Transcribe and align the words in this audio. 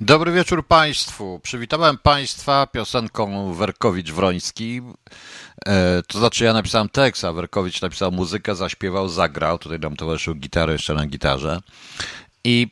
Dobry 0.00 0.32
wieczór 0.32 0.66
Państwu. 0.66 1.40
Przywitałem 1.42 1.98
Państwa 1.98 2.66
piosenką 2.66 3.54
Werkowicz-Wroński. 3.54 4.82
E, 5.66 6.02
to 6.02 6.18
znaczy 6.18 6.44
ja 6.44 6.52
napisałem 6.52 6.88
tekst, 6.88 7.24
a 7.24 7.32
Werkowicz 7.32 7.82
napisał 7.82 8.12
muzykę, 8.12 8.54
zaśpiewał, 8.54 9.08
zagrał. 9.08 9.58
Tutaj 9.58 9.78
nam 9.78 9.96
towarzyszył 9.96 10.34
gitarę 10.34 10.72
jeszcze 10.72 10.94
na 10.94 11.06
gitarze. 11.06 11.60
I 12.44 12.68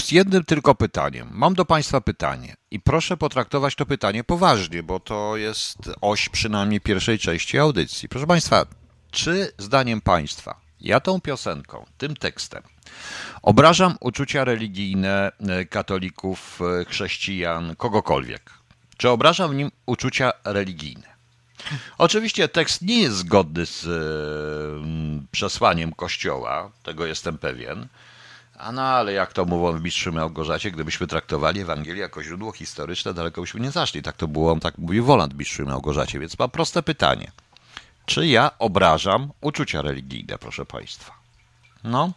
z 0.00 0.12
jednym 0.12 0.44
tylko 0.44 0.74
pytaniem. 0.74 1.28
Mam 1.32 1.54
do 1.54 1.64
Państwa 1.64 2.00
pytanie 2.00 2.56
i 2.70 2.80
proszę 2.80 3.16
potraktować 3.16 3.74
to 3.74 3.86
pytanie 3.86 4.24
poważnie, 4.24 4.82
bo 4.82 5.00
to 5.00 5.36
jest 5.36 5.78
oś 6.00 6.28
przynajmniej 6.28 6.80
pierwszej 6.80 7.18
części 7.18 7.58
audycji. 7.58 8.08
Proszę 8.08 8.26
Państwa, 8.26 8.66
czy 9.10 9.52
zdaniem 9.58 10.00
Państwa 10.00 10.60
ja 10.80 11.00
tą 11.00 11.20
piosenką, 11.20 11.86
tym 11.98 12.16
tekstem 12.16 12.75
obrażam 13.42 13.96
uczucia 14.00 14.44
religijne 14.44 15.32
e, 15.48 15.64
katolików, 15.64 16.60
e, 16.80 16.84
chrześcijan, 16.84 17.76
kogokolwiek? 17.76 18.50
Czy 18.96 19.08
obrażam 19.08 19.50
w 19.50 19.54
nim 19.54 19.70
uczucia 19.86 20.32
religijne? 20.44 21.16
Oczywiście 21.98 22.48
tekst 22.48 22.82
nie 22.82 23.00
jest 23.00 23.16
zgodny 23.16 23.66
z 23.66 23.86
e, 23.86 23.90
przesłaniem 25.30 25.92
Kościoła, 25.92 26.70
tego 26.82 27.06
jestem 27.06 27.38
pewien. 27.38 27.88
A 28.58 28.72
no, 28.72 28.82
ale 28.82 29.12
jak 29.12 29.32
to 29.32 29.44
mówią 29.44 29.78
w 29.78 29.82
Mistrzu 29.82 30.12
Małgorzacie, 30.12 30.70
gdybyśmy 30.70 31.06
traktowali 31.06 31.60
Ewangelię 31.60 32.00
jako 32.00 32.22
źródło 32.22 32.52
historyczne, 32.52 33.14
daleko 33.14 33.40
byśmy 33.40 33.60
nie 33.60 33.70
zaszli. 33.70 34.02
Tak 34.02 34.16
to 34.16 34.28
było, 34.28 34.60
tak 34.60 34.78
mówi 34.78 35.00
Woland 35.00 35.34
w 35.34 35.38
Mistrzu 35.38 35.66
Małgorzacie. 35.66 36.18
Więc 36.20 36.38
mam 36.38 36.50
proste 36.50 36.82
pytanie. 36.82 37.32
Czy 38.06 38.26
ja 38.26 38.50
obrażam 38.58 39.32
uczucia 39.40 39.82
religijne, 39.82 40.38
proszę 40.38 40.66
Państwa? 40.66 41.12
No, 41.84 42.12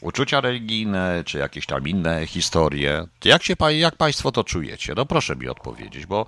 uczucia 0.00 0.40
religijne, 0.40 1.22
czy 1.26 1.38
jakieś 1.38 1.66
tam 1.66 1.88
inne 1.88 2.26
historie. 2.26 3.06
Jak, 3.24 3.42
się, 3.42 3.54
jak 3.70 3.96
Państwo 3.96 4.32
to 4.32 4.44
czujecie? 4.44 4.92
No 4.96 5.06
proszę 5.06 5.36
mi 5.36 5.48
odpowiedzieć, 5.48 6.06
bo 6.06 6.26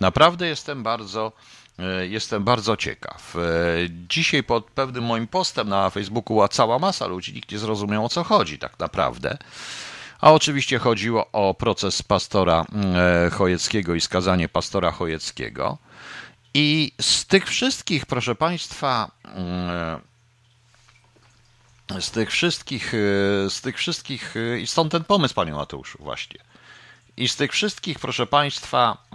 naprawdę 0.00 0.46
jestem 0.48 0.82
bardzo, 0.82 1.32
e, 1.78 2.06
jestem 2.06 2.44
bardzo 2.44 2.76
ciekaw. 2.76 3.36
E, 3.36 3.40
dzisiaj 4.08 4.42
pod 4.42 4.70
pewnym 4.70 5.04
moim 5.04 5.26
postem 5.26 5.68
na 5.68 5.90
Facebooku 5.90 6.34
była 6.34 6.48
cała 6.48 6.78
masa 6.78 7.06
ludzi, 7.06 7.32
nikt 7.32 7.52
nie 7.52 7.58
zrozumiał 7.58 8.04
o 8.04 8.08
co 8.08 8.24
chodzi 8.24 8.58
tak 8.58 8.78
naprawdę. 8.78 9.38
A 10.20 10.32
oczywiście 10.32 10.78
chodziło 10.78 11.32
o 11.32 11.54
proces 11.54 12.02
pastora 12.02 12.64
e, 12.94 13.30
Chojeckiego 13.30 13.94
i 13.94 14.00
skazanie 14.00 14.48
pastora 14.48 14.90
Chojeckiego. 14.90 15.78
I 16.54 16.92
z 17.00 17.26
tych 17.26 17.48
wszystkich, 17.48 18.06
proszę 18.06 18.34
Państwa, 18.34 19.10
z 22.00 22.10
tych 22.10 22.30
wszystkich, 22.30 22.92
z 23.48 23.60
tych 23.60 23.78
wszystkich, 23.78 24.34
i 24.60 24.66
stąd 24.66 24.92
ten 24.92 25.04
pomysł, 25.04 25.34
Panie 25.34 25.52
Mateuszu, 25.52 25.98
właśnie. 26.00 26.40
I 27.16 27.28
z 27.28 27.36
tych 27.36 27.52
wszystkich, 27.52 27.98
proszę 27.98 28.26
Państwa, 28.26 29.06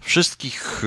wszystkich 0.00 0.82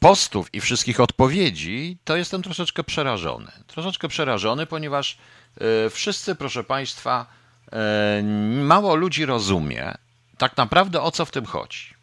postów 0.00 0.54
i 0.54 0.60
wszystkich 0.60 1.00
odpowiedzi, 1.00 1.98
to 2.04 2.16
jestem 2.16 2.42
troszeczkę 2.42 2.84
przerażony. 2.84 3.52
Troszeczkę 3.66 4.08
przerażony, 4.08 4.66
ponieważ 4.66 5.18
wszyscy, 5.90 6.34
proszę 6.34 6.64
Państwa, 6.64 7.26
mało 8.62 8.94
ludzi 8.94 9.26
rozumie 9.26 9.94
tak 10.38 10.56
naprawdę 10.56 11.02
o 11.02 11.10
co 11.10 11.24
w 11.24 11.30
tym 11.30 11.46
chodzi. 11.46 11.97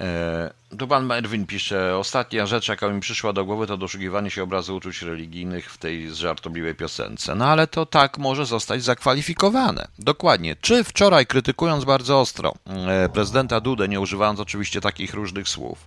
E, 0.00 0.50
tu 0.78 0.88
pan 0.88 1.12
Erwin 1.12 1.46
pisze, 1.46 1.96
ostatnia 1.96 2.46
rzecz, 2.46 2.68
jaka 2.68 2.88
mi 2.88 3.00
przyszła 3.00 3.32
do 3.32 3.44
głowy, 3.44 3.66
to 3.66 3.76
doszukiwanie 3.76 4.30
się 4.30 4.42
obrazu 4.42 4.76
uczuć 4.76 5.02
religijnych 5.02 5.72
w 5.72 5.78
tej 5.78 6.14
żartobliwej 6.14 6.74
piosence. 6.74 7.34
No 7.34 7.46
ale 7.46 7.66
to 7.66 7.86
tak 7.86 8.18
może 8.18 8.46
zostać 8.46 8.84
zakwalifikowane. 8.84 9.88
Dokładnie. 9.98 10.56
Czy 10.60 10.84
wczoraj, 10.84 11.26
krytykując 11.26 11.84
bardzo 11.84 12.20
ostro 12.20 12.54
e, 12.66 13.08
prezydenta 13.08 13.60
Dudę, 13.60 13.88
nie 13.88 14.00
używając 14.00 14.40
oczywiście 14.40 14.80
takich 14.80 15.14
różnych 15.14 15.48
słów, 15.48 15.78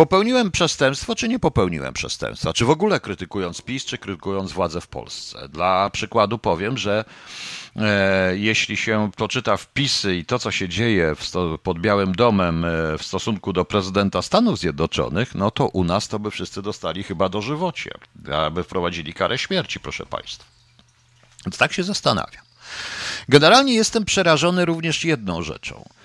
Popełniłem 0.00 0.50
przestępstwo, 0.50 1.14
czy 1.14 1.28
nie 1.28 1.38
popełniłem 1.38 1.94
przestępstwa? 1.94 2.52
Czy 2.52 2.64
w 2.64 2.70
ogóle 2.70 3.00
krytykując 3.00 3.62
PiS, 3.62 3.84
czy 3.84 3.98
krytykując 3.98 4.52
władzę 4.52 4.80
w 4.80 4.86
Polsce? 4.86 5.48
Dla 5.48 5.90
przykładu 5.90 6.38
powiem, 6.38 6.78
że 6.78 7.04
e, 7.76 8.36
jeśli 8.36 8.76
się 8.76 9.10
poczyta 9.16 9.56
wpisy 9.56 10.16
i 10.16 10.24
to, 10.24 10.38
co 10.38 10.50
się 10.50 10.68
dzieje 10.68 11.14
sto, 11.20 11.58
pod 11.58 11.78
Białym 11.80 12.14
Domem 12.14 12.64
e, 12.64 12.98
w 12.98 13.02
stosunku 13.02 13.52
do 13.52 13.64
prezydenta 13.64 14.22
Stanów 14.22 14.58
Zjednoczonych, 14.58 15.34
no 15.34 15.50
to 15.50 15.66
u 15.66 15.84
nas 15.84 16.08
to 16.08 16.18
by 16.18 16.30
wszyscy 16.30 16.62
dostali 16.62 17.02
chyba 17.02 17.28
dożywocie, 17.28 17.90
aby 18.32 18.64
wprowadzili 18.64 19.14
karę 19.14 19.38
śmierci, 19.38 19.80
proszę 19.80 20.06
Państwa. 20.06 20.44
Więc 21.46 21.58
tak 21.58 21.72
się 21.72 21.82
zastanawiam. 21.82 22.44
Generalnie 23.28 23.74
jestem 23.74 24.04
przerażony 24.04 24.64
również 24.64 25.04
jedną 25.04 25.42
rzeczą– 25.42 25.84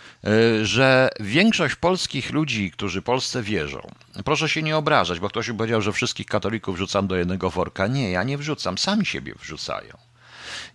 że 0.63 1.09
większość 1.19 1.75
polskich 1.75 2.31
ludzi, 2.31 2.71
którzy 2.71 3.01
Polsce 3.01 3.43
wierzą, 3.43 3.87
proszę 4.25 4.49
się 4.49 4.63
nie 4.63 4.77
obrażać, 4.77 5.19
bo 5.19 5.29
ktoś 5.29 5.51
powiedział, 5.51 5.81
że 5.81 5.93
wszystkich 5.93 6.27
katolików 6.27 6.75
wrzucam 6.75 7.07
do 7.07 7.15
jednego 7.15 7.49
worka. 7.49 7.87
Nie, 7.87 8.11
ja 8.11 8.23
nie 8.23 8.37
wrzucam, 8.37 8.77
sami 8.77 9.05
siebie 9.05 9.33
wrzucają. 9.39 9.97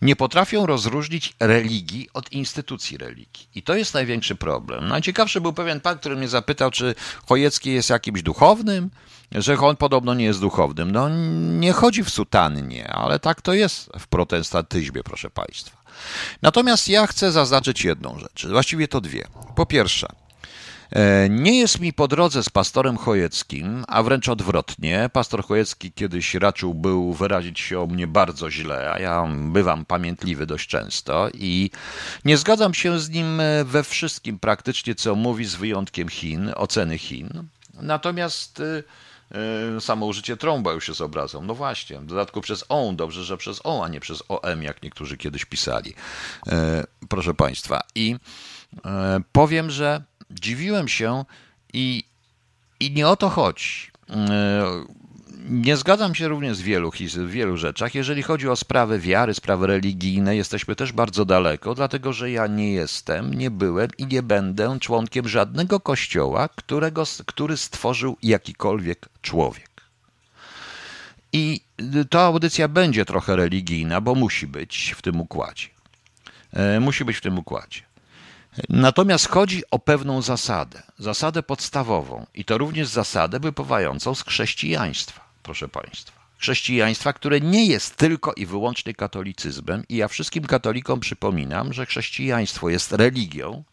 Nie 0.03 0.17
potrafią 0.17 0.67
rozróżnić 0.67 1.33
religii 1.41 2.09
od 2.15 2.33
instytucji 2.33 2.99
religii. 2.99 3.49
I 3.55 3.63
to 3.63 3.75
jest 3.75 3.95
największy 3.95 4.35
problem. 4.35 4.89
Najciekawszy 4.89 5.41
był 5.41 5.53
pewien 5.53 5.81
pan, 5.81 5.99
który 5.99 6.17
mnie 6.17 6.29
zapytał, 6.29 6.71
czy 6.71 6.95
Chojecki 7.27 7.73
jest 7.73 7.91
jakimś 7.91 8.23
duchownym, 8.23 8.91
że 9.33 9.59
on 9.59 9.77
podobno 9.77 10.15
nie 10.15 10.25
jest 10.25 10.41
duchownym. 10.41 10.91
No 10.91 11.09
nie 11.59 11.73
chodzi 11.73 12.05
w 12.05 12.11
sutannie, 12.11 12.89
ale 12.89 13.19
tak 13.19 13.43
to 13.43 13.55
jest 13.55 13.91
w 13.99 14.07
protestantyzmie, 14.07 15.03
proszę 15.03 15.31
państwa. 15.31 15.80
Natomiast 16.43 16.89
ja 16.89 17.07
chcę 17.07 17.33
zaznaczyć 17.33 17.85
jedną 17.85 18.19
rzecz, 18.19 18.47
właściwie 18.47 18.89
to 18.89 19.01
dwie. 19.01 19.27
Po 19.57 19.67
pierwsze, 19.67 20.09
e, 20.91 21.29
nie 21.29 21.59
jest 21.59 21.81
mi 21.81 21.93
po 21.93 22.09
drodze 22.09 22.43
z 22.43 22.49
pastorem 22.51 22.97
Chojeckim, 22.97 23.85
a 23.89 24.03
wręcz 24.03 24.29
odwrotnie. 24.29 25.11
Pastor 25.13 25.45
Chojecki 25.45 25.93
kiedyś 25.93 26.35
raczył 26.35 26.75
był 26.75 27.13
wyrazić 27.13 27.61
się 27.61 27.81
o 27.81 27.87
mnie 27.87 28.07
bardzo 28.07 28.51
źle, 28.51 28.93
a 28.93 28.99
ja 28.99 29.29
bywam 29.37 29.85
pamiętliwy 29.85 30.47
dość 30.47 30.69
często 30.69 31.29
i 31.35 31.71
nie 32.25 32.37
zgadzam 32.37 32.75
się 32.75 33.01
z 33.01 33.11
nim 33.11 33.43
we 33.65 33.85
wszystkim 33.85 34.39
praktycznie, 34.39 34.95
co 34.95 35.15
mówi, 35.15 35.45
z 35.45 35.55
wyjątkiem 35.55 36.09
Chin, 36.09 36.53
oceny 36.57 36.99
Chin. 36.99 37.29
Natomiast 37.83 38.61
e, 38.61 38.65
E, 38.65 38.83
samo 39.81 40.07
użycie 40.07 40.37
trąba 40.37 40.73
już 40.73 40.89
jest 40.89 41.01
obrazą. 41.01 41.43
No 41.43 41.55
właśnie, 41.55 41.99
w 41.99 42.07
dodatku 42.07 42.41
przez 42.41 42.65
on, 42.69 42.97
dobrze, 42.97 43.25
że 43.25 43.37
przez 43.37 43.61
o, 43.65 43.85
a 43.85 43.89
nie 43.89 44.01
przez 44.01 44.23
om, 44.29 44.63
jak 44.63 44.83
niektórzy 44.83 45.17
kiedyś 45.17 45.45
pisali. 45.45 45.95
E, 46.47 46.85
proszę 47.09 47.35
Państwa. 47.35 47.81
I 47.95 48.17
e, 48.85 49.21
powiem, 49.33 49.71
że 49.71 50.03
dziwiłem 50.31 50.89
się 50.89 51.25
i, 51.73 52.05
i 52.81 52.91
nie 52.91 53.09
o 53.09 53.17
to 53.17 53.29
chodzi. 53.29 53.91
Nie 55.53 55.77
zgadzam 55.77 56.15
się 56.15 56.29
również 56.29 56.57
z 56.57 56.61
wielu, 56.63 56.91
w 57.17 57.31
wielu 57.31 57.57
rzeczach. 57.57 57.95
Jeżeli 57.95 58.23
chodzi 58.23 58.49
o 58.49 58.57
sprawy 58.57 58.99
wiary, 58.99 59.35
sprawy 59.35 59.67
religijne, 59.67 60.37
jesteśmy 60.37 60.77
też 60.77 60.93
bardzo 60.93 61.25
daleko, 61.25 61.75
dlatego 61.75 62.13
że 62.13 62.31
ja 62.31 62.47
nie 62.47 62.73
jestem, 62.73 63.35
nie 63.35 63.51
byłem 63.51 63.91
i 63.99 64.07
nie 64.07 64.23
będę 64.23 64.79
członkiem 64.81 65.29
żadnego 65.29 65.81
kościoła, 65.81 66.49
którego, 66.49 67.05
który 67.27 67.57
stworzył 67.57 68.17
jakikolwiek 68.23 69.09
człowiek. 69.23 69.71
I 71.33 71.61
ta 72.11 72.21
audycja 72.21 72.69
będzie 72.69 73.05
trochę 73.05 73.37
religijna, 73.37 74.01
bo 74.01 74.15
musi 74.15 74.47
być 74.47 74.95
w 74.97 75.03
tym 75.03 75.21
układzie. 75.21 75.67
E, 76.53 76.81
musi 76.81 77.05
być 77.05 77.17
w 77.17 77.21
tym 77.21 77.39
układzie. 77.39 77.81
Natomiast 78.69 79.29
chodzi 79.29 79.63
o 79.71 79.79
pewną 79.79 80.23
zasadę, 80.23 80.83
zasadę 80.99 81.43
podstawową, 81.43 82.27
i 82.35 82.45
to 82.45 82.59
również 82.59 82.89
zasadę 82.89 83.41
wypływającą 83.41 84.15
z 84.15 84.25
chrześcijaństwa 84.25 85.30
proszę 85.43 85.69
Państwa. 85.69 86.21
Chrześcijaństwa, 86.39 87.13
które 87.13 87.41
nie 87.41 87.67
jest 87.67 87.97
tylko 87.97 88.33
i 88.33 88.47
wyłącznie 88.47 88.95
katolicyzmem, 88.95 89.85
i 89.89 89.97
ja 89.97 90.09
wszystkim 90.09 90.45
katolikom 90.45 91.01
przypominam, 91.01 91.73
że 91.73 91.87
chrześcijaństwo 91.87 92.69
jest 92.69 92.93
religią, 92.93 93.65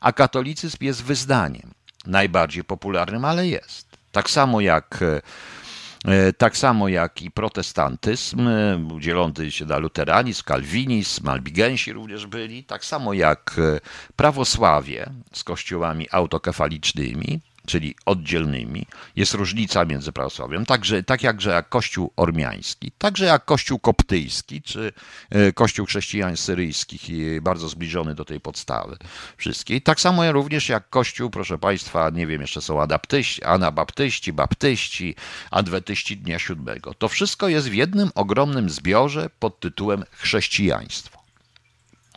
a 0.00 0.12
katolicyzm 0.12 0.76
jest 0.80 1.02
wyznaniem. 1.02 1.70
Najbardziej 2.06 2.64
popularnym, 2.64 3.24
ale 3.24 3.48
jest. 3.48 3.86
Tak 4.12 4.30
samo 4.30 4.60
jak 4.60 5.00
e, 5.02 6.32
tak 6.32 6.56
samo 6.56 6.88
jak 6.88 7.22
i 7.22 7.30
protestantyzm, 7.30 8.48
e, 8.48 8.78
dzielący 9.00 9.50
się 9.50 9.64
na 9.64 9.78
luteranizm, 9.78 10.42
kalwinizm, 10.44 11.28
albigensi 11.28 11.92
również 11.92 12.26
byli, 12.26 12.64
tak 12.64 12.84
samo 12.84 13.12
jak 13.12 13.56
e, 13.58 13.80
prawosławie 14.16 15.10
z 15.32 15.44
kościołami 15.44 16.08
autokefalicznymi, 16.10 17.40
czyli 17.66 17.94
oddzielnymi. 18.06 18.86
Jest 19.16 19.34
różnica 19.34 19.84
między 19.84 20.12
prawosławiem, 20.12 20.66
także, 20.66 21.02
tak 21.02 21.22
jakże 21.22 21.50
jak 21.50 21.68
Kościół 21.68 22.12
ormiański, 22.16 22.92
także 22.98 23.24
jak 23.24 23.44
Kościół 23.44 23.78
koptyjski, 23.78 24.62
czy 24.62 24.92
e, 25.30 25.52
Kościół 25.52 25.86
chrześcijan 25.86 26.36
syryjskich, 26.36 27.02
bardzo 27.42 27.68
zbliżony 27.68 28.14
do 28.14 28.24
tej 28.24 28.40
podstawy 28.40 28.96
wszystkiej. 29.36 29.82
Tak 29.82 30.00
samo 30.00 30.32
również 30.32 30.68
jak 30.68 30.90
Kościół, 30.90 31.30
proszę 31.30 31.58
Państwa, 31.58 32.10
nie 32.10 32.26
wiem, 32.26 32.40
jeszcze 32.40 32.60
są 32.60 32.82
adaptyści, 32.82 33.44
anabaptyści, 33.44 34.32
baptyści, 34.32 35.14
adwetyści 35.50 36.16
Dnia 36.16 36.38
Siódmego. 36.38 36.94
To 36.94 37.08
wszystko 37.08 37.48
jest 37.48 37.68
w 37.68 37.74
jednym 37.74 38.10
ogromnym 38.14 38.70
zbiorze 38.70 39.30
pod 39.38 39.60
tytułem 39.60 40.04
chrześcijaństwo. 40.10 41.22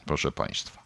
Proszę 0.06 0.32
Państwa. 0.32 0.84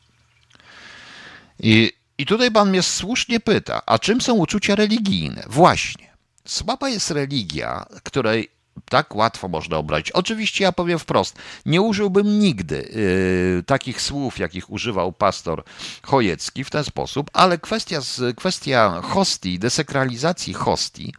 I 1.60 1.99
i 2.20 2.26
tutaj 2.26 2.52
pan 2.52 2.70
mnie 2.70 2.84
słusznie 2.84 3.40
pyta, 3.40 3.82
a 3.86 4.00
czym 4.00 4.22
są 4.22 4.34
uczucia 4.34 4.76
religijne? 4.76 5.44
Właśnie. 5.48 6.10
Słaba 6.46 6.90
jest 6.90 7.12
religia, 7.12 7.86
której 8.04 8.50
tak 8.90 9.16
łatwo 9.16 9.48
można 9.48 9.78
obrać. 9.78 10.12
Oczywiście 10.12 10.64
ja 10.64 10.72
powiem 10.72 11.00
wprost, 11.00 11.36
nie 11.66 11.82
użyłbym 11.82 12.40
nigdy 12.40 12.76
yy, 13.56 13.64
takich 13.64 14.02
słów, 14.02 14.40
jakich 14.40 14.70
używał 14.70 15.12
pastor 15.12 15.64
Chojecki 16.02 16.64
w 16.64 16.70
ten 16.70 16.84
sposób, 16.84 17.30
ale 17.34 17.58
kwestia, 17.58 18.00
kwestia 18.38 19.02
hostii, 19.02 19.60
desekralizacji 19.60 20.54
hostii, 20.54 21.14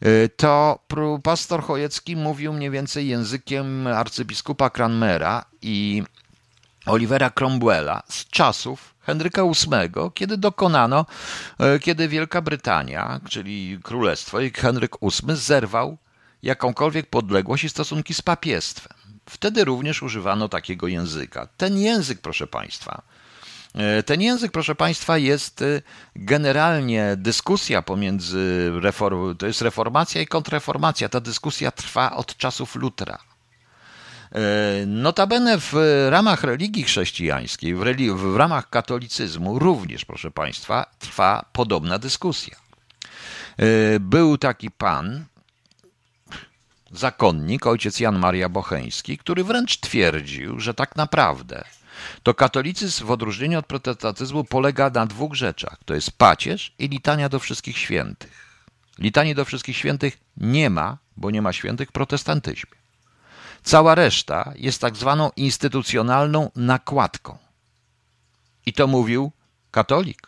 yy, 0.00 0.30
to 0.36 0.78
pastor 1.22 1.62
Chojecki 1.62 2.16
mówił 2.16 2.52
mniej 2.52 2.70
więcej 2.70 3.08
językiem 3.08 3.86
arcybiskupa 3.86 4.70
Cranmera 4.70 5.44
i 5.62 6.02
Olivera 6.86 7.30
Cromwella 7.30 8.02
z 8.08 8.24
czasów 8.24 8.97
Henryka 9.08 9.42
VIII, 9.42 10.10
kiedy 10.14 10.36
dokonano, 10.36 11.06
e, 11.58 11.78
kiedy 11.78 12.08
Wielka 12.08 12.42
Brytania, 12.42 13.20
czyli 13.28 13.78
Królestwo 13.82 14.40
i 14.40 14.50
Henryk 14.50 14.96
VIII 15.02 15.36
zerwał 15.36 15.98
jakąkolwiek 16.42 17.06
podległość 17.06 17.64
i 17.64 17.68
stosunki 17.68 18.14
z 18.14 18.22
papiestwem. 18.22 18.98
Wtedy 19.30 19.64
również 19.64 20.02
używano 20.02 20.48
takiego 20.48 20.88
języka. 20.88 21.48
Ten 21.56 21.78
język, 21.78 22.20
proszę 22.20 22.46
Państwa, 22.46 23.02
e, 23.74 24.02
ten 24.02 24.20
język, 24.20 24.52
proszę 24.52 24.74
Państwa, 24.74 25.18
jest 25.18 25.62
e, 25.62 25.82
generalnie 26.16 27.14
dyskusja 27.16 27.82
pomiędzy, 27.82 28.70
reform, 28.80 29.36
to 29.36 29.46
jest 29.46 29.62
reformacja 29.62 30.20
i 30.20 30.26
kontrreformacja. 30.26 31.08
Ta 31.08 31.20
dyskusja 31.20 31.70
trwa 31.70 32.16
od 32.16 32.36
czasów 32.36 32.74
Lutra. 32.74 33.18
E, 34.32 34.86
notabene 34.86 35.58
w 35.60 35.74
ramach 36.10 36.44
religii 36.44 36.84
chrześcijańskiej, 36.84 37.74
w, 37.74 37.84
w 38.14 38.36
ramach 38.36 38.70
katolicyzmu 38.70 39.58
również, 39.58 40.04
proszę 40.04 40.30
Państwa, 40.30 40.86
trwa 40.98 41.44
podobna 41.52 41.98
dyskusja. 41.98 42.56
E, 43.56 44.00
był 44.00 44.38
taki 44.38 44.70
pan, 44.70 45.24
zakonnik, 46.92 47.66
ojciec 47.66 48.00
Jan 48.00 48.18
Maria 48.18 48.48
Bocheński, 48.48 49.18
który 49.18 49.44
wręcz 49.44 49.80
twierdził, 49.80 50.60
że 50.60 50.74
tak 50.74 50.96
naprawdę 50.96 51.64
to 52.22 52.34
katolicyzm 52.34 53.06
w 53.06 53.10
odróżnieniu 53.10 53.58
od 53.58 53.66
protestantyzmu 53.66 54.44
polega 54.44 54.90
na 54.90 55.06
dwóch 55.06 55.34
rzeczach. 55.34 55.78
To 55.84 55.94
jest 55.94 56.12
pacierz 56.12 56.72
i 56.78 56.88
litania 56.88 57.28
do 57.28 57.38
wszystkich 57.38 57.78
świętych. 57.78 58.48
Litanii 58.98 59.34
do 59.34 59.44
wszystkich 59.44 59.76
świętych 59.76 60.18
nie 60.36 60.70
ma, 60.70 60.98
bo 61.16 61.30
nie 61.30 61.42
ma 61.42 61.52
świętych 61.52 61.88
w 61.88 61.92
protestantyzmie. 61.92 62.78
Cała 63.68 63.94
reszta 63.94 64.52
jest 64.56 64.80
tak 64.80 64.96
zwaną 64.96 65.30
instytucjonalną 65.36 66.50
nakładką. 66.56 67.38
I 68.66 68.72
to 68.72 68.86
mówił 68.86 69.32
katolik. 69.70 70.26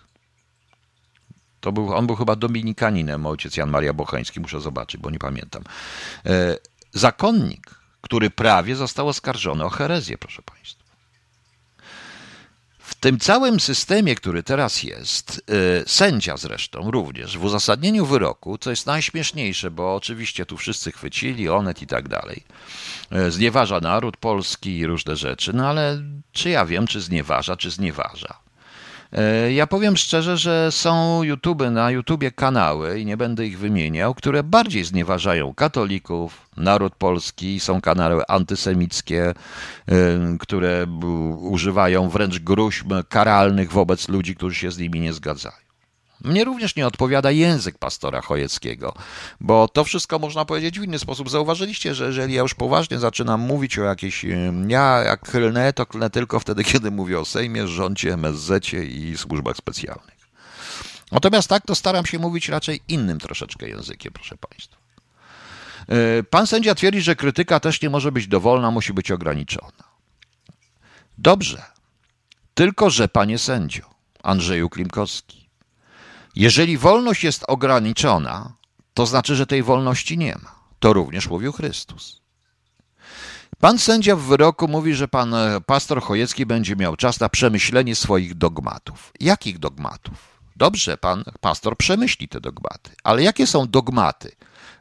To 1.61 1.73
był, 1.73 1.95
on 1.95 2.07
był 2.07 2.17
chyba 2.17 2.37
dominikaninem, 2.37 3.27
ojciec 3.27 3.57
Jan 3.57 3.71
Maria 3.71 3.93
Bocheński, 3.93 4.41
muszę 4.41 4.61
zobaczyć, 4.61 5.01
bo 5.01 5.11
nie 5.11 5.19
pamiętam. 5.19 5.63
E, 6.27 6.57
zakonnik, 6.93 7.75
który 8.01 8.31
prawie 8.31 8.77
został 8.77 9.09
oskarżony 9.09 9.65
o 9.65 9.69
herezję, 9.69 10.19
proszę 10.19 10.43
Państwa. 10.43 10.80
Tym 13.01 13.19
całym 13.19 13.61
systemie, 13.61 14.15
który 14.15 14.43
teraz 14.43 14.83
jest, 14.83 15.43
y, 15.51 15.85
sędzia 15.87 16.37
zresztą 16.37 16.91
również 16.91 17.39
w 17.39 17.45
uzasadnieniu 17.45 18.07
wyroku, 18.07 18.59
co 18.59 18.71
jest 18.71 18.87
najśmieszniejsze, 18.87 19.71
bo 19.71 19.95
oczywiście 19.95 20.47
tu 20.47 20.57
wszyscy 20.57 20.93
chwycili, 20.93 21.49
onet 21.49 21.83
i 21.83 21.87
tak 21.87 22.09
dalej, 22.09 22.43
y, 23.13 23.31
znieważa 23.31 23.81
naród 23.81 24.17
polski 24.17 24.79
i 24.79 24.87
różne 24.87 25.17
rzeczy, 25.17 25.53
no 25.53 25.69
ale 25.69 26.03
czy 26.33 26.51
ja 26.51 26.67
wiem, 26.67 26.87
czy 26.87 27.01
znieważa, 27.01 27.57
czy 27.57 27.71
znieważa? 27.71 28.50
E, 29.13 29.53
ja 29.53 29.67
powiem 29.67 29.97
szczerze, 29.97 30.37
że 30.37 30.73
są 30.73 31.23
YouTube, 31.23 31.63
na 31.71 31.91
YouTubie 31.91 32.31
kanały, 32.31 33.01
i 33.01 33.07
nie 33.07 33.17
będę 33.17 33.47
ich 33.47 33.59
wymieniał, 33.59 34.15
które 34.15 34.43
bardziej 34.43 34.85
znieważają 34.85 35.55
katolików, 35.55 36.49
naród 36.57 36.95
polski, 36.95 37.61
są 37.61 37.81
kanały 37.81 38.27
antysemickie, 38.27 39.25
e, 39.29 39.35
które 40.39 40.87
używają 41.41 42.09
wręcz 42.09 42.39
gruźb 42.39 42.87
karalnych 43.09 43.73
wobec 43.73 44.09
ludzi, 44.09 44.37
którzy 44.37 44.57
się 44.57 44.71
z 44.71 44.79
nimi 44.79 45.01
nie 45.01 45.13
zgadzają. 45.13 45.70
Mnie 46.25 46.45
również 46.45 46.77
nie 46.77 46.87
odpowiada 46.87 47.31
język 47.31 47.79
pastora 47.79 48.21
Chojeckiego, 48.21 48.95
bo 49.41 49.69
to 49.69 49.85
wszystko 49.85 50.19
można 50.19 50.45
powiedzieć 50.45 50.81
w 50.81 50.85
inny 50.85 50.99
sposób. 50.99 51.31
Zauważyliście, 51.31 51.95
że 51.95 52.07
jeżeli 52.07 52.35
ja 52.35 52.43
już 52.43 52.55
poważnie 52.55 52.99
zaczynam 52.99 53.41
mówić 53.41 53.79
o 53.79 53.83
jakiejś. 53.83 54.27
Ja 54.69 55.03
jak 55.05 55.21
klnę, 55.21 55.73
to 55.73 55.87
klnę 55.87 56.11
tylko 56.11 56.41
wtedy, 56.41 56.65
kiedy 56.73 56.91
mówię 56.91 57.21
o 57.21 57.25
Sejmie, 57.25 57.69
rządzie, 57.69 58.13
MSZ 58.13 58.73
i 58.73 59.17
służbach 59.17 59.57
specjalnych. 59.57 60.21
Natomiast 61.13 61.49
tak, 61.49 61.67
to 61.67 61.75
staram 61.75 62.07
się 62.07 62.19
mówić 62.19 62.49
raczej 62.49 62.81
innym 62.89 63.19
troszeczkę 63.19 63.69
językiem, 63.69 64.13
proszę 64.13 64.37
Państwa. 64.37 64.77
E, 65.89 66.23
pan 66.23 66.47
sędzia 66.47 66.75
twierdzi, 66.75 67.01
że 67.01 67.17
krytyka 67.17 67.61
też 67.61 67.83
nie 67.83 67.91
może 67.91 68.13
być 68.13 68.27
dowolna, 68.27 68.71
musi 68.71 68.93
być 68.93 69.11
ograniczona. 69.11 69.85
Dobrze. 71.19 71.63
Tylko, 72.55 72.91
że 72.91 73.09
panie 73.09 73.39
sędzio, 73.39 73.91
Andrzeju 74.23 74.69
Klimkowski, 74.69 75.40
jeżeli 76.37 76.79
wolność 76.79 77.25
jest 77.25 77.45
ograniczona, 77.49 78.53
to 78.95 79.07
znaczy, 79.07 79.37
że 79.37 79.47
tej 79.47 79.63
wolności 79.63 80.19
nie 80.19 80.35
ma. 80.43 80.61
To 80.79 80.93
również 80.93 81.29
mówił 81.29 81.53
Chrystus. 81.53 82.21
Pan 83.61 83.79
sędzia 83.79 84.17
w 84.17 84.21
wyroku 84.21 84.69
mówi, 84.69 84.95
że 84.95 85.09
pan 85.09 85.35
e, 85.35 85.61
pastor 85.61 86.03
Chojecki 86.03 86.47
będzie 86.47 86.77
miał 86.77 86.97
czas 86.97 87.21
na 87.21 87.29
przemyślenie 87.29 87.97
swoich 87.97 88.35
dogmatów. 88.35 89.13
Jakich 89.21 89.59
dogmatów? 89.59 90.15
Dobrze, 90.57 90.97
pan 90.97 91.25
pastor 91.41 91.77
przemyśli 91.77 92.29
te 92.29 92.41
dogmaty, 92.41 92.91
ale 93.05 93.23
jakie 93.23 93.47
są 93.47 93.67
dogmaty 93.69 94.33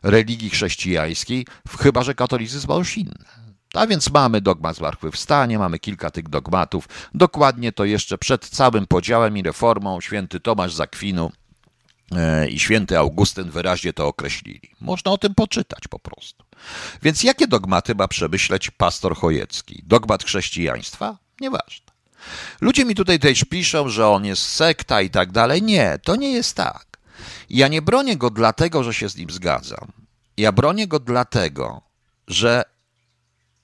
religii 0.04 0.50
chrześcijańskiej, 0.50 1.46
chyba 1.80 2.04
że 2.04 2.16
katolicyzm 2.16 2.68
ma 2.68 2.76
już 2.76 2.98
inne? 2.98 3.39
A 3.74 3.88
więc 3.88 4.10
mamy 4.10 4.42
dogmat 4.42 4.76
zmartwychwstania, 4.76 5.60
mamy 5.60 5.80
kilka 5.80 6.12
tych 6.12 6.30
dogmatów. 6.30 6.90
Dokładnie 7.14 7.72
to 7.72 7.86
jeszcze 7.86 8.18
przed 8.18 8.50
całym 8.50 8.88
podziałem 8.88 9.38
i 9.38 9.44
reformą 9.44 10.02
święty 10.02 10.40
Tomasz 10.40 10.74
Zakwinu 10.74 11.32
e, 12.12 12.50
i 12.50 12.60
święty 12.60 12.98
Augustyn 12.98 13.50
wyraźnie 13.52 13.94
to 13.94 14.08
określili. 14.08 14.76
Można 14.82 15.12
o 15.12 15.18
tym 15.18 15.36
poczytać 15.36 15.88
po 15.88 16.00
prostu. 16.00 16.44
Więc 17.02 17.24
jakie 17.24 17.48
dogmaty 17.48 17.96
ma 17.96 18.08
przemyśleć 18.08 18.72
pastor 18.72 19.16
Chojecki? 19.16 19.84
Dogmat 19.86 20.24
chrześcijaństwa? 20.24 21.18
Nieważne. 21.42 21.90
Ludzie 22.62 22.86
mi 22.86 22.96
tutaj 22.96 23.20
też 23.20 23.44
piszą, 23.44 23.90
że 23.90 24.08
on 24.08 24.26
jest 24.26 24.42
sekta 24.42 25.02
i 25.02 25.10
tak 25.10 25.32
dalej. 25.32 25.62
Nie, 25.62 26.00
to 26.04 26.16
nie 26.16 26.32
jest 26.32 26.56
tak. 26.56 26.86
Ja 27.50 27.68
nie 27.68 27.82
bronię 27.82 28.18
go 28.18 28.30
dlatego, 28.30 28.84
że 28.84 28.94
się 28.94 29.10
z 29.10 29.16
nim 29.16 29.30
zgadzam. 29.30 29.92
Ja 30.38 30.52
bronię 30.52 30.88
go 30.88 31.00
dlatego, 31.00 31.82
że 32.28 32.64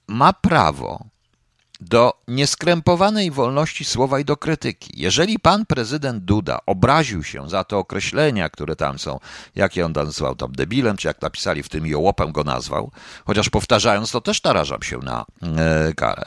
ma 0.08 0.34
prawo 0.34 1.06
do 1.82 2.14
nieskrępowanej 2.28 3.32
wolności 3.32 3.86
słowa 3.86 4.20
i 4.20 4.26
do 4.26 4.38
krytyki. 4.38 4.94
Jeżeli 5.02 5.40
pan 5.40 5.66
prezydent 5.66 6.24
Duda 6.24 6.60
obraził 6.66 7.24
się 7.24 7.50
za 7.50 7.64
te 7.64 7.78
określenia, 7.78 8.50
które 8.50 8.76
tam 8.76 9.00
są, 9.00 9.20
jakie 9.56 9.86
on 9.86 9.92
nazwał 9.92 10.36
tam 10.36 10.52
debilem, 10.52 10.98
czy 10.98 11.08
jak 11.08 11.22
napisali 11.22 11.64
w 11.64 11.70
tym 11.70 11.86
jołopem 11.86 12.32
go 12.32 12.44
nazwał, 12.44 12.92
chociaż 13.26 13.50
powtarzając 13.50 14.12
to 14.12 14.22
też 14.22 14.44
narażam 14.44 14.84
się 14.84 14.98
na 14.98 15.26
e, 15.42 15.94
karę, 15.94 16.26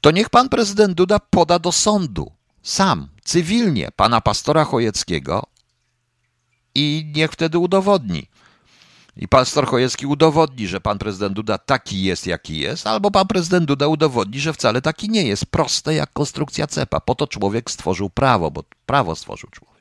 to 0.00 0.10
niech 0.10 0.30
pan 0.30 0.48
prezydent 0.48 0.94
Duda 0.94 1.18
poda 1.30 1.58
do 1.58 1.72
sądu 1.72 2.32
sam, 2.62 3.08
cywilnie, 3.24 3.88
pana 3.96 4.20
pastora 4.20 4.64
Chojeckiego 4.64 5.46
i 6.74 7.12
niech 7.16 7.32
wtedy 7.32 7.58
udowodni, 7.58 8.28
i 9.16 9.28
pan 9.28 9.46
Storchojewski 9.46 10.06
udowodni, 10.06 10.68
że 10.68 10.80
pan 10.80 10.98
prezydent 10.98 11.34
Duda 11.34 11.58
taki 11.58 12.02
jest, 12.02 12.26
jaki 12.26 12.58
jest, 12.58 12.86
albo 12.86 13.10
pan 13.10 13.26
prezydent 13.26 13.66
Duda 13.66 13.86
udowodni, 13.86 14.40
że 14.40 14.52
wcale 14.52 14.82
taki 14.82 15.08
nie 15.08 15.22
jest. 15.22 15.46
Proste 15.46 15.94
jak 15.94 16.12
konstrukcja 16.12 16.66
cepa. 16.66 17.00
Po 17.00 17.14
to 17.14 17.26
człowiek 17.26 17.70
stworzył 17.70 18.10
prawo, 18.10 18.50
bo 18.50 18.64
prawo 18.86 19.16
stworzył 19.16 19.50
człowiek. 19.50 19.74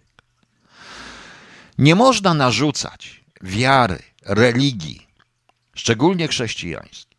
Nie 1.77 1.95
można 1.95 2.33
narzucać 2.33 3.23
wiary, 3.41 3.99
religii, 4.25 5.07
szczególnie 5.75 6.27
chrześcijańskiej, 6.27 7.17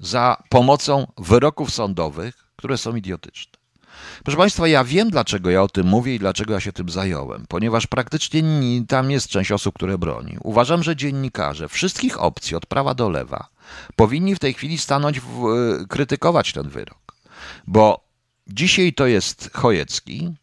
za 0.00 0.42
pomocą 0.48 1.12
wyroków 1.18 1.74
sądowych, 1.74 2.46
które 2.56 2.78
są 2.78 2.96
idiotyczne. 2.96 3.55
Proszę 4.24 4.36
Państwa, 4.36 4.68
ja 4.68 4.84
wiem, 4.84 5.10
dlaczego 5.10 5.50
ja 5.50 5.62
o 5.62 5.68
tym 5.68 5.86
mówię 5.86 6.14
i 6.14 6.18
dlaczego 6.18 6.54
ja 6.54 6.60
się 6.60 6.72
tym 6.72 6.88
zająłem, 6.88 7.46
ponieważ 7.48 7.86
praktycznie 7.86 8.42
tam 8.88 9.10
jest 9.10 9.28
część 9.28 9.52
osób, 9.52 9.74
które 9.74 9.98
broni. 9.98 10.36
Uważam, 10.40 10.82
że 10.82 10.96
dziennikarze 10.96 11.68
wszystkich 11.68 12.22
opcji, 12.22 12.56
od 12.56 12.66
prawa 12.66 12.94
do 12.94 13.10
lewa, 13.10 13.48
powinni 13.96 14.34
w 14.34 14.38
tej 14.38 14.54
chwili 14.54 14.78
stanąć, 14.78 15.20
w, 15.20 15.46
e, 15.46 15.86
krytykować 15.86 16.52
ten 16.52 16.68
wyrok. 16.68 17.16
Bo 17.66 18.04
dzisiaj 18.46 18.92
to 18.92 19.06
jest 19.06 19.50
Chojecki. 19.54 20.34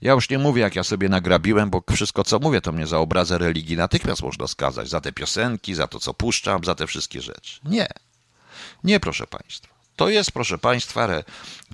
Ja 0.00 0.12
już 0.12 0.30
nie 0.30 0.38
mówię, 0.38 0.62
jak 0.62 0.76
ja 0.76 0.84
sobie 0.84 1.08
nagrabiłem, 1.08 1.70
bo 1.70 1.82
wszystko, 1.92 2.24
co 2.24 2.38
mówię, 2.38 2.60
to 2.60 2.72
mnie 2.72 2.86
za 2.86 2.98
obrazę 2.98 3.38
religii 3.38 3.76
natychmiast 3.76 4.22
można 4.22 4.46
skazać. 4.46 4.88
Za 4.88 5.00
te 5.00 5.12
piosenki, 5.12 5.74
za 5.74 5.86
to, 5.86 6.00
co 6.00 6.14
puszczam, 6.14 6.64
za 6.64 6.74
te 6.74 6.86
wszystkie 6.86 7.20
rzeczy. 7.20 7.60
Nie. 7.64 7.88
Nie, 8.84 9.00
proszę 9.00 9.26
Państwa. 9.26 9.77
To 9.98 10.08
jest, 10.08 10.32
proszę 10.32 10.58
Państwa, 10.58 11.08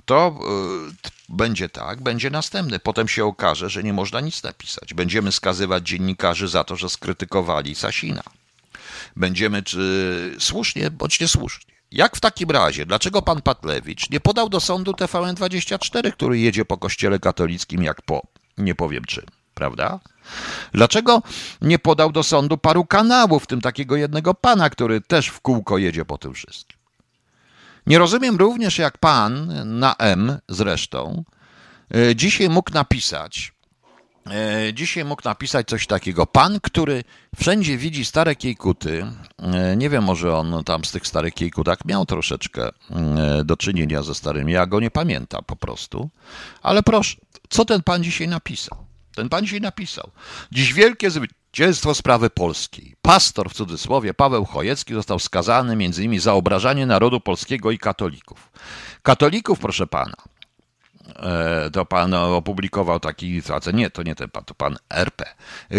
to 0.05 0.39
yy, 0.39 1.11
będzie 1.29 1.69
tak, 1.69 2.01
będzie 2.01 2.29
następny. 2.29 2.79
Potem 2.79 3.07
się 3.07 3.25
okaże, 3.25 3.69
że 3.69 3.83
nie 3.83 3.93
można 3.93 4.21
nic 4.21 4.43
napisać. 4.43 4.93
Będziemy 4.93 5.31
skazywać 5.31 5.87
dziennikarzy 5.87 6.47
za 6.47 6.63
to, 6.63 6.75
że 6.75 6.89
skrytykowali 6.89 7.75
Sasina. 7.75 8.23
Będziemy 9.15 9.63
czy 9.63 10.35
słusznie 10.39 10.91
bądź 10.91 11.19
niesłusznie. 11.19 11.75
Jak 11.91 12.15
w 12.15 12.19
takim 12.19 12.51
razie, 12.51 12.85
dlaczego 12.85 13.21
pan 13.21 13.41
Patlewicz 13.41 14.09
nie 14.09 14.19
podał 14.19 14.49
do 14.49 14.59
sądu 14.59 14.91
TVN24, 14.91 16.11
który 16.11 16.39
jedzie 16.39 16.65
po 16.65 16.77
kościele 16.77 17.19
katolickim 17.19 17.83
jak 17.83 18.01
po 18.01 18.21
nie 18.57 18.75
powiem 18.75 19.05
czym, 19.05 19.25
prawda? 19.53 19.99
Dlaczego 20.73 21.21
nie 21.61 21.79
podał 21.79 22.11
do 22.11 22.23
sądu 22.23 22.57
paru 22.57 22.85
kanałów, 22.85 23.43
w 23.43 23.47
tym 23.47 23.61
takiego 23.61 23.95
jednego 23.95 24.33
pana, 24.33 24.69
który 24.69 25.01
też 25.01 25.27
w 25.27 25.41
kółko 25.41 25.77
jedzie 25.77 26.05
po 26.05 26.17
tym 26.17 26.33
wszystkim? 26.33 26.74
Nie 27.87 27.99
rozumiem 27.99 28.35
również, 28.35 28.77
jak 28.77 28.97
pan 28.97 29.51
na 29.79 29.95
M 29.95 30.37
zresztą 30.49 31.23
e, 31.95 32.15
dzisiaj 32.15 32.49
mógł 32.49 32.73
napisać, 32.73 33.53
e, 34.31 34.73
dzisiaj 34.73 35.05
mógł 35.05 35.21
napisać 35.25 35.67
coś 35.67 35.87
takiego. 35.87 36.25
Pan, 36.25 36.59
który 36.59 37.03
wszędzie 37.35 37.77
widzi 37.77 38.05
stare 38.05 38.35
kiejkuty, 38.35 39.05
e, 39.39 39.75
nie 39.75 39.89
wiem, 39.89 40.03
może 40.03 40.37
on 40.37 40.63
tam 40.63 40.85
z 40.85 40.91
tych 40.91 41.07
starych 41.07 41.33
kiejkutach 41.33 41.85
miał 41.85 42.05
troszeczkę 42.05 42.69
do 43.45 43.57
czynienia 43.57 44.03
ze 44.03 44.15
starymi, 44.15 44.53
ja 44.53 44.65
go 44.65 44.79
nie 44.79 44.91
pamiętam 44.91 45.43
po 45.45 45.55
prostu, 45.55 46.09
ale 46.61 46.83
proszę, 46.83 47.17
co 47.49 47.65
ten 47.65 47.83
pan 47.83 48.03
dzisiaj 48.03 48.27
napisał? 48.27 48.77
Ten 49.15 49.29
pan 49.29 49.43
dzisiaj 49.43 49.61
napisał. 49.61 50.11
Dziś 50.51 50.73
wielkie 50.73 51.11
zwycięstwo 51.11 51.44
sprawy 51.93 52.29
polskiej. 52.29 52.95
Pastor, 53.01 53.49
w 53.49 53.53
cudzysłowie, 53.53 54.13
Paweł 54.13 54.45
Chojecki 54.45 54.93
został 54.93 55.19
skazany 55.19 55.73
m.in. 55.73 56.19
za 56.19 56.33
obrażanie 56.33 56.85
narodu 56.85 57.19
polskiego 57.19 57.71
i 57.71 57.77
katolików. 57.77 58.51
Katolików, 59.01 59.59
proszę 59.59 59.87
pana, 59.87 60.15
e, 61.15 61.69
to 61.73 61.85
pan 61.85 62.13
opublikował 62.13 62.99
taki, 62.99 63.41
nie, 63.73 63.89
to 63.89 64.03
nie 64.03 64.15
ten 64.15 64.29
pan, 64.29 64.43
to 64.45 64.53
pan 64.53 64.77
RP. 64.89 65.25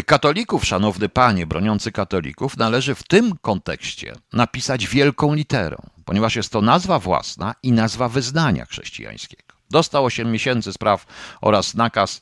Katolików, 0.07 0.65
szanowny 0.65 1.09
panie, 1.09 1.47
broniący 1.47 1.93
katolików, 1.93 2.57
należy 2.57 2.95
w 2.95 3.03
tym 3.03 3.37
kontekście 3.43 4.13
napisać 4.33 4.87
wielką 4.87 5.35
literą, 5.35 5.77
ponieważ 6.05 6.37
jest 6.37 6.53
to 6.53 6.63
nazwa 6.63 6.99
własna 6.99 7.55
i 7.63 7.73
nazwa 7.73 8.09
wyznania 8.09 8.65
chrześcijańskiego. 8.65 9.43
Dostał 9.71 10.05
8 10.05 10.33
miesięcy 10.33 10.73
spraw 10.73 11.07
oraz 11.41 11.75
nakaz 11.75 12.21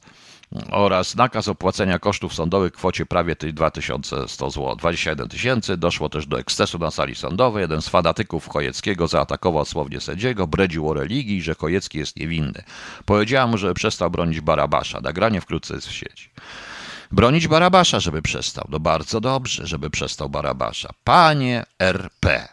oraz 0.70 1.16
nakaz 1.16 1.49
opłacenia 1.49 1.99
kosztów 1.99 2.34
sądowych 2.34 2.73
w 2.73 2.76
kwocie 2.76 3.06
prawie 3.06 3.37
2100 3.37 4.50
zł, 4.50 4.76
21 4.76 5.28
tysięcy. 5.28 5.76
Doszło 5.76 6.08
też 6.08 6.26
do 6.26 6.38
ekscesu 6.38 6.78
na 6.78 6.90
sali 6.90 7.14
sądowej. 7.14 7.61
Jeden 7.61 7.82
z 7.82 7.88
fanatyków 7.88 8.49
Chojeckiego 8.49 9.08
zaatakował 9.08 9.64
słownie 9.64 10.00
sędziego, 10.00 10.46
bredził 10.46 10.88
o 10.90 10.94
religii, 10.94 11.42
że 11.42 11.54
Chojecki 11.54 11.99
jest 11.99 12.16
niewinny. 12.16 12.62
Powiedziałem 13.04 13.50
mu, 13.50 13.58
że 13.58 13.75
przestał 13.75 14.11
bronić 14.11 14.40
Barabasza. 14.40 15.00
Nagranie 15.00 15.40
wkrótce 15.40 15.75
jest 15.75 15.88
w 15.88 15.92
sieci. 15.92 16.30
Bronić 17.12 17.49
Barabasza, 17.49 18.00
żeby 18.00 18.23
przestał. 18.23 18.64
No 18.68 18.80
bardzo 18.80 19.20
dobrze, 19.20 19.66
żeby 19.66 19.90
przestał 19.90 20.28
Barabasza. 20.28 20.90
Panie 21.04 21.64
RP, 21.78 22.49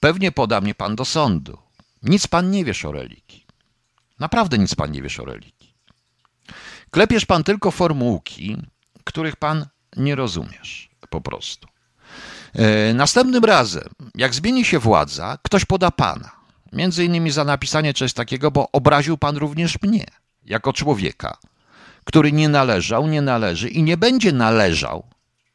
pewnie 0.00 0.32
poda 0.32 0.60
mnie 0.60 0.74
pan 0.74 0.96
do 0.96 1.04
sądu. 1.04 1.58
Nic 2.02 2.26
pan 2.26 2.50
nie 2.50 2.64
wiesz 2.64 2.84
o 2.84 2.92
religii. 2.92 3.46
Naprawdę 4.18 4.58
nic 4.58 4.74
pan 4.74 4.92
nie 4.92 5.02
wiesz 5.02 5.20
o 5.20 5.24
religii. 5.24 5.67
Klepiesz 6.90 7.26
pan 7.26 7.44
tylko 7.44 7.70
formułki, 7.70 8.56
których 9.04 9.36
pan 9.36 9.66
nie 9.96 10.14
rozumiesz 10.14 10.90
po 11.10 11.20
prostu. 11.20 11.68
E, 12.54 12.94
następnym 12.94 13.44
razem, 13.44 13.88
jak 14.14 14.34
zmieni 14.34 14.64
się 14.64 14.78
władza, 14.78 15.38
ktoś 15.42 15.64
poda 15.64 15.90
pana. 15.90 16.30
Między 16.72 17.04
innymi 17.04 17.30
za 17.30 17.44
napisanie 17.44 17.94
czegoś 17.94 18.12
takiego, 18.12 18.50
bo 18.50 18.72
obraził 18.72 19.18
pan 19.18 19.36
również 19.36 19.82
mnie, 19.82 20.06
jako 20.44 20.72
człowieka, 20.72 21.36
który 22.04 22.32
nie 22.32 22.48
należał, 22.48 23.06
nie 23.06 23.22
należy 23.22 23.68
i 23.68 23.82
nie 23.82 23.96
będzie 23.96 24.32
należał 24.32 25.06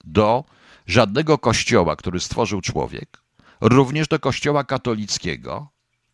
do 0.04 0.44
żadnego 0.88 1.38
kościoła, 1.38 1.96
który 1.96 2.20
stworzył 2.20 2.62
człowiek, 2.62 3.22
również 3.62 4.08
do 4.08 4.20
kościoła 4.20 4.64
katolickiego 4.64 5.68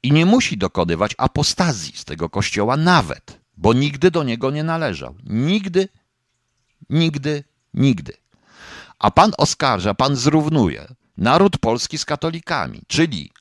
i 0.03 0.11
nie 0.11 0.25
musi 0.25 0.57
dokonywać 0.57 1.15
apostazji 1.17 1.97
z 1.97 2.05
tego 2.05 2.29
kościoła 2.29 2.77
nawet 2.77 3.39
bo 3.59 3.73
nigdy 3.73 4.11
do 4.11 4.23
niego 4.23 4.51
nie 4.51 4.63
należał. 4.63 5.15
Nigdy, 5.23 5.89
nigdy, 6.89 7.43
nigdy. 7.73 8.13
A 8.99 9.11
pan 9.11 9.31
oskarża, 9.37 9.93
pan 9.93 10.15
zrównuje 10.15 10.87
naród 11.17 11.57
polski 11.57 11.97
z 11.97 12.05
katolikami, 12.05 12.81
czyli 12.87 13.31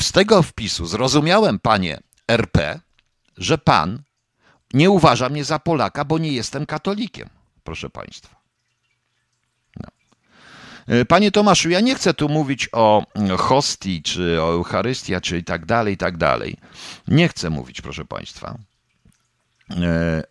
z 0.00 0.12
tego 0.12 0.42
wpisu 0.42 0.86
zrozumiałem, 0.86 1.58
panie 1.58 2.00
RP, 2.28 2.80
że 3.36 3.58
pan 3.58 4.02
nie 4.74 4.90
uważa 4.90 5.28
mnie 5.28 5.44
za 5.44 5.58
Polaka, 5.58 6.04
bo 6.04 6.18
nie 6.18 6.32
jestem 6.32 6.66
katolikiem, 6.66 7.28
proszę 7.64 7.90
państwa. 7.90 8.36
No. 9.76 9.88
E, 10.86 11.04
panie 11.04 11.30
Tomaszu, 11.30 11.70
ja 11.70 11.80
nie 11.80 11.94
chcę 11.94 12.14
tu 12.14 12.28
mówić 12.28 12.68
o 12.72 13.06
hostii, 13.38 14.02
czy 14.02 14.42
o 14.42 14.52
Eucharystia, 14.52 15.20
czy 15.20 15.38
i 15.38 15.44
tak 15.44 15.66
dalej, 15.66 15.94
i 15.94 15.96
tak 15.96 16.16
dalej. 16.16 16.56
Nie 17.08 17.28
chcę 17.28 17.50
mówić, 17.50 17.80
proszę 17.80 18.04
państwa. 18.04 18.58
E, 19.70 20.22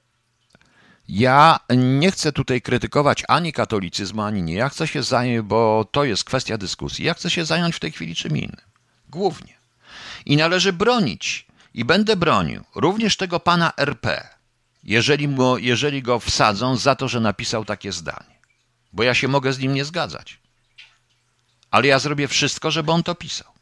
ja 1.08 1.60
nie 1.78 2.12
chcę 2.12 2.32
tutaj 2.32 2.62
krytykować 2.62 3.24
ani 3.28 3.54
katolicyzmu, 3.54 4.22
ani 4.22 4.44
nie. 4.44 4.54
Ja 4.54 4.70
chcę 4.70 4.88
się 4.88 5.04
zająć, 5.04 5.48
bo 5.48 5.86
to 5.92 6.04
jest 6.04 6.24
kwestia 6.24 6.58
dyskusji. 6.58 7.06
Ja 7.06 7.14
chcę 7.14 7.30
się 7.30 7.46
zająć 7.46 7.76
w 7.76 7.80
tej 7.80 7.92
chwili 7.92 8.16
czym 8.16 8.38
innym. 8.38 8.62
Głównie. 9.10 9.54
I 10.26 10.38
należy 10.38 10.74
bronić, 10.74 11.48
i 11.74 11.86
będę 11.86 12.16
bronił, 12.16 12.64
również 12.76 13.18
tego 13.18 13.40
pana 13.40 13.74
RP, 13.78 14.30
jeżeli, 14.84 15.28
mu, 15.28 15.58
jeżeli 15.58 16.02
go 16.02 16.20
wsadzą 16.20 16.78
za 16.78 16.96
to, 16.96 17.08
że 17.08 17.20
napisał 17.20 17.66
takie 17.66 17.92
zdanie. 17.92 18.40
Bo 18.94 19.04
ja 19.04 19.14
się 19.14 19.28
mogę 19.28 19.54
z 19.54 19.60
nim 19.60 19.74
nie 19.74 19.86
zgadzać. 19.86 20.40
Ale 21.72 21.88
ja 21.88 22.00
zrobię 22.00 22.28
wszystko, 22.28 22.72
żeby 22.72 22.92
on 22.92 23.04
to 23.04 23.16
pisał. 23.16 23.53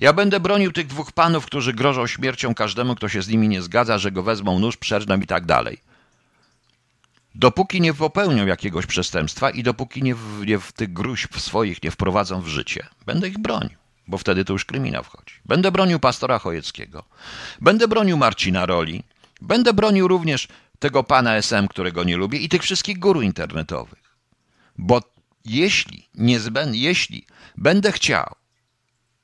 Ja 0.00 0.12
będę 0.12 0.40
bronił 0.40 0.72
tych 0.72 0.86
dwóch 0.86 1.12
panów, 1.12 1.46
którzy 1.46 1.72
grożą 1.72 2.06
śmiercią 2.06 2.54
każdemu, 2.54 2.94
kto 2.94 3.08
się 3.08 3.22
z 3.22 3.28
nimi 3.28 3.48
nie 3.48 3.62
zgadza, 3.62 3.98
że 3.98 4.12
go 4.12 4.22
wezmą 4.22 4.58
nóż, 4.58 4.76
przerżną 4.76 5.20
i 5.20 5.26
tak 5.26 5.46
dalej. 5.46 5.78
Dopóki 7.34 7.80
nie 7.80 7.94
popełnią 7.94 8.46
jakiegoś 8.46 8.86
przestępstwa 8.86 9.50
i 9.50 9.62
dopóki 9.62 10.02
nie 10.02 10.14
w, 10.14 10.46
nie 10.46 10.58
w 10.58 10.72
tych 10.72 10.92
gruźb 10.92 11.38
swoich 11.38 11.82
nie 11.82 11.90
wprowadzą 11.90 12.40
w 12.40 12.46
życie, 12.46 12.86
będę 13.06 13.28
ich 13.28 13.38
bronił, 13.38 13.78
bo 14.06 14.18
wtedy 14.18 14.44
to 14.44 14.52
już 14.52 14.64
kryminał 14.64 15.04
wchodzi. 15.04 15.34
Będę 15.44 15.72
bronił 15.72 16.00
pastora 16.00 16.38
Chojeckiego, 16.38 17.04
będę 17.60 17.88
bronił 17.88 18.16
Marcina 18.16 18.66
Roli, 18.66 19.02
będę 19.40 19.72
bronił 19.72 20.08
również 20.08 20.48
tego 20.78 21.04
pana 21.04 21.34
SM, 21.34 21.68
którego 21.68 22.04
nie 22.04 22.16
lubię 22.16 22.38
i 22.38 22.48
tych 22.48 22.62
wszystkich 22.62 22.98
guru 22.98 23.22
internetowych. 23.22 24.16
Bo 24.78 25.02
jeśli, 25.44 26.08
niezbędnie, 26.14 26.80
jeśli 26.80 27.26
będę 27.56 27.92
chciał, 27.92 28.34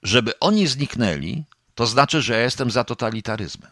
żeby 0.05 0.39
oni 0.39 0.67
zniknęli, 0.67 1.45
to 1.75 1.87
znaczy, 1.87 2.23
że 2.23 2.33
ja 2.33 2.41
jestem 2.41 2.71
za 2.71 2.85
totalitaryzmem. 2.85 3.71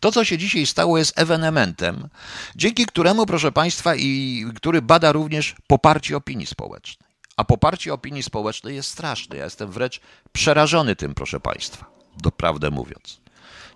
To, 0.00 0.12
co 0.12 0.24
się 0.24 0.38
dzisiaj 0.38 0.66
stało, 0.66 0.98
jest 0.98 1.18
ewenementem, 1.18 2.08
dzięki 2.56 2.86
któremu, 2.86 3.26
proszę 3.26 3.52
Państwa, 3.52 3.94
i 3.94 4.44
który 4.56 4.82
bada 4.82 5.12
również 5.12 5.54
poparcie 5.66 6.16
opinii 6.16 6.46
społecznej. 6.46 7.08
A 7.36 7.44
poparcie 7.44 7.94
opinii 7.94 8.22
społecznej 8.22 8.76
jest 8.76 8.88
straszne. 8.88 9.36
Ja 9.36 9.44
jestem 9.44 9.70
wręcz 9.70 10.00
przerażony 10.32 10.96
tym, 10.96 11.14
proszę 11.14 11.40
Państwa, 11.40 11.86
doprawdę 12.22 12.70
mówiąc. 12.70 13.21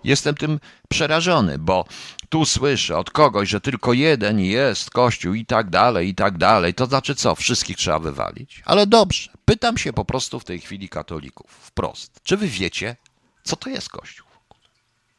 Jestem 0.03 0.35
tym 0.35 0.59
przerażony, 0.89 1.59
bo 1.59 1.85
tu 2.29 2.45
słyszę 2.45 2.97
od 2.97 3.11
kogoś, 3.11 3.49
że 3.49 3.61
tylko 3.61 3.93
jeden 3.93 4.39
jest 4.39 4.89
Kościół 4.89 5.33
i 5.33 5.45
tak 5.45 5.69
dalej, 5.69 6.09
i 6.09 6.15
tak 6.15 6.37
dalej. 6.37 6.73
To 6.73 6.85
znaczy 6.85 7.15
co? 7.15 7.35
Wszystkich 7.35 7.77
trzeba 7.77 7.99
wywalić? 7.99 8.61
Ale 8.65 8.87
dobrze. 8.87 9.31
Pytam 9.45 9.77
się 9.77 9.93
po 9.93 10.05
prostu 10.05 10.39
w 10.39 10.45
tej 10.45 10.59
chwili 10.59 10.89
katolików 10.89 11.51
wprost. 11.51 12.19
Czy 12.23 12.37
wy 12.37 12.47
wiecie, 12.47 12.95
co 13.43 13.55
to 13.55 13.69
jest 13.69 13.89
Kościół? 13.89 14.27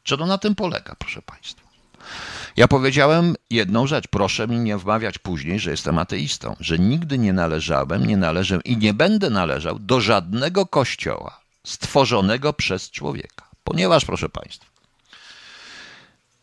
Czy 0.03 0.17
to 0.17 0.25
na 0.25 0.37
tym 0.37 0.55
polega, 0.55 0.95
proszę 0.99 1.21
Państwa? 1.21 1.69
Ja 2.57 2.67
powiedziałem 2.67 3.35
jedną 3.49 3.87
rzecz. 3.87 4.07
Proszę 4.07 4.47
mi 4.47 4.59
nie 4.59 4.77
wmawiać 4.77 5.17
później, 5.17 5.59
że 5.59 5.71
jestem 5.71 5.97
ateistą, 5.97 6.55
że 6.59 6.79
nigdy 6.79 7.17
nie 7.17 7.33
należałem, 7.33 8.05
nie 8.05 8.17
należę 8.17 8.59
i 8.65 8.77
nie 8.77 8.93
będę 8.93 9.29
należał 9.29 9.79
do 9.79 10.01
żadnego 10.01 10.65
kościoła 10.65 11.39
stworzonego 11.63 12.53
przez 12.53 12.91
człowieka. 12.91 13.49
Ponieważ, 13.63 14.05
proszę 14.05 14.29
Państwa, 14.29 14.68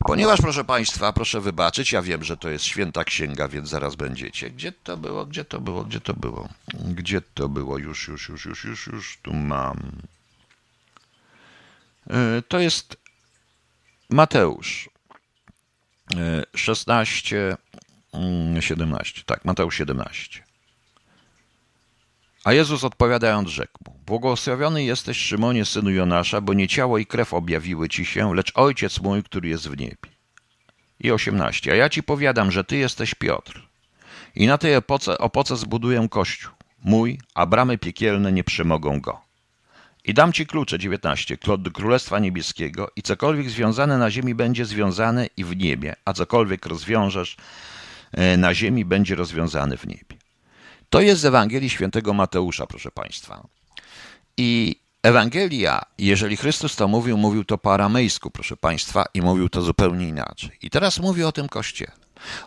Ponieważ, 0.07 0.41
proszę 0.41 0.65
Państwa, 0.65 1.13
proszę 1.13 1.41
wybaczyć, 1.41 1.93
ja 1.93 2.03
wiem, 2.03 2.25
że 2.25 2.37
to 2.37 2.51
jest 2.51 2.65
święta 2.65 3.05
księga, 3.05 3.49
więc 3.49 3.69
zaraz 3.69 3.97
będziecie. 3.97 4.51
Gdzie 4.51 4.73
to 4.73 4.97
było, 4.97 5.27
gdzie 5.27 5.45
to 5.45 5.61
było, 5.61 5.85
gdzie 5.85 6.01
to 6.01 6.15
było? 6.15 6.49
Gdzie 6.75 7.21
to 7.21 7.49
było? 7.49 7.79
Już, 7.79 8.09
już, 8.09 8.29
już, 8.29 8.45
już, 8.45 8.65
już, 8.65 8.87
już 8.87 9.19
tu 9.23 9.35
mam. 9.35 10.03
E, 12.11 12.43
to 12.49 12.59
jest 12.59 12.97
Mateusz 14.11 14.91
16, 16.55 17.57
e, 18.57 18.63
17. 18.63 19.21
Mm, 19.21 19.25
tak, 19.27 19.45
Mateusz 19.45 19.77
17. 19.77 20.46
A 22.47 22.53
Jezus 22.53 22.85
odpowiadając 22.85 23.49
rzekł 23.49 23.79
mu, 23.87 23.99
błogosławiony 24.07 24.85
jesteś 24.85 25.17
Szymonie, 25.17 25.65
synu 25.65 25.91
Jonasza, 25.91 26.41
bo 26.41 26.55
nie 26.55 26.69
ciało 26.69 26.99
i 26.99 27.07
krew 27.07 27.35
objawiły 27.35 27.89
ci 27.89 28.05
się, 28.05 28.35
lecz 28.35 28.53
Ojciec 28.55 29.01
mój, 29.01 29.23
który 29.23 29.49
jest 29.49 29.69
w 29.69 29.79
niebie. 29.79 30.11
I 31.01 31.11
18. 31.11 31.73
A 31.73 31.75
ja 31.75 31.89
ci 31.89 32.03
powiadam, 32.03 32.51
że 32.51 32.65
ty 32.65 32.77
jesteś 32.77 33.15
Piotr. 33.15 33.69
I 34.35 34.47
na 34.47 34.59
tej 34.59 34.75
epoce, 34.75 35.19
opoce 35.19 35.57
zbuduję 35.57 36.09
kościół 36.11 36.53
mój, 36.85 37.21
a 37.35 37.47
bramy 37.47 37.79
piekielne 37.79 38.33
nie 38.33 38.45
przemogą 38.45 39.01
go. 39.01 39.21
I 40.05 40.15
dam 40.15 40.33
ci 40.33 40.47
klucze, 40.47 40.79
19, 40.79 41.37
do 41.59 41.71
Królestwa 41.71 42.19
Niebieskiego 42.19 42.91
i 42.97 43.03
cokolwiek 43.03 43.51
związane 43.51 43.99
na 43.99 44.11
ziemi 44.11 44.35
będzie 44.35 44.65
związane 44.65 45.27
i 45.37 45.45
w 45.45 45.57
niebie, 45.57 45.97
a 46.05 46.13
cokolwiek 46.13 46.67
rozwiążesz 46.67 47.37
e, 48.13 48.37
na 48.37 48.55
ziemi 48.55 48.85
będzie 48.85 49.15
rozwiązane 49.15 49.77
w 49.77 49.87
niebie. 49.87 50.16
To 50.91 51.01
jest 51.01 51.21
z 51.21 51.25
Ewangelii 51.25 51.71
świętego 51.71 52.15
Mateusza, 52.15 52.67
proszę 52.67 52.91
Państwa. 52.91 53.47
I 54.37 54.81
Ewangelia, 55.03 55.83
jeżeli 55.99 56.37
Chrystus 56.37 56.77
to 56.77 56.89
mówił, 56.89 57.17
mówił 57.17 57.45
to 57.45 57.59
po 57.59 57.75
aramejsku, 57.75 58.31
proszę 58.31 58.57
Państwa, 58.57 59.05
i 59.15 59.23
mówił 59.23 59.49
to 59.49 59.63
zupełnie 59.63 60.09
inaczej. 60.09 60.51
I 60.63 60.71
teraz 60.71 60.99
mówi 60.99 61.25
o 61.25 61.33
tym 61.33 61.49
Kościele. 61.49 61.93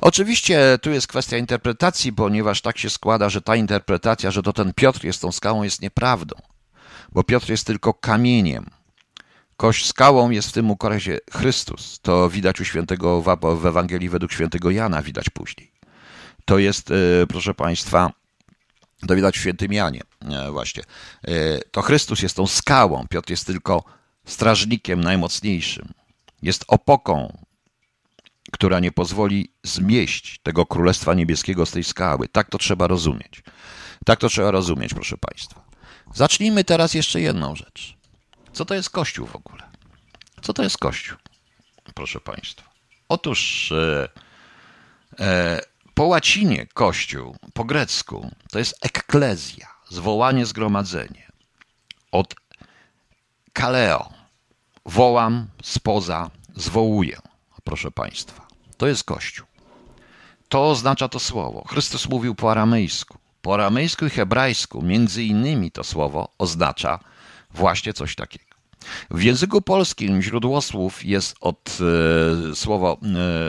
Oczywiście 0.01 0.79
tu 0.81 0.91
jest 0.91 1.07
kwestia 1.07 1.37
interpretacji, 1.37 2.13
ponieważ 2.13 2.61
tak 2.61 2.77
się 2.77 2.89
składa, 2.89 3.29
że 3.29 3.41
ta 3.41 3.55
interpretacja, 3.55 4.31
że 4.31 4.43
to 4.43 4.53
ten 4.53 4.73
Piotr 4.73 5.03
jest 5.03 5.21
tą 5.21 5.31
skałą, 5.31 5.63
jest 5.63 5.81
nieprawdą, 5.81 6.35
bo 7.11 7.23
Piotr 7.23 7.49
jest 7.49 7.67
tylko 7.67 7.93
kamieniem. 7.93 8.65
Kość 9.57 9.85
skałą 9.85 10.29
jest 10.29 10.49
w 10.49 10.51
tym 10.51 10.71
ukresie 10.71 11.17
Chrystus. 11.31 11.99
To 12.01 12.29
widać 12.29 12.61
u 12.61 12.65
świętego 12.65 13.21
w 13.41 13.65
Ewangelii 13.65 14.09
według 14.09 14.31
świętego 14.31 14.71
Jana, 14.71 15.01
widać 15.01 15.29
później. 15.29 15.71
To 16.45 16.57
jest, 16.57 16.91
e, 16.91 17.27
proszę 17.27 17.53
Państwa, 17.53 18.11
to 19.07 19.15
widać 19.15 19.37
w 19.37 19.41
świętym 19.41 19.73
Janie 19.73 20.01
e, 20.21 20.51
właśnie. 20.51 20.83
E, 21.23 21.59
to 21.71 21.81
Chrystus 21.81 22.21
jest 22.21 22.35
tą 22.35 22.47
skałą, 22.47 23.07
Piotr 23.09 23.29
jest 23.29 23.45
tylko 23.45 23.83
strażnikiem 24.25 25.01
najmocniejszym. 25.01 25.93
Jest 26.41 26.65
opoką, 26.67 27.37
która 28.51 28.79
nie 28.79 28.91
pozwoli 28.91 29.53
zmieść 29.63 30.39
tego 30.43 30.65
Królestwa 30.65 31.13
Niebieskiego 31.13 31.65
z 31.65 31.71
tej 31.71 31.83
skały. 31.83 32.27
Tak 32.27 32.49
to 32.49 32.57
trzeba 32.57 32.87
rozumieć. 32.87 33.43
Tak 34.05 34.19
to 34.19 34.29
trzeba 34.29 34.51
rozumieć, 34.51 34.93
proszę 34.93 35.17
Państwa. 35.17 35.63
Zacznijmy 36.13 36.63
teraz 36.63 36.93
jeszcze 36.93 37.21
jedną 37.21 37.55
rzecz. 37.55 37.97
Co 38.53 38.65
to 38.65 38.75
jest 38.75 38.89
Kościół 38.89 39.27
w 39.27 39.35
ogóle? 39.35 39.63
Co 40.41 40.53
to 40.53 40.63
jest 40.63 40.77
Kościół, 40.77 41.17
proszę 41.95 42.19
Państwa? 42.19 42.69
Otóż 43.09 43.71
e, 43.71 44.09
e, 45.19 45.61
po 45.99 46.05
łacinie 46.05 46.67
kościół, 46.73 47.35
po 47.53 47.63
grecku, 47.63 48.31
to 48.51 48.59
jest 48.59 48.75
ekklezja, 48.81 49.67
zwołanie, 49.89 50.45
zgromadzenie. 50.45 51.31
Od 52.11 52.35
kaleo, 53.53 54.09
wołam 54.85 55.47
spoza, 55.63 56.31
zwołuję, 56.55 57.17
proszę 57.63 57.91
Państwa. 57.91 58.47
To 58.77 58.87
jest 58.87 59.03
kościół. 59.03 59.47
To 60.49 60.69
oznacza 60.69 61.09
to 61.09 61.19
słowo. 61.19 61.63
Chrystus 61.69 62.09
mówił 62.09 62.35
po 62.35 62.51
aramejsku. 62.51 63.17
Po 63.41 63.53
aramejsku 63.53 64.05
i 64.05 64.09
hebrajsku, 64.09 64.81
między 64.81 65.23
innymi 65.23 65.71
to 65.71 65.83
słowo 65.83 66.33
oznacza 66.37 66.99
właśnie 67.51 67.93
coś 67.93 68.15
takiego. 68.15 68.48
W 69.11 69.21
języku 69.21 69.61
polskim 69.61 70.21
źródło 70.21 70.61
słów 70.61 71.05
jest 71.05 71.35
od 71.41 71.77
e, 72.51 72.55
słowo, 72.55 72.97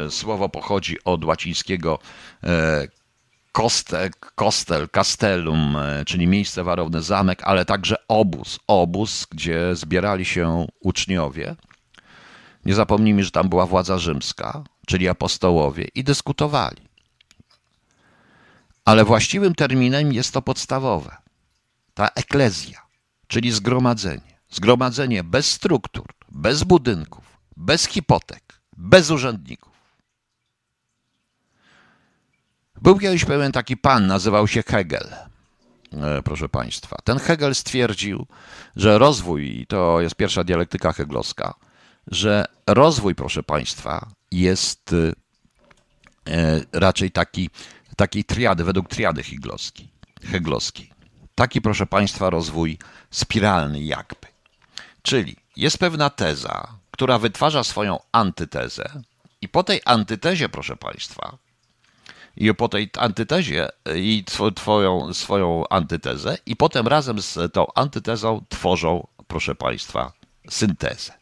e, 0.06 0.10
słowo 0.10 0.48
pochodzi 0.48 0.96
od 1.04 1.24
łacińskiego 1.24 1.98
e, 2.44 2.88
kostek, 3.52 4.32
kostel, 4.34 4.88
castellum, 4.88 5.76
e, 5.76 6.04
czyli 6.04 6.26
miejsce 6.26 6.64
warowne, 6.64 7.02
zamek, 7.02 7.42
ale 7.44 7.64
także 7.64 7.96
obóz, 8.08 8.58
obóz, 8.66 9.26
gdzie 9.30 9.76
zbierali 9.76 10.24
się 10.24 10.66
uczniowie. 10.80 11.56
Nie 12.64 12.74
zapomnijmy, 12.74 13.24
że 13.24 13.30
tam 13.30 13.48
była 13.48 13.66
władza 13.66 13.98
rzymska, 13.98 14.64
czyli 14.86 15.08
apostołowie 15.08 15.88
i 15.94 16.04
dyskutowali. 16.04 16.88
Ale 18.84 19.04
właściwym 19.04 19.54
terminem 19.54 20.12
jest 20.12 20.32
to 20.32 20.42
podstawowe. 20.42 21.16
Ta 21.94 22.08
eklezja, 22.08 22.82
czyli 23.26 23.52
zgromadzenie. 23.52 24.39
Zgromadzenie 24.50 25.24
bez 25.24 25.50
struktur, 25.50 26.06
bez 26.28 26.64
budynków, 26.64 27.24
bez 27.56 27.86
hipotek, 27.86 28.60
bez 28.76 29.10
urzędników. 29.10 29.70
Był 32.82 32.98
kiedyś 32.98 33.24
pewien 33.24 33.52
taki 33.52 33.76
pan, 33.76 34.06
nazywał 34.06 34.48
się 34.48 34.62
Hegel. 34.62 35.08
E, 35.92 36.22
proszę 36.22 36.48
Państwa, 36.48 36.96
ten 37.04 37.18
Hegel 37.18 37.54
stwierdził, 37.54 38.26
że 38.76 38.98
rozwój, 38.98 39.66
to 39.68 40.00
jest 40.00 40.14
pierwsza 40.14 40.44
dialektyka 40.44 40.92
heglowska, 40.92 41.54
że 42.06 42.44
rozwój, 42.66 43.14
proszę 43.14 43.42
Państwa, 43.42 44.08
jest 44.30 44.94
e, 46.26 46.60
raczej 46.72 47.10
taki, 47.10 47.50
takiej 47.96 48.24
triady, 48.24 48.64
według 48.64 48.88
triady 48.88 49.22
heglowskiej. 49.22 49.92
heglowskiej. 50.24 50.90
Taki, 51.34 51.60
proszę 51.60 51.86
Państwa, 51.86 52.30
rozwój 52.30 52.78
spiralny 53.10 53.80
jakby. 53.80 54.29
Czyli 55.02 55.36
jest 55.56 55.78
pewna 55.78 56.10
teza, 56.10 56.68
która 56.90 57.18
wytwarza 57.18 57.64
swoją 57.64 57.98
antytezę, 58.12 59.02
i 59.42 59.48
po 59.48 59.62
tej 59.62 59.80
antytezie, 59.84 60.48
proszę 60.48 60.76
Państwa, 60.76 61.38
i 62.36 62.54
po 62.54 62.68
tej 62.68 62.90
antytezie 62.98 63.68
i 63.96 64.24
twoją 64.54 65.14
swoją 65.14 65.68
antytezę, 65.68 66.38
i 66.46 66.56
potem 66.56 66.88
razem 66.88 67.22
z 67.22 67.52
tą 67.52 67.66
antytezą 67.74 68.44
tworzą, 68.48 69.06
proszę 69.28 69.54
Państwa, 69.54 70.12
syntezę. 70.50 71.12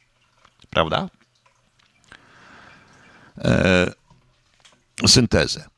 Prawda? 0.71 1.09
E, 3.39 3.93
syntezę. 5.07 5.69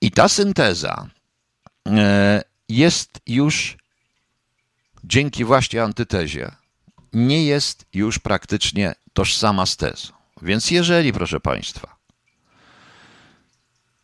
I 0.00 0.10
ta 0.10 0.28
synteza 0.28 1.06
e, 1.86 2.42
jest 2.68 3.20
już 3.26 3.76
dzięki 5.04 5.44
właśnie 5.44 5.82
antytezie 5.82 6.50
nie 7.14 7.44
jest 7.44 7.84
już 7.94 8.18
praktycznie 8.18 8.94
tożsama 9.12 9.66
z 9.66 9.76
tezą. 9.76 10.12
Więc 10.42 10.70
jeżeli, 10.70 11.12
proszę 11.12 11.40
Państwa, 11.40 11.96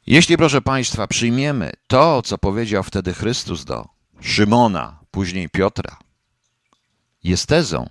jeśli, 0.07 0.37
proszę 0.37 0.63
Państwa, 0.63 1.07
przyjmiemy 1.07 1.73
to, 1.87 2.23
co 2.23 2.39
powiedział 2.39 2.83
wtedy 2.83 3.15
Chrystus 3.15 3.65
do 3.65 3.89
Szymona, 4.21 5.01
później 5.11 5.49
Piotra, 5.49 5.97
jest 7.25 7.47
tezą 7.47 7.91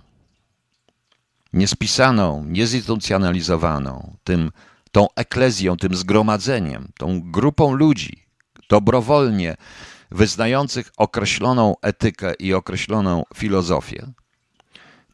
niespisaną, 1.52 2.44
niezinstytucjonalizowaną, 2.44 4.16
tym, 4.24 4.52
tą 4.92 5.06
eklezją, 5.16 5.76
tym 5.76 5.94
zgromadzeniem, 5.94 6.92
tą 6.98 7.30
grupą 7.30 7.74
ludzi, 7.74 8.26
dobrowolnie 8.68 9.56
wyznających 10.10 10.92
określoną 10.96 11.74
etykę 11.82 12.34
i 12.34 12.54
określoną 12.54 13.22
filozofię, 13.34 14.12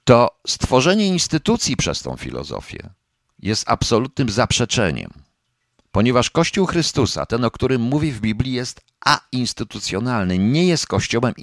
to 0.07 0.39
stworzenie 0.47 1.07
instytucji 1.07 1.77
przez 1.77 2.03
tą 2.03 2.17
filozofię 2.17 2.91
jest 3.39 3.65
absolutnym 3.67 4.31
zaprzeczeniem, 4.31 5.11
ponieważ 5.93 6.31
Kościół 6.31 6.67
Chrystusa, 6.67 7.27
ten 7.27 7.45
o 7.45 7.51
którym 7.51 7.83
mówi 7.83 8.13
w 8.13 8.21
Biblii, 8.21 8.53
jest 8.53 8.81
ainstytucjonalny, 9.01 10.39
nie 10.39 10.67
jest 10.67 10.87
kościołem 10.87 11.35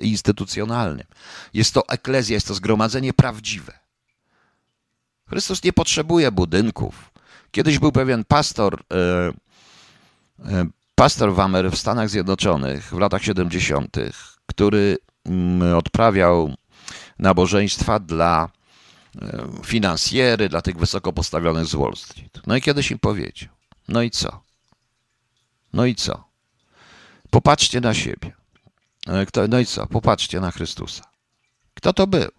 instytucjonalnym. 0.00 1.06
Jest 1.54 1.74
to 1.74 1.88
eklezja, 1.88 2.34
jest 2.34 2.48
to 2.48 2.54
zgromadzenie 2.54 3.12
prawdziwe. 3.12 3.72
Chrystus 5.28 5.64
nie 5.64 5.72
potrzebuje 5.72 6.32
budynków. 6.32 7.10
Kiedyś 7.50 7.78
był 7.78 7.92
pewien 7.92 8.24
pastor, 8.24 8.82
e, 8.92 9.32
e, 10.44 10.66
pastor 10.94 11.34
w, 11.34 11.40
Amery, 11.40 11.70
w 11.70 11.78
Stanach 11.78 12.08
Zjednoczonych 12.08 12.84
w 12.84 12.98
latach 12.98 13.22
70., 13.22 13.96
który 14.46 14.98
mm, 15.26 15.76
odprawiał 15.76 16.54
nabożeństwa 17.18 17.98
dla 17.98 18.48
e, 19.22 19.48
finansjery, 19.64 20.48
dla 20.48 20.62
tych 20.62 20.76
wysoko 20.76 21.12
postawionych 21.12 21.66
z 21.66 21.74
Wall 21.74 21.96
Street. 21.96 22.40
No 22.46 22.56
i 22.56 22.62
kiedyś 22.62 22.90
im 22.90 22.98
powiedział, 22.98 23.48
no 23.88 24.02
i 24.02 24.10
co? 24.10 24.42
No 25.72 25.86
i 25.86 25.94
co? 25.94 26.24
Popatrzcie 27.30 27.80
na 27.80 27.94
siebie. 27.94 28.32
E, 29.08 29.48
no 29.48 29.58
i 29.58 29.66
co? 29.66 29.86
Popatrzcie 29.86 30.40
na 30.40 30.50
Chrystusa. 30.50 31.04
Kto 31.74 31.92
to 31.92 32.06
był? 32.06 32.30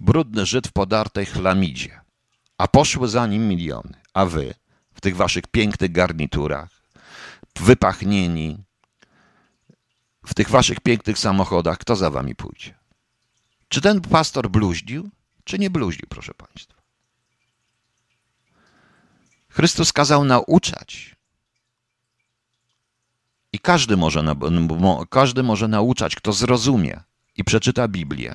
Brudny 0.00 0.46
Żyd 0.46 0.68
w 0.68 0.72
podartej 0.72 1.26
chlamidzie, 1.26 2.00
a 2.58 2.68
poszły 2.68 3.08
za 3.08 3.26
nim 3.26 3.48
miliony. 3.48 3.94
A 4.14 4.26
wy 4.26 4.54
w 4.94 5.00
tych 5.00 5.16
waszych 5.16 5.46
pięknych 5.46 5.92
garniturach, 5.92 6.68
wypachnieni, 7.60 8.64
w 10.26 10.34
tych 10.34 10.50
waszych 10.50 10.80
pięknych 10.80 11.18
samochodach, 11.18 11.78
kto 11.78 11.96
za 11.96 12.10
wami 12.10 12.34
pójdzie? 12.34 12.75
Czy 13.68 13.80
ten 13.80 14.00
pastor 14.00 14.50
bluździł, 14.50 15.10
czy 15.44 15.58
nie 15.58 15.70
bluździł, 15.70 16.06
proszę 16.08 16.34
Państwa? 16.34 16.76
Chrystus 19.48 19.92
kazał 19.92 20.24
nauczać. 20.24 21.16
I 23.52 23.58
każdy 23.58 23.96
może, 23.96 24.24
każdy 25.10 25.42
może 25.42 25.68
nauczać, 25.68 26.16
kto 26.16 26.32
zrozumie 26.32 27.00
i 27.36 27.44
przeczyta 27.44 27.88
Biblię. 27.88 28.34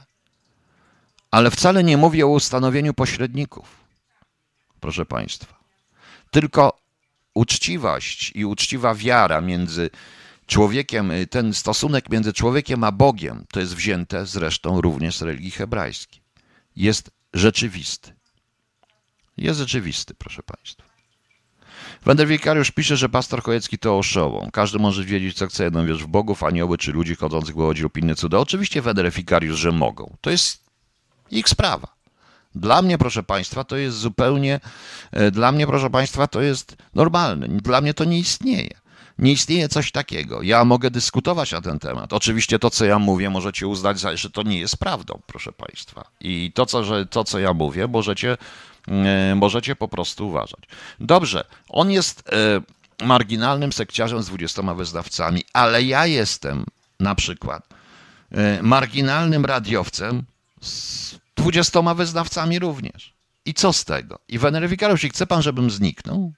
Ale 1.31 1.51
wcale 1.51 1.83
nie 1.83 1.97
mówię 1.97 2.25
o 2.25 2.29
ustanowieniu 2.29 2.93
pośredników, 2.93 3.83
proszę 4.79 5.05
Państwa. 5.05 5.59
Tylko 6.31 6.79
uczciwość 7.33 8.31
i 8.35 8.45
uczciwa 8.45 8.95
wiara 8.95 9.41
między 9.41 9.89
człowiekiem, 10.51 11.11
ten 11.29 11.53
stosunek 11.53 12.09
między 12.09 12.33
człowiekiem 12.33 12.83
a 12.83 12.91
Bogiem, 12.91 13.45
to 13.51 13.59
jest 13.59 13.75
wzięte 13.75 14.25
zresztą 14.25 14.81
również 14.81 15.17
z 15.17 15.21
religii 15.21 15.51
hebrajskiej. 15.51 16.21
Jest 16.75 17.11
rzeczywisty. 17.33 18.13
Jest 19.37 19.59
rzeczywisty, 19.59 20.13
proszę 20.13 20.43
Państwa. 20.43 20.83
Wender 22.05 22.27
Wikariusz 22.27 22.71
pisze, 22.71 22.97
że 22.97 23.09
pastor 23.09 23.43
Chojecki 23.43 23.79
to 23.79 23.97
oszołom. 23.97 24.51
Każdy 24.51 24.79
może 24.79 25.03
wiedzieć, 25.03 25.37
co 25.37 25.47
chce, 25.47 25.63
jedną 25.63 25.85
wierz 25.85 26.03
w 26.03 26.07
bogów, 26.07 26.43
anioły 26.43 26.77
czy 26.77 26.91
ludzi 26.91 27.15
chodzących 27.15 27.55
po 27.55 27.61
łodzi 27.61 27.83
lub 27.83 27.97
inne 27.97 28.15
cuda. 28.15 28.37
Oczywiście 28.37 28.81
Wender 28.81 29.11
Wikariusz, 29.11 29.59
że 29.59 29.71
mogą. 29.71 30.17
To 30.21 30.29
jest 30.29 30.63
ich 31.31 31.49
sprawa. 31.49 31.87
Dla 32.55 32.81
mnie, 32.81 32.97
proszę 32.97 33.23
Państwa, 33.23 33.63
to 33.63 33.77
jest 33.77 33.97
zupełnie, 33.97 34.59
e, 35.11 35.31
dla 35.31 35.51
mnie, 35.51 35.67
proszę 35.67 35.89
Państwa, 35.89 36.27
to 36.27 36.41
jest 36.41 36.75
normalne. 36.95 37.47
Dla 37.47 37.81
mnie 37.81 37.93
to 37.93 38.03
nie 38.05 38.19
istnieje. 38.19 38.80
Nie 39.21 39.31
istnieje 39.31 39.69
coś 39.69 39.91
takiego. 39.91 40.41
Ja 40.41 40.65
mogę 40.65 40.91
dyskutować 40.91 41.51
na 41.51 41.61
ten 41.61 41.79
temat. 41.79 42.13
Oczywiście 42.13 42.59
to, 42.59 42.69
co 42.69 42.85
ja 42.85 42.99
mówię, 42.99 43.29
możecie 43.29 43.67
uznać, 43.67 43.99
że 44.15 44.29
to 44.29 44.43
nie 44.43 44.59
jest 44.59 44.77
prawdą, 44.77 45.21
proszę 45.27 45.51
Państwa. 45.51 46.05
I 46.19 46.51
to, 46.55 46.65
co, 46.65 46.83
że, 46.83 47.05
to, 47.05 47.23
co 47.23 47.39
ja 47.39 47.53
mówię, 47.53 47.87
możecie, 47.87 48.37
e, 48.87 49.35
możecie 49.35 49.75
po 49.75 49.87
prostu 49.87 50.27
uważać. 50.27 50.61
Dobrze, 50.99 51.45
on 51.69 51.91
jest 51.91 52.23
e, 52.29 53.05
marginalnym 53.05 53.73
sekciarzem 53.73 54.23
z 54.23 54.25
dwudziestoma 54.25 54.75
wyznawcami, 54.75 55.43
ale 55.53 55.83
ja 55.83 56.05
jestem 56.05 56.65
na 56.99 57.15
przykład 57.15 57.67
marginalnym 58.61 59.45
radiowcem 59.45 60.23
z 60.61 61.15
dwudziestoma 61.35 61.93
wyznawcami 61.93 62.59
również. 62.59 63.13
I 63.45 63.53
co 63.53 63.73
z 63.73 63.85
tego? 63.85 64.19
I 64.27 64.39
Wenery 64.39 64.77
jeśli 64.89 65.09
chce 65.09 65.27
pan, 65.27 65.41
żebym 65.41 65.71
zniknął? 65.71 66.33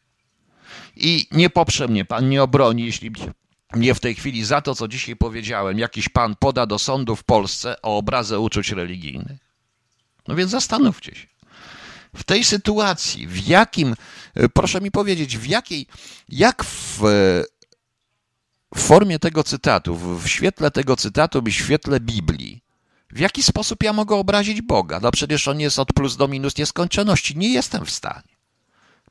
I 0.96 1.28
nie 1.32 1.50
poprze 1.50 1.88
mnie 1.88 2.06
pan, 2.06 2.30
nie 2.30 2.44
obroni, 2.44 2.86
jeśli 2.86 3.12
mnie 3.76 3.94
w 3.94 4.00
tej 4.00 4.16
chwili 4.16 4.46
za 4.46 4.62
to, 4.62 4.76
co 4.76 4.88
dzisiaj 4.88 5.16
powiedziałem, 5.16 5.80
jakiś 5.80 6.10
pan 6.10 6.36
poda 6.36 6.66
do 6.66 6.80
sądu 6.80 7.16
w 7.16 7.24
Polsce 7.24 7.82
o 7.82 7.98
obrazę 7.98 8.40
uczuć 8.40 8.72
religijnych. 8.72 9.42
No 10.28 10.36
więc 10.36 10.52
zastanówcie 10.52 11.16
się. 11.16 11.28
W 12.16 12.24
tej 12.24 12.44
sytuacji, 12.44 13.28
w 13.28 13.48
jakim, 13.48 13.96
proszę 14.54 14.82
mi 14.82 14.92
powiedzieć, 14.92 15.38
w 15.38 15.46
jakiej, 15.46 15.88
jak 16.30 16.64
w, 16.64 17.00
w 18.76 18.80
formie 18.80 19.20
tego 19.20 19.44
cytatu, 19.44 19.96
w 19.96 20.28
świetle 20.28 20.72
tego 20.72 20.96
cytatu 20.96 21.42
w 21.42 21.50
świetle 21.50 22.00
Biblii, 22.00 22.64
w 23.12 23.20
jaki 23.20 23.44
sposób 23.44 23.84
ja 23.84 23.94
mogę 23.94 24.16
obrazić 24.16 24.62
Boga? 24.62 25.00
No 25.00 25.12
przecież 25.12 25.48
on 25.48 25.60
jest 25.60 25.80
od 25.80 25.94
plus 25.94 26.18
do 26.18 26.28
minus 26.28 26.58
nieskończoności. 26.58 27.38
Nie 27.38 27.54
jestem 27.54 27.86
w 27.86 27.92
stanie. 27.92 28.33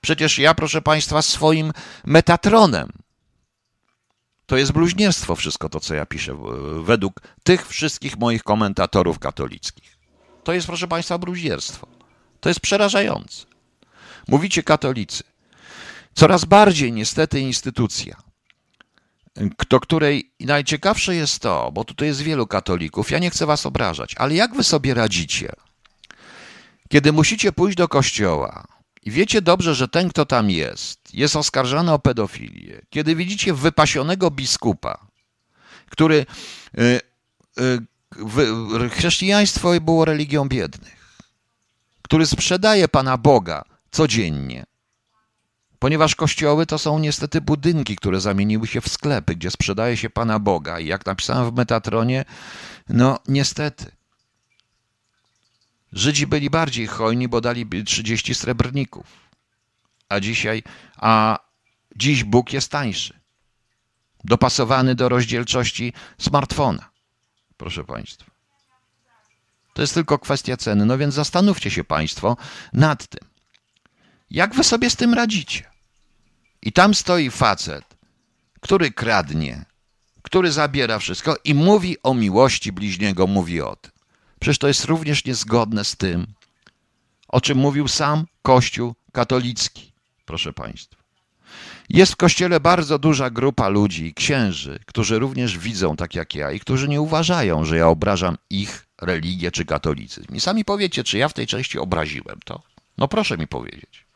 Przecież 0.03 0.39
ja, 0.39 0.55
proszę 0.55 0.83
Państwa, 0.83 1.23
swoim 1.23 1.73
metatronem. 2.05 2.93
To 4.47 4.57
jest 4.57 4.73
bluźnierstwo 4.73 5.37
wszystko 5.37 5.69
to, 5.69 5.81
co 5.81 5.95
ja 5.95 6.07
piszę, 6.07 6.39
według 6.83 7.21
tych 7.43 7.69
wszystkich 7.69 8.19
moich 8.19 8.43
komentatorów 8.43 9.19
katolickich. 9.19 9.99
To 10.45 10.53
jest, 10.53 10.67
proszę 10.67 10.89
Państwa, 10.89 11.19
bluźnierstwo. 11.19 11.87
To 12.41 12.49
jest 12.49 12.61
przerażające. 12.61 13.47
Mówicie 14.29 14.63
katolicy. 14.63 15.25
Coraz 16.15 16.45
bardziej 16.45 16.93
niestety 16.93 17.41
instytucja, 17.41 18.17
do 19.71 19.81
której 19.81 20.33
najciekawsze 20.41 21.15
jest 21.15 21.39
to, 21.39 21.73
bo 21.73 21.85
tutaj 21.85 22.09
jest 22.09 22.21
wielu 22.21 22.47
katolików, 22.47 23.11
ja 23.11 23.19
nie 23.19 23.31
chcę 23.31 23.47
was 23.47 23.67
obrażać, 23.67 24.15
ale 24.19 24.35
jak 24.35 24.55
wy 24.55 24.65
sobie 24.65 24.95
radzicie, 24.95 25.53
kiedy 26.89 27.13
musicie 27.13 27.53
pójść 27.53 27.77
do 27.77 27.89
kościoła 27.89 28.67
i 29.03 29.11
wiecie 29.11 29.43
dobrze, 29.43 29.75
że 29.75 29.89
ten, 29.89 30.09
kto 30.09 30.27
tam 30.27 30.51
jest, 30.51 31.15
jest 31.15 31.37
oskarżany 31.37 31.93
o 31.93 31.99
pedofilię, 31.99 32.81
kiedy 32.91 33.17
widzicie 33.17 33.55
wypasionego 33.55 34.31
biskupa, 34.31 35.07
który 35.91 36.27
y, 36.79 37.01
y, 37.61 38.91
chrześcijaństwo 38.91 39.81
było 39.81 40.05
religią 40.05 40.49
biednych, 40.49 41.23
który 42.03 42.27
sprzedaje 42.27 42.89
Pana 42.89 43.19
Boga 43.19 43.65
codziennie, 43.91 44.65
ponieważ 45.79 46.15
kościoły 46.15 46.67
to 46.67 46.79
są 46.79 46.99
niestety 46.99 47.41
budynki, 47.41 47.97
które 47.97 48.21
zamieniły 48.21 48.67
się 48.67 48.81
w 48.81 48.89
sklepy, 48.89 49.35
gdzie 49.35 49.51
sprzedaje 49.51 49.97
się 49.97 50.11
Pana 50.11 50.39
Boga. 50.39 50.81
I 50.81 50.87
jak 50.87 51.07
napisałem 51.07 51.51
w 51.51 51.57
Metatronie, 51.57 52.25
no 52.89 53.19
niestety. 53.29 53.93
Żydzi 55.93 56.27
byli 56.27 56.51
bardziej 56.51 56.87
hojni, 56.87 57.29
bo 57.29 57.41
dali 57.41 57.85
30 57.85 58.35
srebrników. 58.35 59.07
A 60.09 60.21
dzisiaj, 60.21 60.63
a 60.97 61.39
dziś 61.97 62.25
Bóg 62.25 62.53
jest 62.53 62.71
tańszy. 62.71 63.21
Dopasowany 64.25 64.95
do 64.95 65.09
rozdzielczości 65.09 65.93
smartfona. 66.19 66.91
Proszę 67.57 67.85
Państwa. 67.85 68.33
To 69.75 69.83
jest 69.83 69.95
tylko 69.95 70.19
kwestia 70.19 70.57
ceny. 70.57 70.87
No 70.87 70.99
więc 70.99 71.15
zastanówcie 71.15 71.71
się 71.71 71.85
Państwo 71.85 72.37
nad 72.73 73.07
tym. 73.07 73.29
Jak 74.31 74.55
wy 74.55 74.65
sobie 74.65 74.91
z 74.91 74.97
tym 74.97 75.15
radzicie? 75.15 75.71
I 76.63 76.73
tam 76.73 76.95
stoi 76.95 77.31
facet, 77.31 77.85
który 78.61 78.91
kradnie, 78.91 79.65
który 80.23 80.53
zabiera 80.53 80.99
wszystko 80.99 81.37
i 81.45 81.55
mówi 81.55 81.97
o 82.03 82.15
miłości 82.15 82.73
bliźniego, 82.73 83.27
mówi 83.27 83.61
o 83.61 83.77
tym. 83.77 83.92
Przecież 84.43 84.59
to 84.59 84.69
jest 84.69 84.85
również 84.85 85.25
niezgodne 85.25 85.85
z 85.85 85.97
tym, 85.97 86.27
o 87.29 87.41
czym 87.41 87.59
mówił 87.59 87.89
sam 87.89 88.27
Kościół 88.43 88.95
katolicki, 89.13 89.93
proszę 90.25 90.53
Państwa. 90.53 90.97
Jest 91.89 92.13
w 92.13 92.17
kościele 92.17 92.61
bardzo 92.61 92.99
duża 92.99 93.31
grupa 93.31 93.69
ludzi, 93.69 94.15
księży, 94.15 94.79
którzy 94.87 95.19
również 95.19 95.59
widzą 95.59 95.97
tak 95.97 96.15
jak 96.15 96.35
ja 96.35 96.53
i 96.53 96.61
którzy 96.61 96.89
nie 96.89 97.01
uważają, 97.01 97.65
że 97.65 97.77
ja 97.77 97.89
obrażam 97.89 98.39
ich 98.51 98.87
religię 99.03 99.51
czy 99.51 99.65
katolicyzm. 99.65 100.35
I 100.35 100.41
sami 100.41 100.65
powiecie, 100.65 101.05
czy 101.05 101.19
ja 101.19 101.29
w 101.29 101.35
tej 101.35 101.47
części 101.47 101.79
obraziłem 101.79 102.41
to? 102.45 102.63
No 102.99 103.09
proszę 103.09 103.39
mi 103.39 103.47
powiedzieć. 103.47 104.07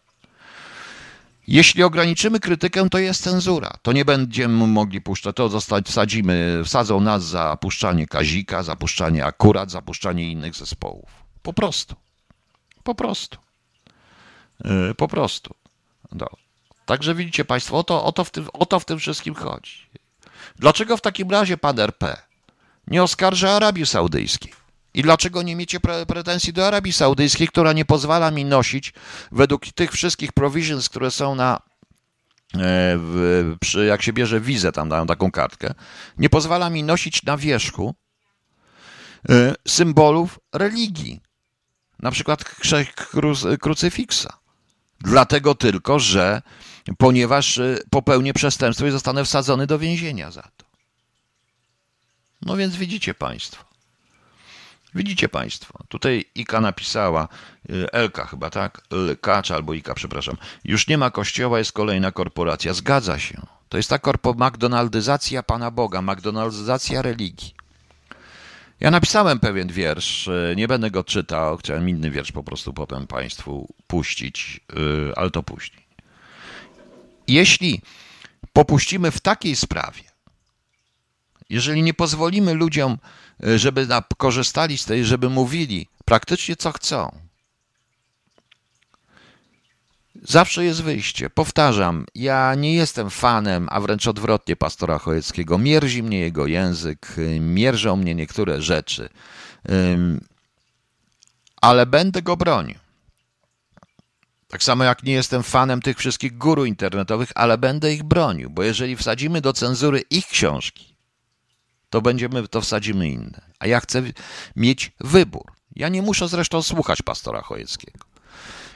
Jeśli 1.48 1.82
ograniczymy 1.82 2.40
krytykę, 2.40 2.90
to 2.90 2.98
jest 2.98 3.22
cenzura. 3.22 3.70
To 3.82 3.92
nie 3.92 4.04
będziemy 4.04 4.66
mogli 4.66 5.00
puszczać, 5.00 5.37
to 5.37 5.48
zostać, 5.48 5.87
wsadzimy, 5.87 6.62
wsadzą 6.64 7.00
nas 7.00 7.24
za 7.24 7.56
puszczanie 7.56 8.06
Kazika, 8.06 8.62
za 8.62 8.76
puszczanie 8.76 9.24
akurat, 9.24 9.70
za 9.70 9.82
puszczanie 9.82 10.30
innych 10.30 10.54
zespołów. 10.54 11.11
Po 11.42 11.52
prostu. 11.52 11.94
Po 12.82 12.94
prostu. 12.94 13.38
Yy, 14.64 14.94
po 14.94 15.09
prostu. 15.09 15.54
No. 16.12 16.26
Także 16.87 17.14
widzicie 17.14 17.44
Państwo, 17.44 17.78
o 17.78 17.85
to, 17.85 18.04
o, 18.04 18.12
to 18.12 18.24
w 18.24 18.30
tym, 18.30 18.48
o 18.52 18.66
to 18.66 18.80
w 18.80 18.85
tym 18.85 18.98
wszystkim 18.98 19.35
chodzi. 19.35 19.87
Dlaczego 20.56 20.96
w 20.96 21.00
takim 21.00 21.30
razie 21.30 21.56
pan 21.56 21.80
RP 21.80 22.16
nie 22.87 23.02
oskarża 23.02 23.50
Arabii 23.50 23.87
Saudyjskiej? 23.87 24.65
I 24.96 25.02
dlaczego 25.02 25.42
nie 25.42 25.56
miecie 25.56 25.80
pretensji 26.09 26.52
do 26.52 26.66
Arabii 26.66 26.92
Saudyjskiej, 26.92 27.48
która 27.48 27.72
nie 27.72 27.85
pozwala 27.85 28.30
mi 28.30 28.44
nosić 28.44 28.92
według 29.32 29.66
tych 29.66 29.92
wszystkich 29.92 30.32
provisions, 30.32 30.88
które 30.88 31.11
są 31.11 31.35
na 31.35 31.61
e, 32.54 32.98
przy, 33.61 33.87
jak 33.87 34.02
się 34.02 34.12
bierze 34.12 34.40
wizę, 34.40 34.72
tam 34.72 34.88
dają 34.88 35.06
taką 35.06 35.30
kartkę, 35.30 35.74
nie 36.18 36.28
pozwala 36.28 36.70
mi 36.70 36.82
nosić 36.82 37.22
na 37.22 37.37
wierzchu 37.37 37.94
e, 39.28 39.54
symbolów 39.68 40.38
religii, 40.52 41.20
na 41.98 42.11
przykład 42.11 42.44
krucyfiksa. 43.61 44.38
Dlatego 45.00 45.54
tylko, 45.54 45.98
że 45.98 46.42
ponieważ 46.98 47.59
e, 47.59 47.78
popełnię 47.90 48.35
przestępstwo 48.35 48.87
i 48.87 48.90
zostanę 48.90 49.24
wsadzony 49.24 49.66
do 49.66 49.78
więzienia 49.78 50.30
za 50.30 50.42
to. 50.42 50.66
No 52.42 52.56
więc 52.56 52.76
widzicie 52.76 53.14
Państwo. 53.14 53.65
Widzicie 54.96 55.28
Państwo, 55.28 55.78
tutaj 55.88 56.24
Ika 56.35 56.61
napisała, 56.61 57.28
y, 57.70 57.90
Elka 57.92 58.26
chyba, 58.26 58.50
tak? 58.50 58.80
Kacz 59.20 59.50
albo 59.50 59.74
Ika, 59.74 59.94
przepraszam. 59.94 60.37
Już 60.64 60.88
nie 60.88 60.98
ma 60.98 61.11
kościoła, 61.11 61.59
jest 61.59 61.72
kolejna 61.72 62.12
korporacja. 62.12 62.74
Zgadza 62.74 63.18
się. 63.18 63.40
To 63.68 63.76
jest 63.76 63.88
ta 63.88 63.98
korpo 63.98 64.35
McDonaldyzacja 64.38 65.42
Pana 65.42 65.70
Boga, 65.70 66.02
McDonaldyzacja 66.02 67.02
religii. 67.02 67.54
Ja 68.80 68.90
napisałem 68.90 69.40
pewien 69.40 69.68
wiersz, 69.68 70.28
y, 70.28 70.54
nie 70.56 70.68
będę 70.68 70.90
go 70.90 71.04
czytał, 71.04 71.56
chciałem 71.56 71.88
inny 71.88 72.11
wiersz 72.11 72.32
po 72.32 72.42
prostu 72.42 72.72
potem 72.72 73.06
Państwu 73.06 73.74
puścić, 73.87 74.61
y, 75.11 75.16
ale 75.16 75.30
to 75.30 75.42
później. 75.42 75.87
jeśli 77.28 77.82
popuścimy 78.52 79.11
w 79.11 79.20
takiej 79.20 79.56
sprawie, 79.56 80.02
jeżeli 81.50 81.82
nie 81.82 81.94
pozwolimy 81.94 82.54
ludziom, 82.54 82.98
żeby 83.57 83.87
korzystali 84.16 84.79
z 84.79 84.85
tej, 84.85 85.05
żeby 85.05 85.31
mówili 85.31 85.88
praktycznie 86.05 86.57
co 86.57 86.72
chcą, 86.72 87.27
Zawsze 90.22 90.64
jest 90.64 90.83
wyjście. 90.83 91.31
Powtarzam, 91.31 92.07
ja 92.14 92.55
nie 92.55 92.75
jestem 92.75 93.11
fanem, 93.11 93.68
a 93.70 93.81
wręcz 93.81 94.07
odwrotnie 94.07 94.57
pastora 94.57 94.99
Chojeckiego. 94.99 95.59
Mierzi 95.59 96.03
mnie 96.03 96.18
jego 96.18 96.46
język, 96.46 97.16
mierzą 97.40 97.96
mnie 97.96 98.14
niektóre 98.14 98.62
rzeczy, 98.62 99.09
ale 101.61 101.87
będę 101.87 102.22
go 102.22 102.37
bronił. 102.37 102.77
Tak 104.49 104.62
samo 104.62 104.85
jak 104.85 105.03
nie 105.03 105.12
jestem 105.12 105.42
fanem 105.42 105.83
tych 105.83 105.99
wszystkich 105.99 106.38
guru 106.38 106.64
internetowych, 106.64 107.33
ale 107.35 107.59
będę 107.59 107.92
ich 107.92 108.03
bronił, 108.03 108.51
bo 108.51 108.62
jeżeli 108.62 108.96
wsadzimy 108.96 109.40
do 109.40 109.53
cenzury 109.53 110.03
ich 110.11 110.27
książki, 110.27 110.95
to 111.96 112.02
będziemy, 112.02 112.48
to 112.48 112.61
wsadzimy 112.61 113.09
inne. 113.09 113.40
A 113.59 113.66
ja 113.66 113.80
chcę 113.80 114.02
mieć 114.56 114.92
wybór. 115.00 115.52
Ja 115.76 115.88
nie 115.88 116.02
muszę 116.02 116.28
zresztą 116.28 116.62
słuchać 116.62 117.02
pastora 117.02 117.42
Chojeckiego. 117.42 118.04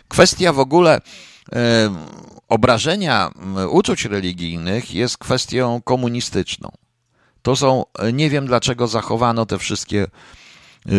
Kwestia 0.08 0.52
w 0.52 0.58
ogóle 0.58 1.00
e, 1.52 1.90
obrażenia 2.48 3.30
uczuć 3.70 4.04
religijnych 4.04 4.94
jest 4.94 5.18
kwestią 5.18 5.80
komunistyczną. 5.82 6.70
To 7.42 7.56
są, 7.56 7.84
e, 7.98 8.12
nie 8.12 8.30
wiem 8.30 8.46
dlaczego 8.46 8.88
zachowano 8.88 9.46
te 9.46 9.58
wszystkie 9.58 10.02
e, 10.02 10.90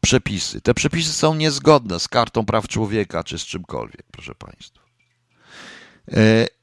przepisy. 0.00 0.60
Te 0.60 0.74
przepisy 0.74 1.12
są 1.12 1.34
niezgodne 1.34 2.00
z 2.00 2.08
kartą 2.08 2.46
praw 2.46 2.68
człowieka 2.68 3.24
czy 3.24 3.38
z 3.38 3.42
czymkolwiek, 3.42 4.06
proszę 4.10 4.34
Państwa. 4.34 4.83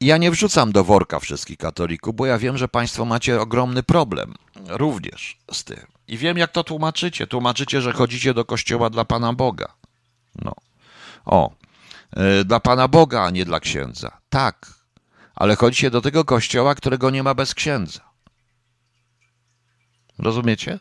Ja 0.02 0.18
nie 0.18 0.32
wrzucam 0.32 0.72
do 0.72 0.84
worka 0.84 1.20
wszystkich 1.20 1.58
katolików, 1.58 2.16
bo 2.16 2.26
ja 2.26 2.38
wiem, 2.38 2.58
że 2.58 2.68
Państwo 2.68 3.06
macie 3.06 3.42
ogromny 3.42 3.84
problem 3.84 4.36
również 4.68 5.38
z 5.52 5.64
tym. 5.64 5.86
I 6.08 6.18
wiem, 6.18 6.38
jak 6.38 6.52
to 6.52 6.64
tłumaczycie. 6.64 7.28
Tłumaczycie, 7.28 7.82
że 7.82 7.94
chodzicie 7.94 8.34
do 8.34 8.46
kościoła 8.46 8.90
dla 8.90 9.06
Pana 9.06 9.34
Boga. 9.34 9.74
No. 10.36 10.54
O, 11.26 11.52
E, 12.16 12.44
dla 12.44 12.60
Pana 12.60 12.88
Boga, 12.88 13.24
a 13.24 13.30
nie 13.30 13.46
dla 13.46 13.60
księdza. 13.60 14.18
Tak, 14.30 14.68
ale 15.36 15.56
chodzi 15.56 15.92
do 15.92 16.02
tego 16.02 16.26
kościoła, 16.26 16.76
którego 16.76 17.10
nie 17.10 17.24
ma 17.24 17.34
bez 17.34 17.56
księdza. 17.56 18.00
Rozumiecie? 20.20 20.80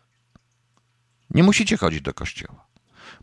Nie 1.31 1.43
musicie 1.43 1.77
chodzić 1.77 2.03
do 2.03 2.15
kościoła. 2.15 2.67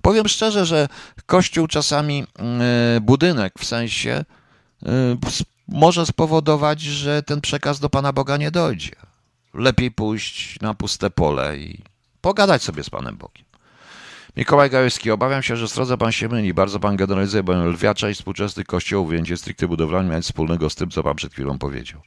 Powiem 0.02 0.28
szczerze, 0.28 0.66
że 0.66 0.88
kościół 1.26 1.68
czasami, 1.68 2.24
e, 2.40 3.00
budynek 3.02 3.54
w 3.60 3.66
sensie, 3.66 4.12
e, 4.12 4.26
może 5.68 6.06
spowodować, 6.06 6.82
że 6.82 7.24
ten 7.24 7.42
przekaz 7.42 7.80
do 7.80 7.90
Pana 7.90 8.14
Boga 8.14 8.38
nie 8.38 8.52
dojdzie. 8.52 8.92
Lepiej 9.54 9.92
pójść 9.92 10.60
na 10.60 10.74
puste 10.74 11.10
pole 11.10 11.58
i 11.58 11.82
pogadać 12.22 12.64
sobie 12.64 12.84
z 12.84 12.90
Panem 12.90 13.18
Bogiem. 13.18 13.46
Mikołaj 14.38 14.70
Gajewski, 14.70 15.12
obawiam 15.12 15.44
się, 15.44 15.58
że 15.58 15.68
strodze 15.68 15.98
pan 15.98 16.12
się 16.12 16.30
myli. 16.30 16.54
Bardzo 16.54 16.80
pan 16.80 16.96
generalizuje, 16.96 17.44
bo 17.44 17.66
lwia 17.66 17.94
część 17.94 18.20
współczesnych 18.20 18.66
kościołów 18.66 19.10
wyjęcie 19.10 19.38
stricte 19.38 19.68
budowlane 19.68 20.16
mieć 20.16 20.26
wspólnego 20.26 20.70
z 20.70 20.76
tym, 20.76 20.90
co 20.90 21.04
pan 21.04 21.16
przed 21.16 21.34
chwilą 21.34 21.60
powiedział. 21.60 22.02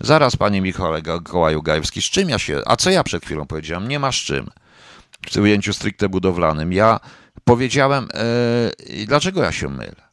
Zaraz, 0.00 0.36
panie 0.36 0.60
Mikołaju 0.60 1.62
Gajewski, 1.62 2.02
z 2.02 2.04
czym 2.04 2.28
ja 2.28 2.38
się... 2.38 2.60
A 2.66 2.76
co 2.76 2.90
ja 2.90 3.04
przed 3.04 3.24
chwilą 3.24 3.46
powiedziałem? 3.46 3.88
Nie 3.88 3.98
ma 3.98 4.12
z 4.12 4.14
czym. 4.14 4.50
W 5.30 5.36
ujęciu 5.36 5.72
stricte 5.72 6.08
budowlanym. 6.08 6.72
Ja 6.72 7.00
powiedziałem... 7.44 8.08
Yy, 8.88 9.06
dlaczego 9.06 9.42
ja 9.42 9.52
się 9.52 9.68
mylę? 9.68 10.11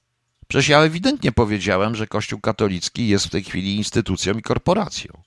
Przecież 0.50 0.68
ja 0.68 0.80
ewidentnie 0.80 1.32
powiedziałem, 1.32 1.96
że 1.96 2.08
Kościół 2.08 2.40
katolicki 2.40 3.08
jest 3.08 3.26
w 3.26 3.30
tej 3.30 3.44
chwili 3.44 3.76
instytucją 3.76 4.38
i 4.38 4.42
korporacją. 4.42 5.22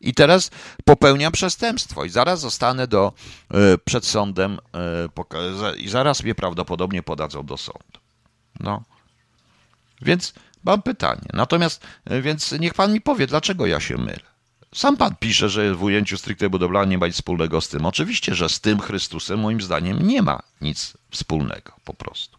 I 0.00 0.14
teraz 0.14 0.50
popełniam 0.84 1.32
przestępstwo 1.32 2.04
i 2.04 2.10
zaraz 2.10 2.40
zostanę 2.40 2.86
do, 2.86 3.12
e, 3.50 3.78
przed 3.78 4.06
sądem 4.06 4.58
e, 4.74 5.76
i 5.76 5.88
zaraz 5.88 6.22
mnie 6.22 6.34
prawdopodobnie 6.34 7.02
podadzą 7.02 7.46
do 7.46 7.56
sądu. 7.56 8.00
No. 8.60 8.82
Więc 10.02 10.34
mam 10.64 10.82
pytanie. 10.82 11.28
Natomiast, 11.32 11.86
e, 12.04 12.22
więc 12.22 12.52
niech 12.52 12.74
pan 12.74 12.92
mi 12.92 13.00
powie, 13.00 13.26
dlaczego 13.26 13.66
ja 13.66 13.80
się 13.80 13.96
mylę. 13.96 14.28
Sam 14.74 14.96
pan 14.96 15.16
pisze, 15.16 15.48
że 15.48 15.74
w 15.74 15.82
ujęciu 15.82 16.18
stricte 16.18 16.50
budowlanym 16.50 16.90
nie 16.90 16.98
ma 16.98 17.06
nic 17.06 17.16
wspólnego 17.16 17.60
z 17.60 17.68
tym. 17.68 17.86
Oczywiście, 17.86 18.34
że 18.34 18.48
z 18.48 18.60
tym 18.60 18.80
Chrystusem 18.80 19.40
moim 19.40 19.60
zdaniem 19.60 20.06
nie 20.06 20.22
ma 20.22 20.42
nic 20.60 20.92
wspólnego 21.10 21.72
po 21.84 21.94
prostu. 21.94 22.37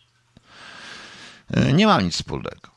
Nie 1.74 1.88
ma 1.88 2.02
nic 2.02 2.14
wspólnego. 2.14 2.70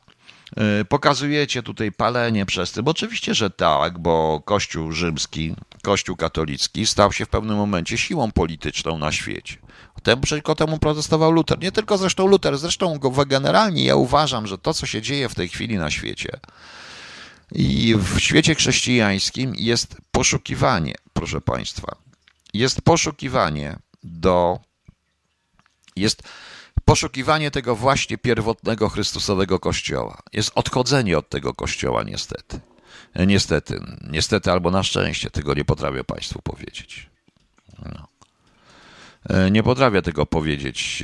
Y, 0.81 0.85
pokazujecie 0.85 1.63
tutaj 1.63 1.91
palenie 1.91 2.45
przez 2.45 2.71
tym. 2.71 2.87
Oczywiście, 2.87 3.33
że 3.33 3.49
tak, 3.49 3.99
bo 3.99 4.41
Kościół 4.45 4.91
rzymski, 4.91 5.55
Kościół 5.81 6.15
katolicki 6.15 6.85
stał 6.85 7.11
się 7.11 7.25
w 7.25 7.29
pewnym 7.29 7.57
momencie 7.57 7.97
siłą 7.97 8.31
polityczną 8.31 8.97
na 8.97 9.11
świecie. 9.11 9.57
Temu, 10.03 10.21
przeciwko 10.21 10.55
temu 10.55 10.79
protestował 10.79 11.31
Luter. 11.31 11.59
Nie 11.59 11.71
tylko 11.71 11.97
zresztą 11.97 12.27
Luter, 12.27 12.57
zresztą 12.57 12.99
generalnie 13.27 13.85
ja 13.85 13.95
uważam, 13.95 14.47
że 14.47 14.57
to, 14.57 14.73
co 14.73 14.85
się 14.85 15.01
dzieje 15.01 15.29
w 15.29 15.35
tej 15.35 15.49
chwili 15.49 15.77
na 15.77 15.91
świecie 15.91 16.39
i 17.51 17.95
w 17.97 18.19
świecie 18.19 18.55
chrześcijańskim 18.55 19.53
jest 19.55 19.97
poszukiwanie, 20.11 20.95
proszę 21.13 21.41
Państwa, 21.41 21.95
jest 22.53 22.81
poszukiwanie 22.81 23.77
do, 24.03 24.59
jest 25.95 26.23
poszukiwanie 26.85 27.51
tego 27.51 27.75
właśnie 27.75 28.17
pierwotnego 28.17 28.89
Chrystusowego 28.89 29.59
Kościoła. 29.59 30.21
Jest 30.33 30.51
odchodzenie 30.55 31.17
od 31.17 31.29
tego 31.29 31.53
Kościoła, 31.53 32.03
niestety. 32.03 32.59
Niestety, 33.15 33.79
niestety 34.11 34.51
albo 34.51 34.71
na 34.71 34.83
szczęście, 34.83 35.29
tego 35.29 35.53
nie 35.53 35.65
potrafię 35.65 36.03
Państwu 36.03 36.41
powiedzieć. 36.41 37.09
No. 37.85 38.07
Nie 39.51 39.63
potrafię 39.63 40.01
tego 40.01 40.25
powiedzieć, 40.25 41.03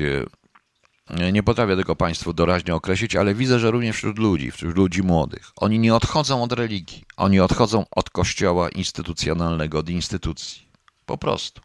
nie 1.31 1.43
potrafię 1.43 1.75
tego 1.75 1.95
Państwu 1.95 2.33
doraźnie 2.33 2.75
określić, 2.75 3.15
ale 3.15 3.35
widzę, 3.35 3.59
że 3.59 3.71
również 3.71 3.95
wśród 3.95 4.19
ludzi, 4.19 4.51
wśród 4.51 4.75
ludzi 4.75 5.03
młodych, 5.03 5.51
oni 5.55 5.79
nie 5.79 5.95
odchodzą 5.95 6.43
od 6.43 6.53
religii, 6.53 7.05
oni 7.17 7.39
odchodzą 7.39 7.85
od 7.91 8.09
kościoła 8.09 8.69
instytucjonalnego, 8.69 9.79
od 9.79 9.89
instytucji. 9.89 10.67
Po 11.05 11.17
prostu. 11.17 11.61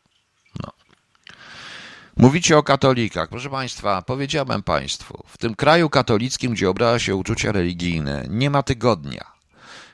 Mówicie 2.16 2.58
o 2.58 2.62
katolikach. 2.62 3.28
Proszę 3.28 3.50
Państwa, 3.50 4.02
powiedziałem 4.02 4.62
Państwu, 4.62 5.24
w 5.26 5.38
tym 5.38 5.54
kraju 5.54 5.90
katolickim, 5.90 6.52
gdzie 6.52 6.70
obraża 6.70 6.98
się 6.98 7.16
uczucia 7.16 7.52
religijne, 7.52 8.26
nie 8.30 8.50
ma 8.50 8.62
tygodnia, 8.62 9.32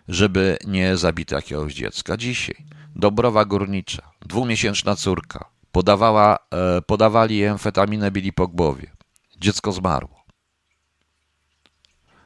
żeby 0.09 0.59
nie 0.67 0.97
zabito 0.97 1.37
jakiegoś 1.37 1.75
dziecka. 1.75 2.17
Dzisiaj 2.17 2.57
Dobrowa 2.97 3.45
Górnicza, 3.45 4.11
dwumiesięczna 4.21 4.97
córka, 4.97 5.51
podawała, 5.73 6.39
e, 6.51 6.83
podawali 6.83 7.39
jej 7.39 7.49
amfetaminę, 7.49 8.11
bili 8.11 8.33
po 8.33 8.49
głowie. 8.49 8.91
Dziecko 9.37 9.73
zmarło. 9.73 10.25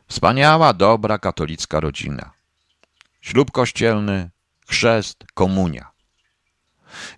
Wspaniała, 0.09 0.73
dobra, 0.73 1.19
katolicka 1.19 1.81
rodzina. 1.81 2.31
Ślub 3.21 3.51
kościelny, 3.51 4.31
chrzest, 4.67 5.25
komunia. 5.35 5.91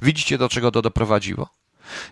Widzicie, 0.03 0.39
do 0.39 0.49
czego 0.49 0.71
to 0.71 0.83
doprowadziło? 0.83 1.56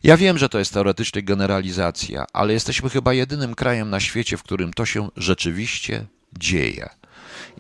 Ja 0.03 0.17
wiem, 0.17 0.39
że 0.39 0.49
to 0.49 0.59
jest 0.59 0.73
teoretycznie 0.73 1.23
generalizacja, 1.23 2.25
ale 2.33 2.53
jesteśmy 2.53 2.91
chyba 2.91 3.15
jedynym 3.15 3.55
krajem 3.55 3.91
na 3.91 4.01
świecie, 4.01 4.37
w 4.37 4.43
którym 4.43 4.73
to 4.73 4.87
się 4.87 5.09
rzeczywiście 5.17 6.07
dzieje. 6.39 6.89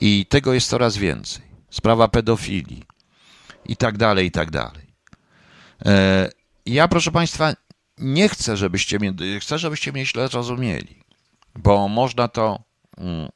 I 0.00 0.26
tego 0.28 0.54
jest 0.54 0.68
coraz 0.68 0.96
więcej. 0.96 1.42
Sprawa 1.70 2.08
pedofilii 2.08 2.84
i 3.66 3.76
tak 3.76 3.98
dalej, 3.98 4.26
i 4.26 4.30
tak 4.30 4.50
dalej. 4.50 4.86
E, 5.86 6.28
ja, 6.66 6.88
proszę 6.88 7.12
Państwa, 7.12 7.54
nie 7.98 8.28
chcę, 8.28 8.56
żebyście 8.56 8.98
mnie, 8.98 9.40
chcę, 9.40 9.58
żebyście 9.58 9.92
mnie 9.92 10.06
źle 10.06 10.28
zrozumieli, 10.28 11.04
bo 11.54 11.88
można 11.88 12.28
to, 12.28 12.58
mm, 12.98 13.28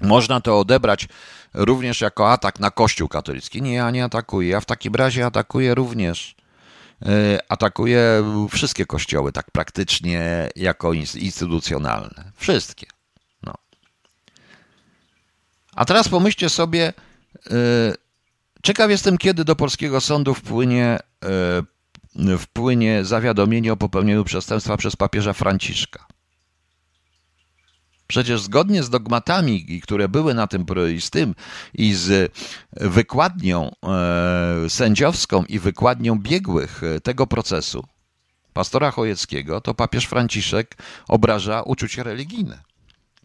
można 0.00 0.40
to 0.40 0.58
odebrać 0.58 1.08
również 1.54 2.00
jako 2.00 2.32
atak 2.32 2.60
na 2.60 2.70
Kościół 2.70 3.08
katolicki. 3.08 3.62
Nie, 3.62 3.74
ja 3.74 3.90
nie 3.90 4.04
atakuję. 4.04 4.48
Ja 4.48 4.60
w 4.60 4.66
takim 4.66 4.94
razie 4.94 5.26
atakuję 5.26 5.74
również 5.74 6.33
atakuje 7.48 8.24
wszystkie 8.50 8.86
kościoły, 8.86 9.32
tak 9.32 9.50
praktycznie 9.50 10.48
jako 10.56 10.92
instytucjonalne. 10.92 12.32
Wszystkie. 12.36 12.86
No. 13.42 13.54
A 15.74 15.84
teraz 15.84 16.08
pomyślcie 16.08 16.48
sobie, 16.48 16.92
e, 17.50 17.52
ciekaw 18.62 18.90
jestem, 18.90 19.18
kiedy 19.18 19.44
do 19.44 19.56
polskiego 19.56 20.00
sądu 20.00 20.34
wpłynie, 20.34 20.98
e, 22.26 22.38
wpłynie 22.38 23.04
zawiadomienie 23.04 23.72
o 23.72 23.76
popełnieniu 23.76 24.24
przestępstwa 24.24 24.76
przez 24.76 24.96
papieża 24.96 25.32
Franciszka. 25.32 26.06
Przecież 28.06 28.40
zgodnie 28.40 28.82
z 28.82 28.90
dogmatami, 28.90 29.80
które 29.80 30.08
były 30.08 30.34
na 30.34 30.46
tym 30.46 30.66
i 30.94 31.00
z 31.00 31.10
tym, 31.10 31.34
i 31.74 31.94
z 31.94 32.32
wykładnią 32.72 33.70
e, 33.82 34.70
sędziowską 34.70 35.44
i 35.44 35.58
wykładnią 35.58 36.18
biegłych 36.18 36.82
e, 36.82 37.00
tego 37.00 37.26
procesu, 37.26 37.84
pastora 38.52 38.90
Chojeckiego, 38.90 39.60
to 39.60 39.74
papież 39.74 40.06
Franciszek 40.06 40.76
obraża 41.08 41.62
uczucie 41.62 42.02
religijne 42.02 42.62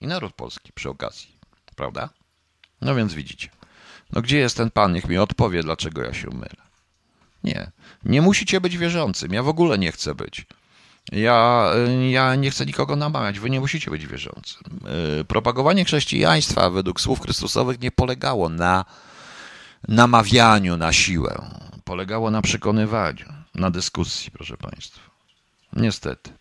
i 0.01 0.07
naród 0.07 0.33
polski 0.33 0.73
przy 0.73 0.89
okazji, 0.89 1.29
prawda? 1.75 2.09
No 2.81 2.95
więc 2.95 3.13
widzicie. 3.13 3.49
No 4.11 4.21
gdzie 4.21 4.37
jest 4.37 4.57
ten 4.57 4.71
pan? 4.71 4.93
Niech 4.93 5.09
mi 5.09 5.17
odpowie, 5.17 5.63
dlaczego 5.63 6.03
ja 6.03 6.13
się 6.13 6.27
mylę. 6.29 6.69
Nie, 7.43 7.71
nie 8.03 8.21
musicie 8.21 8.61
być 8.61 8.77
wierzącym. 8.77 9.33
Ja 9.33 9.43
w 9.43 9.47
ogóle 9.47 9.77
nie 9.77 9.91
chcę 9.91 10.15
być. 10.15 10.45
Ja, 11.11 11.71
ja 12.09 12.35
nie 12.35 12.51
chcę 12.51 12.65
nikogo 12.65 12.95
namawiać, 12.95 13.39
wy 13.39 13.49
nie 13.49 13.59
musicie 13.59 13.91
być 13.91 14.07
wierzącym. 14.07 14.79
Y, 15.21 15.25
propagowanie 15.25 15.85
chrześcijaństwa 15.85 16.69
według 16.69 17.01
słów 17.01 17.21
Chrystusowych 17.21 17.81
nie 17.81 17.91
polegało 17.91 18.49
na 18.49 18.85
namawianiu 19.87 20.77
na 20.77 20.93
siłę. 20.93 21.41
Polegało 21.83 22.31
na 22.31 22.41
przekonywaniu, 22.41 23.25
na 23.55 23.71
dyskusji, 23.71 24.31
proszę 24.31 24.57
Państwa. 24.57 25.01
Niestety. 25.73 26.31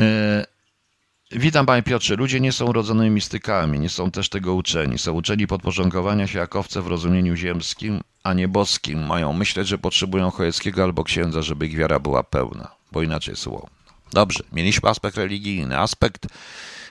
Y, 0.00 0.44
witam 1.32 1.66
Panie 1.66 1.82
Piotrze. 1.82 2.16
Ludzie 2.16 2.40
nie 2.40 2.52
są 2.52 2.66
urodzonymi 2.66 3.10
mistykami, 3.10 3.80
nie 3.80 3.88
są 3.88 4.10
też 4.10 4.28
tego 4.28 4.54
uczeni. 4.54 4.98
Są 4.98 5.12
uczeni 5.12 5.46
podporządkowania 5.46 6.26
się 6.26 6.38
jak 6.38 6.56
owce 6.56 6.82
w 6.82 6.86
rozumieniu 6.86 7.36
ziemskim, 7.36 8.00
a 8.22 8.32
nie 8.34 8.48
boskim. 8.48 9.06
Mają 9.06 9.32
myśleć, 9.32 9.68
że 9.68 9.78
potrzebują 9.78 10.30
Chojeckiego 10.30 10.82
albo 10.82 11.04
księdza, 11.04 11.42
żeby 11.42 11.66
ich 11.66 11.76
wiara 11.76 11.98
była 11.98 12.22
pełna, 12.22 12.70
bo 12.92 13.02
inaczej 13.02 13.32
jest 13.32 13.46
łomna. 13.46 13.68
Dobrze, 14.12 14.44
mieliśmy 14.52 14.88
aspekt 14.88 15.16
religijny. 15.16 15.78
Aspekt 15.78 16.26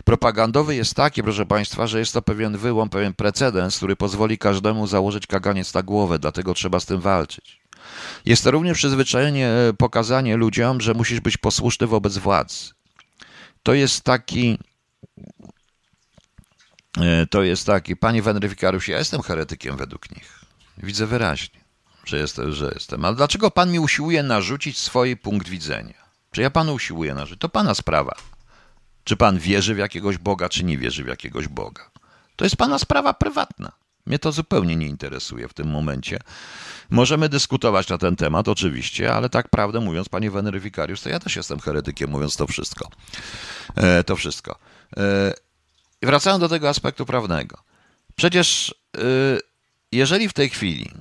propagandowy 0.05 0.75
jest 0.75 0.95
taki, 0.95 1.23
proszę 1.23 1.45
Państwa, 1.45 1.87
że 1.87 1.99
jest 1.99 2.13
to 2.13 2.21
pewien 2.21 2.57
wyłom, 2.57 2.89
pewien 2.89 3.13
precedens, 3.13 3.77
który 3.77 3.95
pozwoli 3.95 4.37
każdemu 4.37 4.87
założyć 4.87 5.27
kaganiec 5.27 5.73
na 5.73 5.83
głowę, 5.83 6.19
dlatego 6.19 6.53
trzeba 6.53 6.79
z 6.79 6.85
tym 6.85 6.99
walczyć. 7.01 7.61
Jest 8.25 8.43
to 8.43 8.51
również 8.51 8.77
przyzwyczajenie, 8.77 9.47
e, 9.47 9.73
pokazanie 9.73 10.37
ludziom, 10.37 10.81
że 10.81 10.93
musisz 10.93 11.19
być 11.19 11.37
posłuszny 11.37 11.87
wobec 11.87 12.17
władz. 12.17 12.73
To 13.63 13.73
jest 13.73 14.03
taki. 14.03 14.57
e, 17.01 17.27
To 17.27 17.43
jest 17.43 17.65
taki, 17.65 17.95
panie 17.95 18.21
Wenryfikariusz, 18.21 18.87
ja 18.87 18.97
jestem 18.97 19.21
heretykiem 19.21 19.77
według 19.77 20.11
nich. 20.15 20.39
Widzę 20.77 21.07
wyraźnie, 21.07 21.60
że 22.05 22.17
jestem, 22.17 22.51
że 22.51 22.71
jestem. 22.73 23.05
Ale 23.05 23.15
dlaczego 23.15 23.51
pan 23.51 23.71
mi 23.71 23.79
usiłuje 23.79 24.23
narzucić 24.23 24.77
swój 24.77 25.17
punkt 25.17 25.49
widzenia? 25.49 26.01
Czy 26.31 26.41
ja 26.41 26.49
panu 26.49 26.73
usiłuję 26.73 27.13
narzucić? 27.13 27.41
To 27.41 27.49
pana 27.49 27.73
sprawa. 27.73 28.15
Czy 29.03 29.17
pan 29.17 29.39
wierzy 29.39 29.75
w 29.75 29.77
jakiegoś 29.77 30.17
Boga, 30.17 30.49
czy 30.49 30.63
nie 30.63 30.77
wierzy 30.77 31.03
w 31.03 31.07
jakiegoś 31.07 31.47
Boga? 31.47 31.91
To 32.35 32.45
jest 32.45 32.55
pana 32.55 32.79
sprawa 32.79 33.13
prywatna. 33.13 33.71
Mnie 34.05 34.19
to 34.19 34.31
zupełnie 34.31 34.75
nie 34.75 34.87
interesuje 34.87 35.47
w 35.47 35.53
tym 35.53 35.67
momencie. 35.67 36.19
Możemy 36.89 37.29
dyskutować 37.29 37.89
na 37.89 37.97
ten 37.97 38.15
temat, 38.15 38.47
oczywiście, 38.47 39.13
ale 39.13 39.29
tak 39.29 39.49
prawdę 39.49 39.79
mówiąc, 39.79 40.09
panie 40.09 40.31
Weneryfikariusz, 40.31 41.01
to 41.01 41.09
ja 41.09 41.19
też 41.19 41.35
jestem 41.35 41.59
heretykiem, 41.59 42.09
mówiąc 42.09 42.35
to 42.35 42.47
wszystko. 42.47 42.89
E, 43.75 44.03
to 44.03 44.15
wszystko. 44.15 44.59
E, 44.97 45.33
wracając 46.01 46.41
do 46.41 46.49
tego 46.49 46.69
aspektu 46.69 47.05
prawnego. 47.05 47.57
Przecież 48.15 48.75
e, 48.97 49.01
jeżeli 49.91 50.29
w 50.29 50.33
tej 50.33 50.49
chwili, 50.49 50.91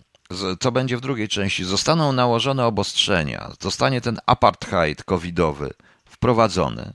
co 0.60 0.72
będzie 0.72 0.96
w 0.96 1.00
drugiej 1.00 1.28
części, 1.28 1.64
zostaną 1.64 2.12
nałożone 2.12 2.66
obostrzenia, 2.66 3.52
zostanie 3.60 4.00
ten 4.00 4.18
apartheid 4.26 5.04
covidowy 5.04 5.70
wprowadzony, 6.04 6.92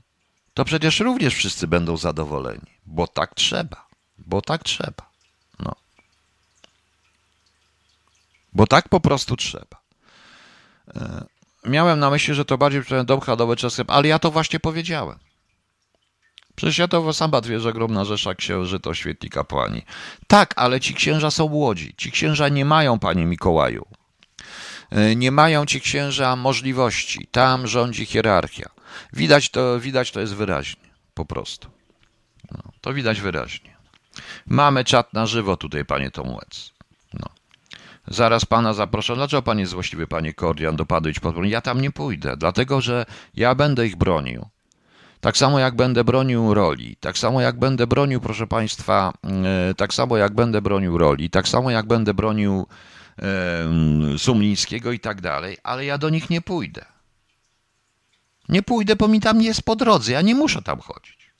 to 0.54 0.64
przecież 0.64 1.00
również 1.00 1.34
wszyscy 1.34 1.66
będą 1.66 1.96
zadowoleni, 1.96 2.70
bo 2.86 3.06
tak 3.06 3.34
trzeba, 3.34 3.86
bo 4.18 4.42
tak 4.42 4.62
trzeba. 4.62 5.10
No. 5.58 5.72
Bo 8.52 8.66
tak 8.66 8.88
po 8.88 9.00
prostu 9.00 9.36
trzeba. 9.36 9.80
E, 10.96 11.24
Miałem 11.66 11.98
na 11.98 12.10
myśli, 12.10 12.34
że 12.34 12.44
to 12.44 12.58
bardziej 12.58 12.82
handlowy 13.20 13.56
czasem, 13.56 13.86
ale 13.88 14.08
ja 14.08 14.18
to 14.18 14.30
właśnie 14.30 14.60
powiedziałem. 14.60 15.18
Przecież 16.56 16.78
ja 16.78 16.88
to 16.88 17.12
sam 17.12 17.30
wie, 17.44 17.60
że 17.60 17.68
ogromna 17.68 18.04
rzesza 18.04 18.34
księży 18.34 18.80
to 18.80 18.94
świetli 18.94 19.30
kapłani. 19.30 19.82
Tak, 20.26 20.54
ale 20.56 20.80
ci 20.80 20.94
księża 20.94 21.30
są 21.30 21.44
łodzi. 21.44 21.94
Ci 21.96 22.10
księża 22.10 22.48
nie 22.48 22.64
mają, 22.64 22.98
panie 22.98 23.26
Mikołaju. 23.26 23.86
E, 24.90 25.16
Nie 25.16 25.30
mają 25.30 25.66
ci 25.66 25.80
księża 25.80 26.36
możliwości. 26.36 27.26
Tam 27.30 27.66
rządzi 27.66 28.06
hierarchia. 28.06 28.70
Widać 29.12 29.50
to, 29.50 29.80
widać 29.80 30.10
to 30.10 30.20
jest 30.20 30.34
wyraźnie. 30.34 30.88
Po 31.14 31.24
prostu. 31.24 31.68
No, 32.52 32.62
to 32.80 32.94
widać 32.94 33.20
wyraźnie. 33.20 33.76
Mamy 34.46 34.84
czat 34.84 35.12
na 35.12 35.26
żywo 35.26 35.56
tutaj, 35.56 35.84
panie 35.84 36.10
Tomuec. 36.10 36.72
No. 37.12 37.26
Zaraz 38.06 38.44
pana 38.44 38.72
zaproszę. 38.72 39.14
Dlaczego 39.14 39.42
pan 39.42 39.58
jest 39.58 39.72
złośliwy, 39.72 40.06
panie 40.06 40.34
Kordian, 40.34 40.76
do 40.76 40.86
padać 40.86 41.20
pod? 41.20 41.36
Ja 41.44 41.60
tam 41.60 41.80
nie 41.80 41.90
pójdę, 41.90 42.36
dlatego 42.36 42.80
że 42.80 43.06
ja 43.34 43.54
będę 43.54 43.86
ich 43.86 43.96
bronił. 43.96 44.48
Tak 45.26 45.36
samo 45.36 45.58
jak 45.58 45.76
będę 45.76 46.04
bronił 46.04 46.54
roli, 46.54 46.96
tak 47.00 47.18
samo 47.18 47.40
jak 47.40 47.58
będę 47.58 47.86
bronił, 47.86 48.20
proszę 48.20 48.46
państwa, 48.46 49.12
e, 49.70 49.74
tak 49.74 49.94
samo 49.94 50.16
jak 50.16 50.34
będę 50.34 50.62
bronił 50.62 50.98
roli, 50.98 51.30
tak 51.30 51.48
samo 51.48 51.70
jak 51.70 51.86
będę 51.86 52.14
bronił 52.14 52.66
Sumlińskiego 54.18 54.92
i 54.92 55.00
tak 55.00 55.20
dalej, 55.20 55.56
ale 55.62 55.84
ja 55.84 55.98
do 55.98 56.10
nich 56.10 56.30
nie 56.30 56.40
pójdę. 56.40 56.84
Nie 58.48 58.62
pójdę, 58.62 58.96
bo 58.96 59.08
mi 59.08 59.20
tam 59.20 59.38
nie 59.38 59.46
jest 59.46 59.62
po 59.62 59.76
drodze, 59.76 60.12
ja 60.12 60.22
nie 60.22 60.34
muszę 60.34 60.62
tam 60.62 60.80
chodzić. 60.80 61.30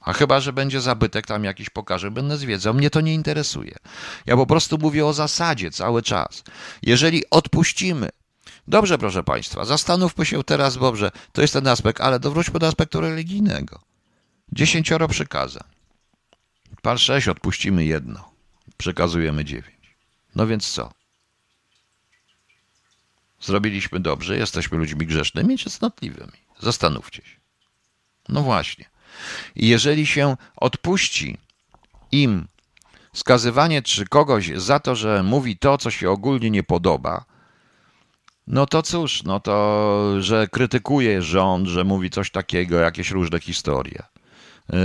A 0.00 0.12
chyba, 0.12 0.40
że 0.40 0.52
będzie 0.52 0.80
zabytek 0.80 1.26
tam 1.26 1.44
jakiś 1.44 1.70
pokaże, 1.70 2.10
będę 2.10 2.36
zwiedzał, 2.36 2.74
mnie 2.74 2.90
to 2.90 3.00
nie 3.00 3.14
interesuje. 3.14 3.76
Ja 4.26 4.36
po 4.36 4.46
prostu 4.46 4.78
mówię 4.78 5.06
o 5.06 5.12
zasadzie 5.12 5.70
cały 5.70 6.02
czas. 6.02 6.44
Jeżeli 6.82 7.30
odpuścimy, 7.30 8.08
dobrze 8.68 8.98
proszę 8.98 9.22
Państwa, 9.22 9.64
zastanówmy 9.64 10.26
się 10.26 10.44
teraz, 10.44 10.78
dobrze, 10.78 11.10
to 11.32 11.42
jest 11.42 11.52
ten 11.52 11.66
aspekt, 11.66 12.00
ale 12.00 12.20
dowróćmy 12.20 12.58
do 12.58 12.66
aspektu 12.66 13.00
religijnego. 13.00 13.80
Dziesięcioro 14.52 15.08
przykazań. 15.08 15.68
Par 16.82 16.98
sześć, 16.98 17.28
odpuścimy 17.28 17.84
jedno, 17.84 18.30
przekazujemy 18.76 19.44
dziewięć. 19.44 19.96
No 20.34 20.46
więc 20.46 20.68
co? 20.68 20.92
Zrobiliśmy 23.40 24.00
dobrze, 24.00 24.36
jesteśmy 24.36 24.78
ludźmi 24.78 25.06
grzesznymi 25.06 25.58
czy 25.58 25.70
cnotliwymi? 25.70 26.38
Zastanówcie 26.60 27.22
się. 27.22 27.36
No 28.28 28.42
właśnie. 28.42 28.84
Jeżeli 29.56 30.06
się 30.06 30.36
odpuści 30.56 31.38
im 32.12 32.48
skazywanie 33.12 33.82
czy 33.82 34.06
kogoś 34.06 34.50
za 34.56 34.80
to, 34.80 34.96
że 34.96 35.22
mówi 35.22 35.56
to, 35.56 35.78
co 35.78 35.90
się 35.90 36.10
ogólnie 36.10 36.50
nie 36.50 36.62
podoba, 36.62 37.24
no 38.46 38.66
to 38.66 38.82
cóż, 38.82 39.22
no 39.22 39.40
to, 39.40 40.22
że 40.22 40.48
krytykuje 40.48 41.22
rząd, 41.22 41.68
że 41.68 41.84
mówi 41.84 42.10
coś 42.10 42.30
takiego, 42.30 42.76
jakieś 42.76 43.10
różne 43.10 43.40
historie. 43.40 44.02
Y, 44.72 44.76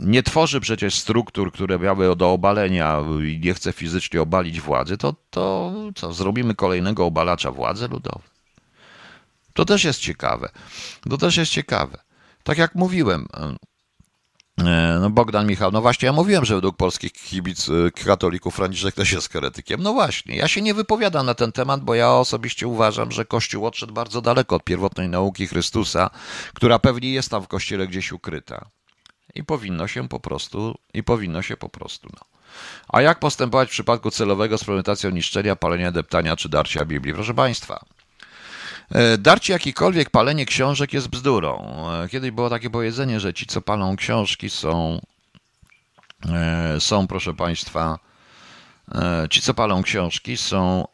Nie 0.00 0.22
tworzy 0.22 0.60
przecież 0.60 0.94
struktur, 0.94 1.52
które 1.52 1.78
miały 1.78 2.16
do 2.16 2.32
obalenia 2.32 3.00
i 3.24 3.40
nie 3.44 3.54
chce 3.54 3.72
fizycznie 3.72 4.22
obalić 4.22 4.60
władzy, 4.60 4.96
to, 4.98 5.14
to 5.30 5.72
co, 5.94 6.12
zrobimy 6.12 6.54
kolejnego 6.54 7.06
obalacza 7.06 7.50
władzy 7.50 7.88
ludowej? 7.88 8.32
To 9.52 9.64
też 9.64 9.84
jest 9.84 10.00
ciekawe. 10.00 10.48
To 11.10 11.18
też 11.18 11.36
jest 11.36 11.52
ciekawe. 11.52 11.98
Tak 12.42 12.58
jak 12.58 12.74
mówiłem, 12.74 13.26
no 15.00 15.10
Bogdan 15.10 15.46
Michał, 15.46 15.70
no 15.72 15.82
właśnie 15.82 16.06
ja 16.06 16.12
mówiłem, 16.12 16.44
że 16.44 16.54
według 16.54 16.76
polskich 16.76 17.12
kibic 17.12 17.68
e, 17.68 17.90
katolików 18.04 18.54
Franciszek 18.54 18.94
też 18.94 19.12
jest 19.12 19.32
heretykiem. 19.32 19.82
No 19.82 19.92
właśnie, 19.92 20.36
ja 20.36 20.48
się 20.48 20.62
nie 20.62 20.74
wypowiadam 20.74 21.26
na 21.26 21.34
ten 21.34 21.52
temat, 21.52 21.80
bo 21.80 21.94
ja 21.94 22.10
osobiście 22.10 22.68
uważam, 22.68 23.12
że 23.12 23.24
Kościół 23.24 23.66
odszedł 23.66 23.92
bardzo 23.92 24.20
daleko 24.20 24.56
od 24.56 24.64
pierwotnej 24.64 25.08
nauki 25.08 25.46
Chrystusa, 25.46 26.10
która 26.54 26.78
pewnie 26.78 27.12
jest 27.12 27.30
tam 27.30 27.42
w 27.42 27.48
Kościele 27.48 27.86
gdzieś 27.86 28.12
ukryta. 28.12 28.66
I 29.34 29.44
powinno 29.44 29.88
się 29.88 30.08
po 30.08 30.20
prostu, 30.20 30.78
i 30.94 31.02
powinno 31.02 31.42
się 31.42 31.56
po 31.56 31.68
prostu, 31.68 32.08
no. 32.12 32.20
A 32.88 33.02
jak 33.02 33.18
postępować 33.18 33.68
w 33.68 33.72
przypadku 33.72 34.10
celowego 34.10 34.58
z 34.58 34.64
niszczenia, 35.12 35.56
palenia, 35.56 35.92
deptania 35.92 36.36
czy 36.36 36.48
darcia 36.48 36.84
Biblii? 36.84 37.14
Proszę 37.14 37.34
Państwa, 37.34 37.84
E, 37.84 38.01
Darcie 39.18 39.52
jakikolwiek 39.52 40.10
palenie 40.10 40.46
książek 40.46 40.92
jest 40.92 41.08
bzdurą. 41.08 41.76
E, 42.04 42.08
Kiedyś 42.08 42.30
było 42.30 42.50
takie 42.50 42.70
powiedzenie, 42.70 43.20
że 43.20 43.34
ci, 43.34 43.46
co 43.46 43.62
palą 43.62 43.96
książki, 43.96 44.50
są, 44.50 45.00
e, 46.28 46.80
są 46.80 47.06
proszę 47.06 47.34
Państwa, 47.34 47.98
e, 48.94 49.26
ci, 49.30 49.42
co 49.42 49.54
palą 49.54 49.82
książki, 49.82 50.36
są, 50.36 50.84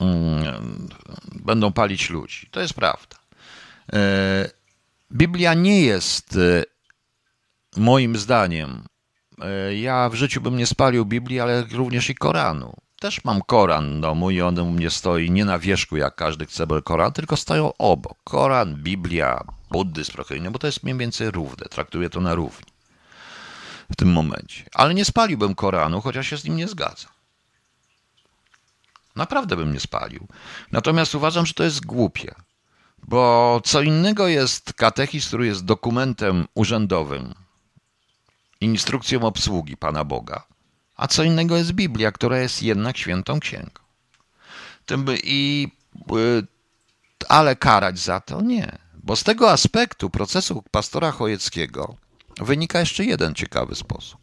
mm, 0.00 0.88
będą 1.32 1.72
palić 1.72 2.10
ludzi. 2.10 2.48
To 2.50 2.60
jest 2.60 2.74
prawda. 2.74 3.16
E, 3.92 4.50
Biblia 5.12 5.54
nie 5.54 5.82
jest, 5.82 6.36
e, 6.36 6.62
moim 7.76 8.16
zdaniem, 8.16 8.84
e, 9.42 9.74
ja 9.74 10.08
w 10.08 10.14
życiu 10.14 10.40
bym 10.40 10.56
nie 10.56 10.66
spalił 10.66 11.04
Biblii, 11.06 11.40
ale 11.40 11.62
również 11.72 12.10
i 12.10 12.14
Koranu. 12.14 12.74
Też 13.00 13.24
mam 13.24 13.42
Koran 13.42 13.98
w 13.98 14.00
domu 14.00 14.30
i 14.30 14.40
on 14.40 14.58
u 14.58 14.70
mnie 14.70 14.90
stoi 14.90 15.30
nie 15.30 15.44
na 15.44 15.58
wierzchu 15.58 15.96
jak 15.96 16.14
każdy 16.14 16.46
cebel 16.46 16.82
Koran, 16.82 17.12
tylko 17.12 17.36
stoją 17.36 17.72
obok. 17.78 18.18
Koran, 18.24 18.74
Biblia, 18.74 19.44
buddyzm 19.70 20.12
trochę 20.12 20.36
inny, 20.36 20.50
bo 20.50 20.58
to 20.58 20.66
jest 20.66 20.82
mniej 20.82 20.96
więcej 20.96 21.30
równe. 21.30 21.66
Traktuję 21.66 22.10
to 22.10 22.20
na 22.20 22.34
równi 22.34 22.76
w 23.90 23.96
tym 23.96 24.12
momencie. 24.12 24.64
Ale 24.74 24.94
nie 24.94 25.04
spaliłbym 25.04 25.54
Koranu, 25.54 26.00
chociaż 26.00 26.26
się 26.26 26.36
z 26.36 26.44
nim 26.44 26.56
nie 26.56 26.68
zgadzam. 26.68 27.10
Naprawdę 29.16 29.56
bym 29.56 29.72
nie 29.72 29.80
spalił. 29.80 30.26
Natomiast 30.72 31.14
uważam, 31.14 31.46
że 31.46 31.54
to 31.54 31.64
jest 31.64 31.86
głupie. 31.86 32.34
Bo 33.08 33.60
co 33.64 33.82
innego 33.82 34.28
jest 34.28 34.72
katechizm, 34.72 35.28
który 35.28 35.46
jest 35.46 35.64
dokumentem 35.64 36.48
urzędowym, 36.54 37.34
instrukcją 38.60 39.22
obsługi 39.22 39.76
Pana 39.76 40.04
Boga, 40.04 40.42
a 40.96 41.08
co 41.08 41.22
innego 41.22 41.56
jest 41.56 41.72
Biblia, 41.72 42.12
która 42.12 42.38
jest 42.38 42.62
jednak 42.62 42.98
świętą 42.98 43.40
księgą. 43.40 43.80
Tym 44.86 45.06
i, 45.24 45.68
y, 46.12 46.46
ale 47.28 47.56
karać 47.56 47.98
za 47.98 48.20
to 48.20 48.42
nie, 48.42 48.78
bo 48.94 49.16
z 49.16 49.22
tego 49.24 49.50
aspektu 49.50 50.10
procesu 50.10 50.64
pastora 50.70 51.10
Chojeckiego 51.12 51.96
wynika 52.40 52.80
jeszcze 52.80 53.04
jeden 53.04 53.34
ciekawy 53.34 53.74
sposób. 53.74 54.20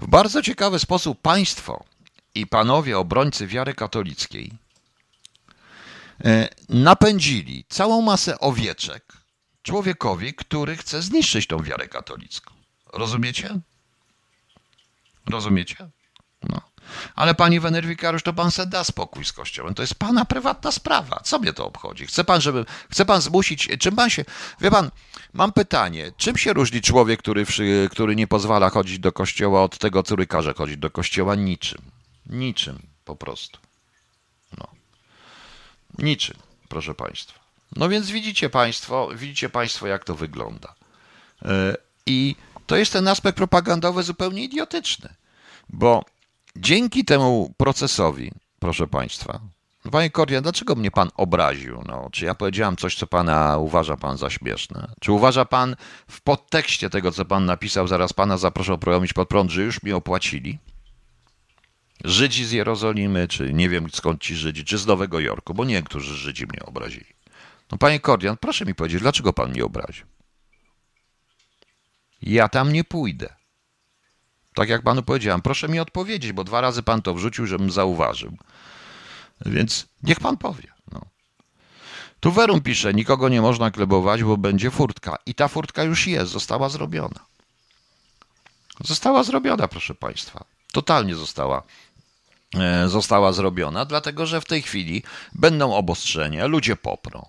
W 0.00 0.06
bardzo 0.06 0.42
ciekawy 0.42 0.78
sposób 0.78 1.20
państwo 1.20 1.84
i 2.34 2.46
panowie 2.46 2.98
obrońcy 2.98 3.46
wiary 3.46 3.74
katolickiej 3.74 4.52
e, 6.24 6.48
napędzili 6.68 7.64
całą 7.68 8.02
masę 8.02 8.38
owieczek 8.38 9.12
człowiekowi, 9.62 10.34
który 10.34 10.76
chce 10.76 11.02
zniszczyć 11.02 11.46
tą 11.46 11.62
wiarę 11.62 11.88
katolicką. 11.88 12.54
Rozumiecie? 12.92 13.60
Rozumiecie? 15.30 15.76
No. 16.42 16.60
Ale 17.14 17.34
pani 17.34 17.60
Wenerwikarusz, 17.60 18.22
to 18.22 18.32
pan 18.32 18.50
se 18.50 18.66
da 18.66 18.84
spokój 18.84 19.24
z 19.24 19.32
kościołem. 19.32 19.74
To 19.74 19.82
jest 19.82 19.94
pana 19.94 20.24
prywatna 20.24 20.72
sprawa. 20.72 21.20
Co 21.24 21.38
mnie 21.38 21.52
to 21.52 21.66
obchodzi? 21.66 22.06
Chce 22.06 22.24
pan, 22.24 22.40
żeby, 22.40 22.64
chce 22.90 23.04
pan 23.04 23.20
zmusić, 23.20 23.68
czym 23.78 23.96
pan 23.96 24.10
się, 24.10 24.24
wie 24.60 24.70
pan, 24.70 24.90
mam 25.32 25.52
pytanie, 25.52 26.12
czym 26.16 26.36
się 26.36 26.52
różni 26.52 26.80
człowiek, 26.80 27.20
który, 27.20 27.46
który 27.90 28.16
nie 28.16 28.26
pozwala 28.26 28.70
chodzić 28.70 28.98
do 28.98 29.12
kościoła 29.12 29.62
od 29.62 29.78
tego, 29.78 30.02
który 30.02 30.26
każe 30.26 30.54
chodzić 30.54 30.76
do 30.76 30.90
kościoła? 30.90 31.34
Niczym. 31.34 31.82
Niczym, 32.26 32.78
po 33.04 33.16
prostu. 33.16 33.58
No. 34.58 34.66
Niczym, 35.98 36.36
proszę 36.68 36.94
państwa. 36.94 37.40
No 37.76 37.88
więc 37.88 38.10
widzicie 38.10 38.50
państwo, 38.50 39.08
widzicie 39.14 39.50
państwo, 39.50 39.86
jak 39.86 40.04
to 40.04 40.14
wygląda. 40.14 40.74
E, 41.42 41.76
I 42.06 42.36
to 42.66 42.76
jest 42.76 42.92
ten 42.92 43.08
aspekt 43.08 43.36
propagandowy 43.36 44.02
zupełnie 44.02 44.44
idiotyczny, 44.44 45.14
bo 45.72 46.04
dzięki 46.56 47.04
temu 47.04 47.54
procesowi, 47.56 48.32
proszę 48.58 48.86
Państwa, 48.86 49.40
Panie 49.92 50.10
Kordian, 50.10 50.42
dlaczego 50.42 50.74
mnie 50.74 50.90
Pan 50.90 51.10
obraził? 51.16 51.82
No, 51.86 52.08
czy 52.12 52.24
ja 52.24 52.34
powiedziałem 52.34 52.76
coś, 52.76 52.94
co 52.96 53.06
Pana 53.06 53.58
uważa 53.58 53.96
Pan 53.96 54.16
za 54.16 54.30
śmieszne? 54.30 54.92
Czy 55.00 55.12
uważa 55.12 55.44
Pan 55.44 55.76
w 56.08 56.20
podtekście 56.20 56.90
tego, 56.90 57.12
co 57.12 57.24
Pan 57.24 57.46
napisał, 57.46 57.88
zaraz 57.88 58.12
Pana 58.12 58.36
zaproszę 58.36 58.78
prowadzić 58.78 59.12
pod 59.12 59.28
prąd, 59.28 59.50
że 59.50 59.62
już 59.62 59.82
mi 59.82 59.92
opłacili? 59.92 60.58
Żydzi 62.04 62.44
z 62.44 62.52
Jerozolimy, 62.52 63.28
czy 63.28 63.52
nie 63.52 63.68
wiem 63.68 63.90
skąd 63.90 64.22
ci 64.22 64.36
Żydzi, 64.36 64.64
czy 64.64 64.78
z 64.78 64.86
Nowego 64.86 65.20
Jorku, 65.20 65.54
bo 65.54 65.64
niektórzy 65.64 66.16
Żydzi 66.16 66.46
mnie 66.46 66.62
obrazili. 66.66 67.14
No 67.72 67.78
Panie 67.78 68.00
Kordian, 68.00 68.36
proszę 68.40 68.64
mi 68.64 68.74
powiedzieć, 68.74 69.00
dlaczego 69.00 69.32
Pan 69.32 69.50
mnie 69.50 69.64
obraził? 69.64 70.06
Ja 72.22 72.48
tam 72.48 72.72
nie 72.72 72.84
pójdę. 72.84 73.39
Tak 74.60 74.68
jak 74.68 74.82
panu 74.82 75.02
powiedziałem, 75.02 75.42
proszę 75.42 75.68
mi 75.68 75.80
odpowiedzieć, 75.80 76.32
bo 76.32 76.44
dwa 76.44 76.60
razy 76.60 76.82
pan 76.82 77.02
to 77.02 77.14
wrzucił, 77.14 77.46
żebym 77.46 77.70
zauważył. 77.70 78.36
Więc 79.46 79.86
niech 80.02 80.20
pan 80.20 80.36
powie. 80.36 80.68
No. 80.92 81.00
Tu 82.20 82.32
Werum 82.32 82.60
pisze, 82.60 82.94
nikogo 82.94 83.28
nie 83.28 83.42
można 83.42 83.70
klebować, 83.70 84.24
bo 84.24 84.36
będzie 84.36 84.70
furtka. 84.70 85.18
I 85.26 85.34
ta 85.34 85.48
furtka 85.48 85.82
już 85.82 86.06
jest, 86.06 86.32
została 86.32 86.68
zrobiona. 86.68 87.20
Została 88.84 89.22
zrobiona, 89.24 89.68
proszę 89.68 89.94
państwa. 89.94 90.44
Totalnie 90.72 91.14
została 91.14 91.62
e, 92.54 92.88
została 92.88 93.32
zrobiona, 93.32 93.84
dlatego 93.84 94.26
że 94.26 94.40
w 94.40 94.44
tej 94.44 94.62
chwili 94.62 95.02
będą 95.32 95.74
obostrzenia, 95.74 96.46
ludzie 96.46 96.76
poprą. 96.76 97.20
E, 97.20 97.28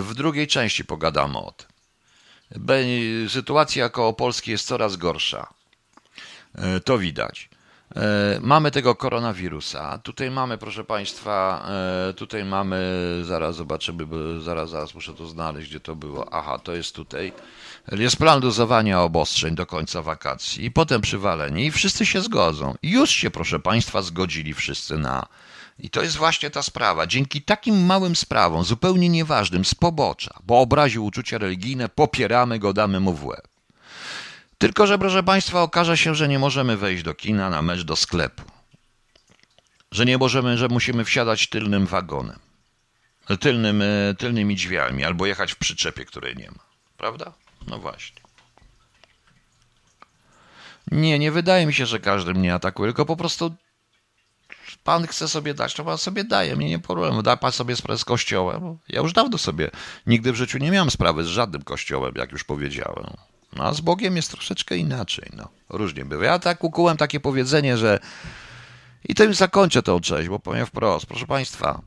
w 0.00 0.14
drugiej 0.14 0.46
części 0.46 0.84
pogadamy 0.84 1.38
o 1.38 1.52
tym. 1.52 1.68
Sytuacja 3.28 3.88
koło 3.88 4.12
Polski 4.12 4.50
jest 4.50 4.66
coraz 4.66 4.96
gorsza. 4.96 5.55
E, 6.56 6.80
to 6.80 6.98
widać. 6.98 7.48
E, 7.96 8.38
mamy 8.40 8.70
tego 8.70 8.94
koronawirusa. 8.94 9.98
Tutaj 9.98 10.30
mamy, 10.30 10.58
proszę 10.58 10.84
Państwa, 10.84 11.66
e, 12.08 12.12
tutaj 12.12 12.44
mamy, 12.44 12.80
zaraz 13.22 13.56
zobaczymy, 13.56 14.06
bo 14.06 14.40
zaraz, 14.40 14.70
zaraz 14.70 14.94
muszę 14.94 15.14
to 15.14 15.26
znaleźć, 15.26 15.68
gdzie 15.68 15.80
to 15.80 15.96
było. 15.96 16.34
Aha, 16.34 16.58
to 16.58 16.74
jest 16.74 16.94
tutaj. 16.94 17.32
Jest 17.92 18.16
plan 18.16 18.40
dozowania 18.40 19.02
obostrzeń 19.02 19.54
do 19.54 19.66
końca 19.66 20.02
wakacji 20.02 20.64
i 20.64 20.70
potem 20.70 21.00
przywalenie 21.00 21.64
i 21.64 21.70
wszyscy 21.70 22.06
się 22.06 22.20
zgodzą. 22.20 22.74
Już 22.82 23.10
się, 23.10 23.30
proszę 23.30 23.60
Państwa, 23.60 24.02
zgodzili 24.02 24.54
wszyscy 24.54 24.98
na. 24.98 25.26
I 25.78 25.90
to 25.90 26.02
jest 26.02 26.16
właśnie 26.16 26.50
ta 26.50 26.62
sprawa. 26.62 27.06
Dzięki 27.06 27.42
takim 27.42 27.86
małym 27.86 28.16
sprawom, 28.16 28.64
zupełnie 28.64 29.08
nieważnym, 29.08 29.64
z 29.64 29.74
pobocza, 29.74 30.38
bo 30.46 30.60
obraził 30.60 31.04
uczucia 31.04 31.38
religijne, 31.38 31.88
popieramy 31.88 32.58
go, 32.58 32.72
damy 32.72 33.00
mu 33.00 33.12
w 33.12 33.24
łeb. 33.24 33.55
Tylko, 34.58 34.86
że 34.86 34.98
proszę 34.98 35.22
Państwa, 35.22 35.62
okaże 35.62 35.96
się, 35.96 36.14
że 36.14 36.28
nie 36.28 36.38
możemy 36.38 36.76
wejść 36.76 37.02
do 37.02 37.14
kina, 37.14 37.50
na 37.50 37.62
mecz, 37.62 37.82
do 37.82 37.96
sklepu. 37.96 38.42
Że 39.92 40.04
nie 40.04 40.18
możemy, 40.18 40.58
że 40.58 40.68
musimy 40.68 41.04
wsiadać 41.04 41.48
tylnym 41.48 41.86
wagonem, 41.86 42.38
tylnym, 43.40 43.82
e, 43.82 44.14
tylnymi 44.18 44.56
drzwiami, 44.56 45.04
albo 45.04 45.26
jechać 45.26 45.52
w 45.52 45.56
przyczepie, 45.56 46.04
której 46.04 46.36
nie 46.36 46.50
ma. 46.50 46.64
Prawda? 46.96 47.32
No 47.66 47.78
właśnie. 47.78 48.20
Nie, 50.90 51.18
nie 51.18 51.32
wydaje 51.32 51.66
mi 51.66 51.74
się, 51.74 51.86
że 51.86 52.00
każdy 52.00 52.34
mnie 52.34 52.54
atakuje, 52.54 52.88
tylko 52.88 53.06
po 53.06 53.16
prostu 53.16 53.54
pan 54.84 55.06
chce 55.06 55.28
sobie 55.28 55.54
dać, 55.54 55.74
to 55.74 55.84
pan 55.84 55.98
sobie 55.98 56.24
daje, 56.24 56.56
mnie 56.56 56.68
nie 56.68 56.78
problemu. 56.78 57.22
Da 57.22 57.36
pan 57.36 57.52
sobie 57.52 57.76
sprawę 57.76 57.98
z 57.98 58.04
kościołem. 58.04 58.78
Ja 58.88 59.00
już 59.00 59.12
dawno 59.12 59.38
sobie, 59.38 59.70
nigdy 60.06 60.32
w 60.32 60.36
życiu 60.36 60.58
nie 60.58 60.70
miałem 60.70 60.90
sprawy 60.90 61.24
z 61.24 61.26
żadnym 61.26 61.62
kościołem, 61.62 62.12
jak 62.16 62.32
już 62.32 62.44
powiedziałem. 62.44 63.16
No 63.52 63.64
a 63.64 63.74
z 63.74 63.80
Bogiem 63.80 64.16
jest 64.16 64.30
troszeczkę 64.30 64.76
inaczej. 64.76 65.30
No, 65.36 65.48
różnie 65.68 66.04
bywa. 66.04 66.24
Ja 66.24 66.38
tak 66.38 66.64
ukułem 66.64 66.96
takie 66.96 67.20
powiedzenie, 67.20 67.76
że 67.76 68.00
i 69.08 69.14
tym 69.14 69.34
zakończę 69.34 69.82
tą 69.82 70.00
część, 70.00 70.28
bo 70.28 70.38
powiem 70.38 70.66
wprost, 70.66 71.06
proszę 71.06 71.26
Państwa. 71.26 71.82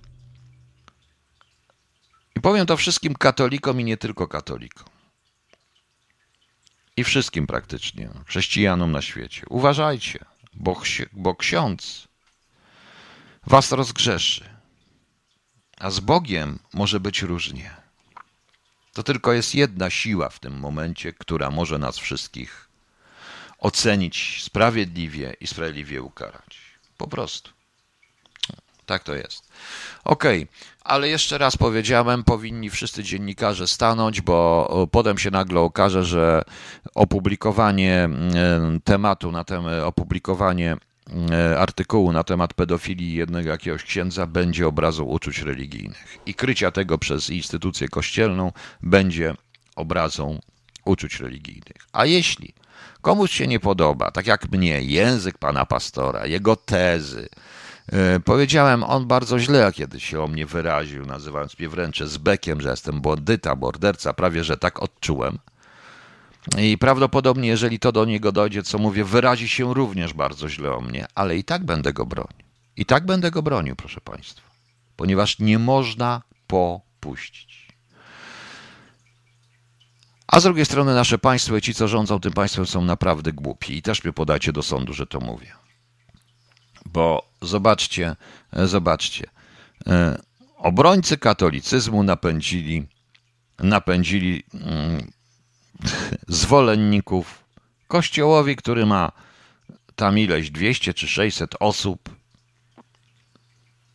I 2.35 2.41
powiem 2.41 2.65
to 2.65 2.77
wszystkim 2.77 3.15
katolikom 3.15 3.81
i 3.81 3.83
nie 3.83 3.97
tylko 3.97 4.27
katolikom. 4.27 4.87
I 6.97 7.03
wszystkim 7.03 7.47
praktycznie, 7.47 8.09
chrześcijanom 8.25 8.91
na 8.91 9.01
świecie. 9.01 9.43
Uważajcie, 9.49 10.25
bo, 10.53 10.81
bo 11.13 11.35
ksiądz 11.35 12.07
was 13.47 13.71
rozgrzeszy. 13.71 14.49
A 15.77 15.89
z 15.89 15.99
Bogiem 15.99 16.59
może 16.73 16.99
być 16.99 17.21
różnie. 17.21 17.88
To 18.93 19.03
tylko 19.03 19.33
jest 19.33 19.55
jedna 19.55 19.89
siła 19.89 20.29
w 20.29 20.39
tym 20.39 20.59
momencie, 20.59 21.13
która 21.13 21.51
może 21.51 21.77
nas 21.77 21.97
wszystkich 21.97 22.69
ocenić 23.59 24.43
sprawiedliwie 24.43 25.33
i 25.41 25.47
sprawiedliwie 25.47 26.01
ukarać. 26.01 26.61
Po 26.97 27.07
prostu. 27.07 27.51
Tak 28.85 29.03
to 29.03 29.15
jest. 29.15 29.49
Okej, 30.03 30.43
okay. 30.43 30.55
ale 30.83 31.09
jeszcze 31.09 31.37
raz 31.37 31.57
powiedziałem, 31.57 32.23
powinni 32.23 32.69
wszyscy 32.69 33.03
dziennikarze 33.03 33.67
stanąć, 33.67 34.21
bo 34.21 34.87
potem 34.91 35.17
się 35.17 35.31
nagle 35.31 35.59
okaże, 35.59 36.05
że 36.05 36.41
opublikowanie 36.95 38.09
tematu 38.83 39.31
na 39.31 39.43
temat, 39.43 39.83
opublikowanie 39.83 40.77
E, 40.88 40.88
artykułu 41.57 42.11
na 42.11 42.23
temat 42.23 42.53
pedofilii 42.53 43.13
jednego 43.13 43.49
jakiegoś 43.49 43.83
księdza 43.83 44.25
będzie 44.27 44.67
obrazą 44.67 45.03
uczuć 45.03 45.41
religijnych 45.41 46.17
i 46.25 46.33
krycia 46.33 46.71
tego 46.71 46.97
przez 46.97 47.29
instytucję 47.29 47.87
kościelną 47.87 48.51
będzie 48.81 49.35
obrazą 49.75 50.39
uczuć 50.85 51.19
religijnych. 51.19 51.77
A 51.93 52.05
jeśli 52.05 52.53
komuś 53.01 53.31
się 53.31 53.47
nie 53.47 53.59
podoba, 53.59 54.11
tak 54.11 54.27
jak 54.27 54.51
mnie, 54.51 54.81
język 54.81 55.37
pana 55.37 55.65
pastora, 55.65 56.25
jego 56.25 56.55
tezy, 56.55 57.29
e, 57.91 58.19
Powiedziałem, 58.19 58.83
on 58.83 59.07
bardzo 59.07 59.39
źle 59.39 59.71
kiedyś 59.73 60.05
się 60.05 60.23
o 60.23 60.27
mnie 60.27 60.45
wyraził, 60.45 61.05
nazywając 61.05 61.59
mnie 61.59 61.69
wręcz 61.69 62.03
z 62.03 62.17
bekiem, 62.17 62.61
że 62.61 62.69
jestem 62.69 63.01
bandyta, 63.01 63.55
morderca, 63.55 64.13
prawie 64.13 64.43
że 64.43 64.57
tak 64.57 64.83
odczułem. 64.83 65.39
I 66.57 66.77
prawdopodobnie, 66.77 67.47
jeżeli 67.47 67.79
to 67.79 67.91
do 67.91 68.05
niego 68.05 68.31
dojdzie, 68.31 68.63
co 68.63 68.77
mówię, 68.77 69.05
wyrazi 69.05 69.49
się 69.49 69.73
również 69.73 70.13
bardzo 70.13 70.49
źle 70.49 70.73
o 70.73 70.81
mnie, 70.81 71.07
ale 71.15 71.37
i 71.37 71.43
tak 71.43 71.65
będę 71.65 71.93
go 71.93 72.05
bronił. 72.05 72.47
I 72.75 72.85
tak 72.85 73.05
będę 73.05 73.31
go 73.31 73.41
bronił, 73.41 73.75
proszę 73.75 74.01
Państwa, 74.01 74.49
ponieważ 74.95 75.39
nie 75.39 75.59
można 75.59 76.21
popuścić. 76.47 77.67
A 80.27 80.39
z 80.39 80.43
drugiej 80.43 80.65
strony 80.65 80.95
nasze 80.95 81.17
państwo 81.17 81.57
i 81.57 81.61
ci, 81.61 81.73
co 81.73 81.87
rządzą 81.87 82.19
tym 82.19 82.33
państwem, 82.33 82.65
są 82.65 82.81
naprawdę 82.81 83.33
głupi 83.33 83.77
i 83.77 83.81
też 83.81 84.03
mnie 84.03 84.13
podajcie 84.13 84.53
do 84.53 84.63
sądu, 84.63 84.93
że 84.93 85.07
to 85.07 85.19
mówię. 85.19 85.53
Bo 86.85 87.29
zobaczcie, 87.41 88.15
zobaczcie, 88.53 89.27
e, 89.87 90.21
obrońcy 90.57 91.17
katolicyzmu 91.17 92.03
napędzili, 92.03 92.87
napędzili 93.59 94.43
mm, 94.53 95.11
zwolenników 96.27 97.43
kościołowi, 97.87 98.55
który 98.55 98.85
ma 98.85 99.11
tam 99.95 100.19
ileś 100.19 100.51
200 100.51 100.93
czy 100.93 101.07
600 101.07 101.55
osób 101.59 102.09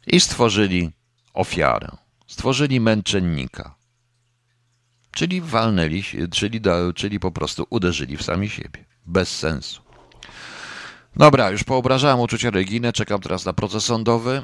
i 0.06 0.20
stworzyli 0.20 0.90
ofiarę, 1.34 1.88
stworzyli 2.26 2.80
męczennika. 2.80 3.74
Czyli 5.10 5.40
walnęli, 5.40 6.02
czyli, 6.30 6.60
czyli 6.94 7.20
po 7.20 7.30
prostu 7.30 7.66
uderzyli 7.70 8.16
w 8.16 8.22
sami 8.22 8.50
siebie. 8.50 8.84
Bez 9.06 9.38
sensu. 9.38 9.83
Dobra, 11.16 11.50
już 11.50 11.64
poobrażałem 11.64 12.20
uczucie 12.20 12.50
Reginy, 12.50 12.92
czekam 12.92 13.20
teraz 13.20 13.44
na 13.44 13.52
proces 13.52 13.84
sądowy. 13.84 14.42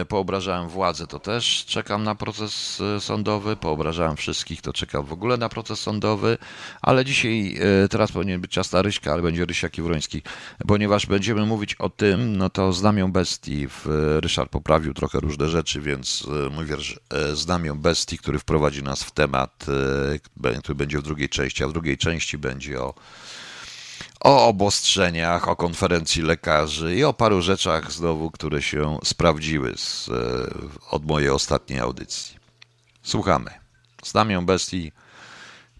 E, 0.00 0.04
poobrażałem 0.04 0.68
władzę, 0.68 1.06
to 1.06 1.18
też 1.18 1.64
czekam 1.66 2.04
na 2.04 2.14
proces 2.14 2.82
e, 2.96 3.00
sądowy. 3.00 3.56
Poobrażałem 3.56 4.16
wszystkich, 4.16 4.62
to 4.62 4.72
czekam 4.72 5.04
w 5.04 5.12
ogóle 5.12 5.36
na 5.36 5.48
proces 5.48 5.80
sądowy. 5.80 6.38
Ale 6.82 7.04
dzisiaj, 7.04 7.58
e, 7.84 7.88
teraz 7.88 8.12
powinien 8.12 8.40
być 8.40 8.52
ciasta 8.52 8.82
Ryśka, 8.82 9.12
ale 9.12 9.22
będzie 9.22 9.44
Rysia 9.44 9.68
Kiwroński, 9.68 10.22
ponieważ 10.66 11.06
będziemy 11.06 11.46
mówić 11.46 11.74
o 11.74 11.90
tym, 11.90 12.36
no 12.36 12.50
to 12.50 12.72
Znamią 12.72 13.12
Bestii. 13.12 13.68
Ryszard 14.20 14.50
poprawił 14.50 14.94
trochę 14.94 15.20
różne 15.20 15.48
rzeczy, 15.48 15.80
więc 15.80 16.26
mój 16.50 16.64
wiersz 16.64 17.00
Znamią 17.34 17.78
Bestii, 17.78 18.18
który 18.18 18.38
wprowadzi 18.38 18.82
nas 18.82 19.02
w 19.02 19.10
temat, 19.10 19.66
który 20.58 20.74
będzie 20.74 20.98
w 20.98 21.02
drugiej 21.02 21.28
części, 21.28 21.64
a 21.64 21.68
w 21.68 21.72
drugiej 21.72 21.98
części 21.98 22.38
będzie 22.38 22.80
o 22.80 22.94
o 24.20 24.48
obostrzeniach, 24.48 25.48
o 25.48 25.56
konferencji 25.56 26.22
lekarzy 26.22 26.96
i 26.96 27.04
o 27.04 27.12
paru 27.12 27.42
rzeczach 27.42 27.92
znowu, 27.92 28.30
które 28.30 28.62
się 28.62 28.98
sprawdziły 29.04 29.74
z, 29.76 30.08
e, 30.08 30.12
od 30.90 31.06
mojej 31.06 31.30
ostatniej 31.30 31.78
audycji. 31.78 32.36
Słuchamy. 33.02 33.50
Znamią 34.04 34.46
bestii. 34.46 34.92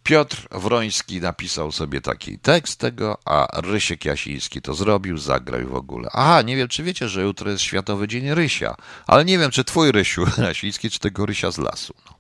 Piotr 0.03 0.49
Wroński 0.51 1.21
napisał 1.21 1.73
sobie 1.73 2.01
taki 2.01 2.39
tekst 2.39 2.81
tego, 2.81 3.19
a 3.25 3.61
Rysiek 3.61 4.05
Jasiński 4.05 4.63
to 4.63 4.75
zrobił, 4.75 5.19
zagrał 5.19 5.69
w 5.69 5.75
ogóle. 5.75 6.09
Aha, 6.13 6.43
nie 6.43 6.57
wiem, 6.57 6.69
czy 6.69 6.83
wiecie, 6.83 7.09
że 7.09 7.23
jutro 7.23 7.51
jest 7.51 7.63
Światowy 7.63 8.09
Dzień 8.09 8.35
Rysia, 8.35 8.77
ale 9.07 9.25
nie 9.25 9.39
wiem, 9.39 9.51
czy 9.51 9.65
twój 9.65 9.93
Rysiu 9.93 10.25
Jasiński, 10.39 10.91
czy 10.91 10.99
tego 10.99 11.27
Rysia 11.27 11.51
z 11.51 11.59
lasu. 11.59 11.95
No. 12.07 12.17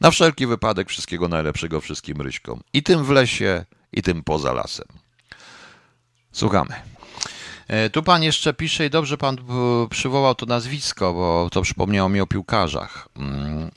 Na 0.00 0.10
wszelki 0.10 0.46
wypadek 0.46 0.88
wszystkiego 0.88 1.28
najlepszego 1.28 1.80
wszystkim 1.80 2.20
Ryśkom. 2.20 2.60
I 2.72 2.82
tym 2.82 3.04
w 3.04 3.10
lesie, 3.10 3.64
i 3.92 4.02
tym 4.02 4.22
poza 4.22 4.52
lasem. 4.52 4.86
Słuchamy. 6.34 6.74
E, 7.68 7.90
tu 7.90 8.02
pan 8.02 8.22
jeszcze 8.22 8.54
pisze 8.54 8.86
i 8.86 8.90
dobrze 8.90 9.18
pan 9.18 9.36
przywołał 9.90 10.34
to 10.34 10.46
nazwisko, 10.46 11.14
bo 11.14 11.48
to 11.52 11.62
przypomniało 11.62 12.08
mi 12.08 12.20
o 12.20 12.26
piłkarzach. 12.26 13.08
Mm. 13.16 13.70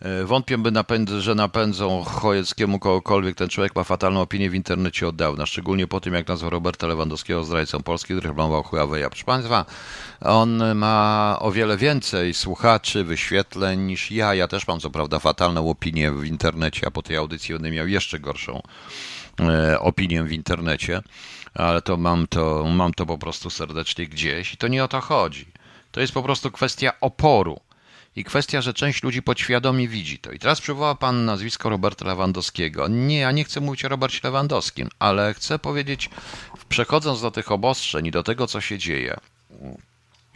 E, 0.00 0.24
wątpię, 0.24 0.58
by 0.58 0.70
napęd, 0.70 1.10
że 1.10 1.34
napędzą 1.34 2.04
Chojeckiemu 2.04 2.78
kogokolwiek. 2.78 3.36
Ten 3.36 3.48
człowiek 3.48 3.76
ma 3.76 3.84
fatalną 3.84 4.20
opinię 4.20 4.50
w 4.50 4.54
internecie 4.54 5.08
od 5.08 5.16
dawna, 5.16 5.46
szczególnie 5.46 5.86
po 5.86 6.00
tym, 6.00 6.14
jak 6.14 6.28
nazwał 6.28 6.50
Roberta 6.50 6.86
Lewandowskiego 6.86 7.44
zdrajcą 7.44 7.82
Polski, 7.82 8.14
który 8.14 8.28
reklamował 8.28 8.62
Huawei. 8.62 9.04
Proszę 9.08 9.24
Państwa, 9.24 9.64
on 10.20 10.74
ma 10.74 11.36
o 11.40 11.52
wiele 11.52 11.76
więcej 11.76 12.34
słuchaczy, 12.34 13.04
wyświetleń 13.04 13.80
niż 13.80 14.10
ja. 14.10 14.34
Ja 14.34 14.48
też 14.48 14.66
mam 14.66 14.80
co 14.80 14.90
prawda 14.90 15.18
fatalną 15.18 15.70
opinię 15.70 16.12
w 16.12 16.24
internecie, 16.24 16.86
a 16.86 16.90
po 16.90 17.02
tej 17.02 17.16
audycji 17.16 17.54
będę 17.54 17.70
miał 17.70 17.88
jeszcze 17.88 18.20
gorszą 18.20 18.62
opinię 19.80 20.22
w 20.22 20.32
internecie 20.32 21.02
ale 21.56 21.82
to 21.82 21.96
mam 21.96 22.26
to, 22.26 22.64
mam 22.64 22.94
to 22.94 23.06
po 23.06 23.18
prostu 23.18 23.50
serdecznie 23.50 24.06
gdzieś 24.06 24.54
i 24.54 24.56
to 24.56 24.68
nie 24.68 24.84
o 24.84 24.88
to 24.88 25.00
chodzi. 25.00 25.46
To 25.92 26.00
jest 26.00 26.12
po 26.12 26.22
prostu 26.22 26.50
kwestia 26.50 26.92
oporu 27.00 27.60
i 28.16 28.24
kwestia, 28.24 28.60
że 28.60 28.74
część 28.74 29.02
ludzi 29.02 29.22
podświadomie 29.22 29.88
widzi 29.88 30.18
to. 30.18 30.32
I 30.32 30.38
teraz 30.38 30.60
przywoła 30.60 30.94
pan 30.94 31.24
nazwisko 31.24 31.68
Roberta 31.68 32.06
Lewandowskiego. 32.06 32.88
Nie, 32.88 33.18
ja 33.18 33.32
nie 33.32 33.44
chcę 33.44 33.60
mówić 33.60 33.84
o 33.84 33.88
Robercie 33.88 34.20
Lewandowskim, 34.24 34.88
ale 34.98 35.34
chcę 35.34 35.58
powiedzieć, 35.58 36.10
przechodząc 36.68 37.22
do 37.22 37.30
tych 37.30 37.52
obostrzeń 37.52 38.06
i 38.06 38.10
do 38.10 38.22
tego, 38.22 38.46
co 38.46 38.60
się 38.60 38.78
dzieje, 38.78 39.16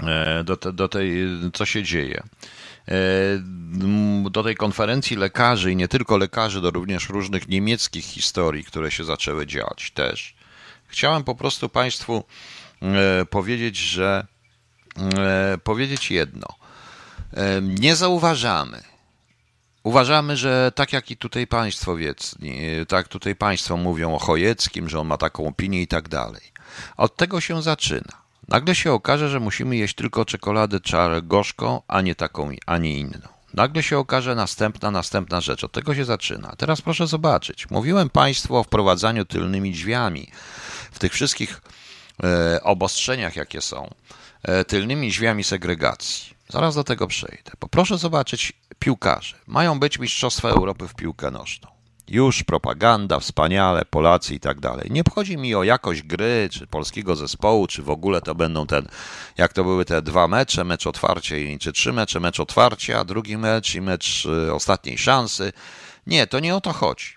e, 0.01 0.44
do, 0.44 0.57
te, 0.57 0.72
do 0.72 0.88
tej, 0.88 1.12
co 1.53 1.66
się 1.66 1.82
dzieje, 1.82 2.22
e, 2.22 2.60
do 4.30 4.43
tej 4.43 4.57
konferencji 4.57 5.16
lekarzy 5.16 5.72
i 5.72 5.76
nie 5.76 5.88
tylko 5.88 6.16
lekarzy, 6.16 6.61
do 6.61 6.70
również 6.70 7.09
różnych 7.09 7.49
niemieckich 7.49 8.05
historii, 8.05 8.64
które 8.64 8.91
się 8.91 9.05
zaczęły 9.05 9.47
dziać 9.47 9.91
też. 9.91 10.34
Chciałem 10.86 11.24
po 11.24 11.34
prostu 11.34 11.68
Państwu 11.68 12.24
e, 12.82 13.24
powiedzieć, 13.24 13.76
że 13.76 14.26
e, 15.18 15.59
powiedzieć 15.59 16.11
jedno. 16.11 16.47
E, 17.34 17.62
nie 17.62 17.97
zauważamy. 17.97 18.82
Uważamy, 19.82 20.36
że 20.36 20.72
tak 20.74 20.93
jak 20.93 21.11
i 21.11 21.16
tutaj 21.16 21.47
Państwo 21.47 21.97
wiec, 21.97 22.34
tak 22.88 23.09
tutaj 23.09 23.36
Państwo 23.36 23.76
mówią 23.76 24.14
o 24.14 24.18
Chojeckim, 24.18 24.88
że 24.88 25.01
on 25.01 25.07
ma 25.07 25.16
taką 25.16 25.47
opinię 25.47 25.82
i 25.82 25.86
tak 25.86 26.09
dalej. 26.09 26.43
Od 26.97 27.16
tego 27.16 27.41
się 27.41 27.62
zaczyna. 27.62 28.20
Nagle 28.51 28.74
się 28.74 28.92
okaże, 28.92 29.28
że 29.28 29.40
musimy 29.40 29.76
jeść 29.76 29.94
tylko 29.94 30.24
czekoladę 30.24 30.80
czarę 30.80 31.22
gorzką, 31.22 31.82
a 31.88 32.01
nie 32.01 32.14
taką, 32.14 32.51
a 32.66 32.78
nie 32.78 32.98
inną. 32.98 33.28
Nagle 33.55 33.82
się 33.82 33.98
okaże 33.98 34.34
następna, 34.34 34.90
następna 34.90 35.40
rzecz. 35.40 35.64
Od 35.64 35.72
tego 35.72 35.94
się 35.94 36.05
zaczyna. 36.05 36.55
Teraz 36.57 36.82
proszę 36.82 37.07
zobaczyć. 37.07 37.70
Mówiłem 37.70 38.11
Państwu 38.11 38.57
o 38.57 38.62
wprowadzaniu 38.62 39.24
tylnymi 39.24 39.72
drzwiami 39.72 40.30
w 40.92 40.98
tych 40.98 41.12
wszystkich 41.12 41.61
e, 42.22 42.62
obostrzeniach, 42.62 43.36
jakie 43.36 43.61
są, 43.61 43.90
e, 44.42 44.64
tylnymi 44.64 45.09
drzwiami 45.09 45.44
segregacji. 45.44 46.34
Zaraz 46.48 46.74
do 46.74 46.84
tego 46.84 47.07
przejdę. 47.07 47.53
Poproszę 47.59 47.98
zobaczyć 47.98 48.53
piłkarze. 48.78 49.36
Mają 49.46 49.80
być 49.80 49.98
Mistrzostwa 49.98 50.48
Europy 50.48 50.88
w 50.88 50.94
piłkę 50.94 51.30
nożną. 51.30 51.80
Już 52.11 52.43
propaganda, 52.43 53.21
wspaniale, 53.21 53.85
Polacy 53.85 54.35
i 54.35 54.41
tak 54.41 54.61
dalej. 54.61 54.91
Nie 54.91 55.03
chodzi 55.15 55.37
mi 55.37 55.55
o 55.55 55.65
jakość 55.65 56.03
gry, 56.03 56.49
czy 56.53 56.67
polskiego 56.67 57.17
zespołu, 57.17 57.67
czy 57.67 57.83
w 57.83 57.91
ogóle 57.91 58.21
to 58.21 58.35
będą 58.35 58.67
ten, 58.67 58.89
jak 59.37 59.53
to 59.53 59.65
były 59.65 59.85
te 59.85 60.03
dwa 60.03 60.29
mecze, 60.29 60.65
mecz 60.65 60.87
otwarcie, 60.87 61.59
czy 61.59 61.73
trzy 61.73 61.93
mecze, 61.93 62.21
mecz 62.21 62.41
otwarcia, 62.41 63.05
drugi 63.05 63.37
mecz 63.37 63.75
i 63.75 63.81
mecz 63.81 64.27
e, 64.27 64.55
ostatniej 64.55 64.99
szansy. 64.99 65.53
Nie, 66.07 66.27
to 66.27 66.41
nie 66.41 66.57
o 66.57 66.61
to 66.61 66.73
chodzi. 66.73 67.17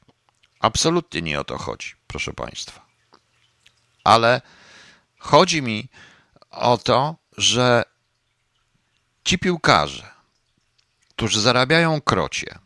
Absolutnie 0.59 1.21
nie 1.21 1.39
o 1.39 1.43
to 1.43 1.57
chodzi, 1.57 1.93
proszę 2.07 2.33
Państwa 2.33 2.83
ale 4.03 4.41
chodzi 5.17 5.61
mi 5.61 5.89
o 6.51 6.77
to, 6.77 7.15
że 7.37 7.83
ci 9.23 9.39
piłkarze, 9.39 10.11
którzy 11.09 11.41
zarabiają 11.41 12.01
krocie, 12.01 12.59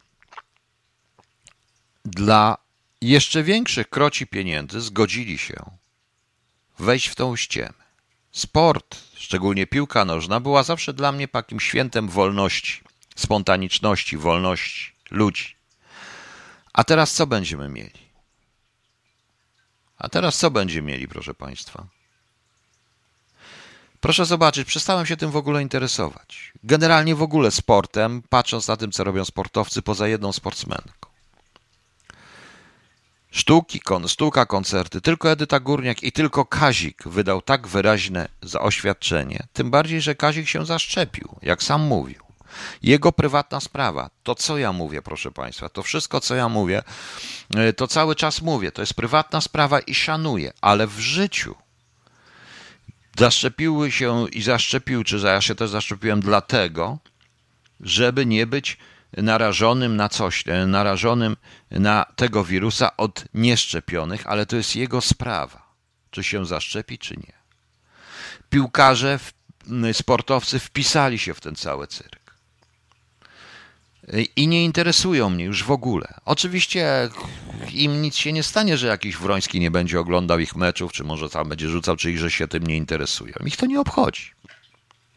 dla 2.08 2.58
jeszcze 3.01 3.43
większych 3.43 3.89
kroci 3.89 4.28
pieniędzy 4.28 4.82
zgodzili 4.82 5.38
się 5.38 5.72
wejść 6.80 7.08
w 7.08 7.16
tą 7.16 7.36
ściemę. 7.36 7.88
Sport, 8.32 8.97
szczególnie 9.16 9.68
piłka 9.68 10.05
nożna, 10.05 10.39
była 10.39 10.64
zawsze 10.64 10.93
dla 10.93 11.12
mnie 11.12 11.28
takim 11.28 11.60
świętem 11.60 12.10
wolności, 12.10 12.82
spontaniczności, 13.16 14.18
wolności 14.18 14.91
ludzi. 15.12 15.55
A 16.74 16.84
teraz 16.84 17.14
co 17.14 17.28
będziemy 17.28 17.70
mieli? 17.70 18.08
A 19.97 20.10
teraz 20.10 20.38
co 20.38 20.51
będzie 20.51 20.82
mieli, 20.82 21.08
proszę 21.08 21.34
Państwa? 21.34 21.88
Proszę 23.99 24.26
zobaczyć, 24.26 24.68
przestałem 24.68 25.05
się 25.05 25.18
tym 25.18 25.32
w 25.32 25.36
ogóle 25.36 25.62
interesować. 25.62 26.53
Generalnie 26.64 27.16
w 27.16 27.22
ogóle 27.22 27.51
sportem, 27.51 28.22
patrząc 28.30 28.68
na 28.68 28.78
tym, 28.78 28.91
co 28.91 29.03
robią 29.03 29.26
sportowcy, 29.26 29.82
poza 29.82 30.08
jedną 30.08 30.34
sportsmenką. 30.34 31.07
Sztuki, 33.32 33.80
kon, 33.80 34.08
sztuka, 34.08 34.46
koncerty. 34.46 35.02
Tylko 35.02 35.32
Edyta 35.32 35.60
Górniak 35.60 36.04
i 36.04 36.12
tylko 36.12 36.46
Kazik 36.46 37.04
wydał 37.06 37.42
tak 37.42 37.68
wyraźne 37.68 38.28
zaoświadczenie. 38.42 39.48
Tym 39.54 39.72
bardziej, 39.72 40.02
że 40.02 40.16
Kazik 40.16 40.48
się 40.48 40.66
zaszczepił, 40.66 41.36
jak 41.42 41.64
sam 41.64 41.82
mówił. 41.82 42.28
Jego 42.84 43.12
prywatna 43.12 43.60
sprawa. 43.60 44.10
To, 44.24 44.36
co 44.36 44.58
ja 44.58 44.74
mówię, 44.74 45.02
proszę 45.02 45.32
Państwa, 45.32 45.70
to 45.70 45.84
wszystko, 45.84 46.22
co 46.22 46.36
ja 46.36 46.50
mówię, 46.50 46.84
e, 47.56 47.74
to 47.74 47.88
cały 47.88 48.16
czas 48.16 48.42
mówię. 48.42 48.72
To 48.72 48.82
jest 48.82 48.94
prywatna 48.94 49.42
sprawa 49.42 49.80
i 49.80 49.96
szanuję, 49.96 50.54
ale 50.62 50.88
w 50.88 51.00
życiu 51.00 51.56
zaszczepiły 53.18 53.92
się 53.92 54.30
i 54.30 54.42
zaszczepił, 54.42 55.04
czy 55.04 55.18
ja 55.18 55.42
się 55.42 55.56
też 55.56 55.70
zaszczepiłem 55.70 56.20
dlatego, 56.20 56.98
żeby 57.80 58.26
nie 58.26 58.48
być 58.48 58.78
narażonym 59.18 59.95
na 59.95 60.10
coś, 60.10 60.43
e, 60.47 60.68
narażonym 60.68 61.38
na 61.72 62.05
tego 62.16 62.43
wirusa 62.43 62.97
od 62.97 63.26
nieszczepionych, 63.34 64.28
ale 64.28 64.45
to 64.45 64.55
jest 64.55 64.76
jego 64.76 65.01
sprawa, 65.01 65.74
czy 66.12 66.24
się 66.24 66.45
zaszczepi, 66.45 66.97
czy 66.97 67.18
nie. 67.18 67.34
Piłkarze, 68.49 69.20
sportowcy 69.93 70.60
wpisali 70.60 71.20
się 71.20 71.34
w 71.34 71.41
ten 71.41 71.55
cały 71.55 71.88
cyrk 71.88 72.28
i 74.36 74.47
nie 74.47 74.66
interesują 74.66 75.30
mnie 75.30 75.45
już 75.45 75.64
w 75.64 75.72
ogóle. 75.72 76.14
Oczywiście 76.26 77.10
im 77.74 78.01
nic 78.01 78.16
się 78.16 78.34
nie 78.34 78.43
stanie, 78.43 78.78
że 78.78 78.88
jakiś 78.88 79.18
Wroński 79.18 79.60
nie 79.60 79.72
będzie 79.72 79.99
oglądał 79.99 80.39
ich 80.39 80.55
meczów, 80.55 80.91
czy 80.91 81.03
może 81.03 81.30
tam 81.30 81.49
będzie 81.49 81.70
rzucał, 81.70 81.95
czy 81.95 82.18
że 82.18 82.32
się 82.32 82.47
tym 82.47 82.68
nie 82.68 82.78
interesują. 82.78 83.34
Ich 83.45 83.58
to 83.58 83.66
nie 83.66 83.80
obchodzi. 83.80 84.32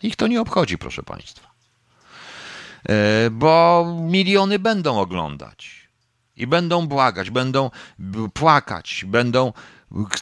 Ich 0.03 0.16
to 0.16 0.26
nie 0.26 0.41
obchodzi, 0.41 0.78
proszę 0.78 1.03
Państwa. 1.03 1.49
E, 2.89 3.31
bo 3.31 3.87
miliony 4.01 4.59
będą 4.59 5.01
oglądać 5.01 5.89
i 6.37 6.47
będą 6.47 6.87
błagać, 6.87 7.31
będą 7.31 7.70
płakać, 8.35 9.05
będą 9.09 9.53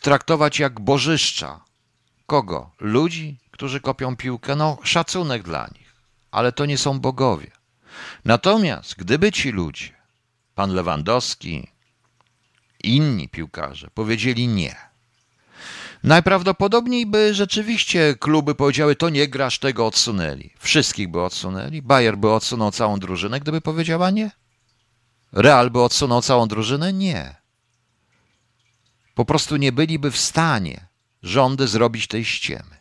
traktować 0.01 0.59
jak 0.59 0.81
bożyszcza. 0.81 1.61
Kogo? 2.27 2.71
Ludzi, 2.81 3.39
którzy 3.51 3.81
kopią 3.81 4.17
piłkę? 4.17 4.57
No, 4.57 4.79
szacunek 4.83 5.43
dla 5.43 5.69
nich, 5.79 5.95
ale 6.31 6.53
to 6.53 6.67
nie 6.67 6.79
są 6.79 7.01
bogowie. 7.01 7.51
Natomiast 8.25 8.95
gdyby 8.97 9.33
ci 9.33 9.51
ludzie 9.51 9.95
pan 10.55 10.75
Lewandowski, 10.75 11.69
inni 12.85 13.29
piłkarze 13.29 13.89
powiedzieli 13.95 14.49
nie. 14.49 14.88
Najprawdopodobniej 16.05 17.07
by 17.07 17.35
rzeczywiście 17.35 18.15
kluby 18.21 18.55
powiedziały, 18.55 18.97
to 18.97 19.09
nie 19.09 19.29
grasz, 19.29 19.59
tego 19.59 19.87
odsunęli. 19.87 20.51
Wszystkich 20.59 21.09
by 21.09 21.23
odsunęli. 21.23 21.83
Bayer 21.83 22.19
by 22.19 22.31
odsunął 22.31 22.71
całą 22.71 22.99
drużynę, 22.99 23.41
gdyby 23.41 23.61
powiedziała 23.61 24.11
nie. 24.11 24.31
Real 25.33 25.71
by 25.71 25.83
odsunął 25.83 26.23
całą 26.23 26.49
drużynę? 26.49 26.93
Nie. 26.93 27.37
Po 29.15 29.25
prostu 29.25 29.57
nie 29.57 29.73
byliby 29.73 30.11
w 30.11 30.19
stanie 30.19 30.87
rządy 31.23 31.69
zrobić 31.69 32.07
tej 32.07 32.25
ściemy. 32.25 32.79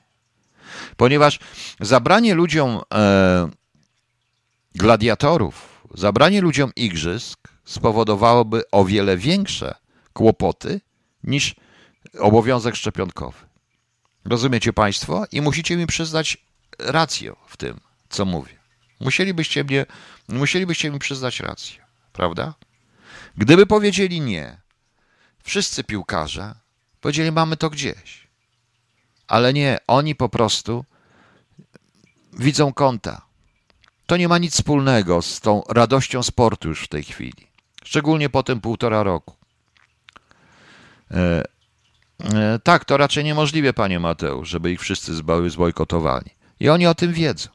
Ponieważ 0.98 1.40
zabranie 1.80 2.34
ludziom 2.34 2.82
e, 2.94 3.50
gladiatorów, 4.76 5.84
zabranie 5.94 6.42
ludziom 6.42 6.72
igrzysk 6.76 7.48
spowodowałoby 7.66 8.64
o 8.72 8.86
wiele 8.86 9.18
większe 9.18 9.76
kłopoty 10.14 10.82
niż 11.24 11.56
obowiązek 12.20 12.76
szczepionkowy. 12.76 13.46
Rozumiecie 14.26 14.74
Państwo? 14.74 15.26
I 15.32 15.42
musicie 15.42 15.78
mi 15.78 15.88
przyznać 15.88 16.38
rację 16.80 17.34
w 17.48 17.58
tym, 17.58 17.80
co 18.10 18.26
mówię. 18.26 18.58
Musielibyście, 19.00 19.64
mnie, 19.64 19.86
musielibyście 20.28 20.92
mi 20.92 21.00
przyznać 21.00 21.40
rację, 21.40 21.86
prawda? 22.14 22.54
Gdyby 23.38 23.66
powiedzieli 23.66 24.22
nie, 24.22 24.58
wszyscy 25.44 25.84
piłkarze 25.84 26.56
powiedzieli, 27.02 27.32
mamy 27.32 27.58
to 27.58 27.70
gdzieś. 27.70 28.28
Ale 29.28 29.54
nie, 29.54 29.78
oni 29.88 30.16
po 30.16 30.30
prostu 30.30 30.86
widzą 32.34 32.74
konta. 32.74 33.22
To 34.06 34.18
nie 34.18 34.28
ma 34.28 34.38
nic 34.38 34.54
wspólnego 34.54 35.22
z 35.22 35.40
tą 35.40 35.64
radością 35.70 36.24
sportu 36.24 36.70
już 36.70 36.84
w 36.84 36.88
tej 36.88 37.04
chwili. 37.04 37.48
Szczególnie 37.84 38.30
po 38.30 38.44
tym 38.44 38.62
półtora 38.62 39.04
roku. 39.04 39.36
E, 42.24 42.60
tak, 42.64 42.86
to 42.86 42.98
raczej 42.98 43.24
niemożliwe, 43.24 43.74
panie 43.74 44.00
Mateusz, 44.00 44.50
żeby 44.50 44.72
ich 44.72 44.82
wszyscy 44.82 45.14
zbojkotowali. 45.50 46.32
I 46.60 46.70
oni 46.70 46.88
o 46.88 46.96
tym 46.96 47.14
wiedzą. 47.14 47.50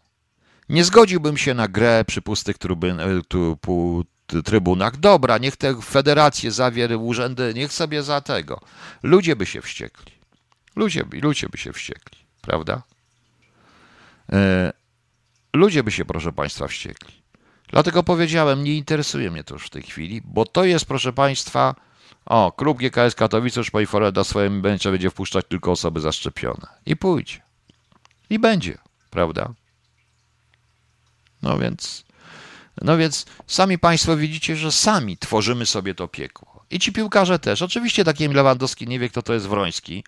Nie 0.68 0.84
zgodziłbym 0.84 1.36
się 1.36 1.54
na 1.54 1.68
grę 1.68 2.04
przy 2.06 2.22
pustych 2.22 2.56
e, 2.56 4.42
trybunach. 4.44 4.96
Dobra, 4.96 5.38
niech 5.38 5.56
te 5.56 5.82
federacje 5.82 6.50
zawier 6.50 6.92
urzędy, 6.92 7.52
niech 7.54 7.72
sobie 7.72 8.02
za 8.02 8.20
tego. 8.20 8.60
Ludzie 9.02 9.36
by 9.36 9.46
się 9.46 9.62
wściekli. 9.62 10.12
Ludzie, 10.76 11.04
ludzie 11.22 11.48
by 11.48 11.58
się 11.58 11.72
wściekli, 11.72 12.18
prawda? 12.40 12.82
E, 14.32 14.72
ludzie 15.52 15.84
by 15.84 15.90
się, 15.90 16.04
proszę 16.04 16.32
Państwa, 16.32 16.66
wściekli. 16.68 17.22
Dlatego 17.68 18.02
powiedziałem, 18.02 18.64
nie 18.64 18.76
interesuje 18.76 19.30
mnie 19.30 19.44
to 19.44 19.54
już 19.54 19.66
w 19.66 19.70
tej 19.70 19.82
chwili, 19.82 20.22
bo 20.24 20.44
to 20.44 20.64
jest, 20.64 20.84
proszę 20.84 21.12
Państwa, 21.12 21.74
o, 22.26 22.52
klub 22.52 22.78
GKS 22.78 23.14
Katowice 23.14 23.60
już 23.60 23.70
poinformował 23.70 24.12
do 24.12 24.24
swoim 24.24 24.62
będzie, 24.62 24.90
będzie 24.90 25.10
wpuszczać 25.10 25.46
tylko 25.48 25.70
osoby 25.70 26.00
zaszczepione. 26.00 26.66
I 26.86 26.96
pójdzie. 26.96 27.42
I 28.30 28.38
będzie, 28.38 28.78
prawda? 29.10 29.52
No 31.42 31.58
więc, 31.58 32.04
no 32.82 32.96
więc 32.96 33.26
sami 33.46 33.78
Państwo 33.78 34.16
widzicie, 34.16 34.56
że 34.56 34.72
sami 34.72 35.18
tworzymy 35.18 35.66
sobie 35.66 35.94
to 35.94 36.08
piekło. 36.08 36.64
I 36.70 36.78
ci 36.78 36.92
piłkarze 36.92 37.38
też. 37.38 37.62
Oczywiście 37.62 38.04
takim 38.04 38.32
Lewandowski 38.32 38.88
nie 38.88 38.98
wie, 38.98 39.08
kto 39.08 39.22
to 39.22 39.34
jest 39.34 39.46
Wroński 39.48 40.04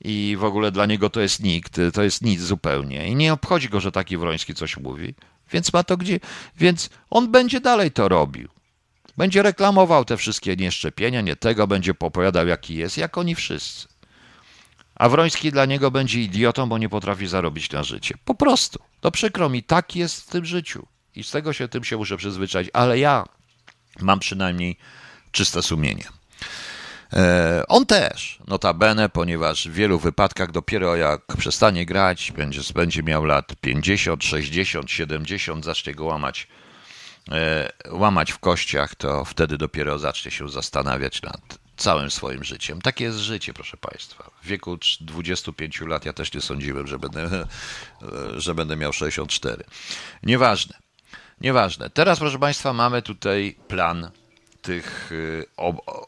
i 0.00 0.36
w 0.38 0.44
ogóle 0.44 0.72
dla 0.72 0.86
niego 0.86 1.10
to 1.10 1.20
jest 1.20 1.42
nikt, 1.42 1.80
to 1.94 2.02
jest 2.02 2.22
nic 2.22 2.40
zupełnie. 2.40 3.08
I 3.08 3.16
nie 3.16 3.32
obchodzi 3.32 3.68
go, 3.68 3.80
że 3.80 3.92
taki 3.92 4.16
Wroński 4.16 4.54
coś 4.54 4.76
mówi. 4.76 5.14
Więc 5.52 5.72
ma 5.72 5.84
to 5.84 5.96
gdzie, 5.96 6.20
więc 6.56 6.90
on 7.10 7.30
będzie 7.30 7.60
dalej 7.60 7.90
to 7.90 8.08
robił. 8.08 8.48
Będzie 9.16 9.42
reklamował 9.42 10.04
te 10.04 10.16
wszystkie 10.16 10.56
nieszczepienia, 10.56 11.20
nie 11.20 11.36
tego, 11.36 11.66
będzie 11.66 11.94
popowiadał 11.94 12.46
jaki 12.46 12.74
jest, 12.74 12.98
jak 12.98 13.18
oni 13.18 13.34
wszyscy. 13.34 13.88
A 14.94 15.08
Wroński 15.08 15.52
dla 15.52 15.66
niego 15.66 15.90
będzie 15.90 16.20
idiotą, 16.20 16.68
bo 16.68 16.78
nie 16.78 16.88
potrafi 16.88 17.26
zarobić 17.26 17.70
na 17.70 17.82
życie. 17.82 18.14
Po 18.24 18.34
prostu. 18.34 18.78
To 19.00 19.10
przykro 19.10 19.48
mi, 19.48 19.62
tak 19.62 19.96
jest 19.96 20.20
w 20.20 20.26
tym 20.26 20.44
życiu. 20.44 20.86
I 21.14 21.24
z 21.24 21.30
tego 21.30 21.52
się 21.52 21.68
tym 21.68 21.84
się 21.84 21.96
muszę 21.96 22.16
przyzwyczaić, 22.16 22.70
ale 22.72 22.98
ja 22.98 23.24
mam 24.00 24.18
przynajmniej 24.18 24.76
czyste 25.32 25.62
sumienie. 25.62 26.04
E, 27.12 27.64
on 27.68 27.86
też, 27.86 28.38
notabene, 28.48 29.08
ponieważ 29.08 29.68
w 29.68 29.72
wielu 29.72 29.98
wypadkach 29.98 30.52
dopiero 30.52 30.96
jak 30.96 31.20
przestanie 31.38 31.86
grać, 31.86 32.32
będzie, 32.32 32.60
będzie 32.74 33.02
miał 33.02 33.24
lat 33.24 33.52
50, 33.60 34.24
60, 34.24 34.90
70, 34.90 35.64
zacznie 35.64 35.94
go 35.94 36.04
łamać, 36.04 36.48
łamać 37.90 38.32
w 38.32 38.38
kościach, 38.38 38.94
to 38.94 39.24
wtedy 39.24 39.58
dopiero 39.58 39.98
zacznie 39.98 40.30
się 40.30 40.48
zastanawiać 40.48 41.22
nad 41.22 41.58
całym 41.76 42.10
swoim 42.10 42.44
życiem. 42.44 42.82
Takie 42.82 43.04
jest 43.04 43.18
życie, 43.18 43.54
proszę 43.54 43.76
Państwa. 43.76 44.30
W 44.42 44.46
wieku 44.46 44.78
25 45.00 45.80
lat 45.80 46.04
ja 46.04 46.12
też 46.12 46.34
nie 46.34 46.40
sądziłem, 46.40 46.86
że 46.86 46.98
będę, 46.98 47.46
że 48.44 48.54
będę 48.54 48.76
miał 48.76 48.92
64. 48.92 49.64
Nieważne. 50.22 50.78
Nieważne. 51.40 51.90
Teraz, 51.90 52.18
proszę 52.18 52.38
Państwa, 52.38 52.72
mamy 52.72 53.02
tutaj 53.02 53.56
plan 53.68 54.10
tych 54.62 55.12
y, 55.12 55.46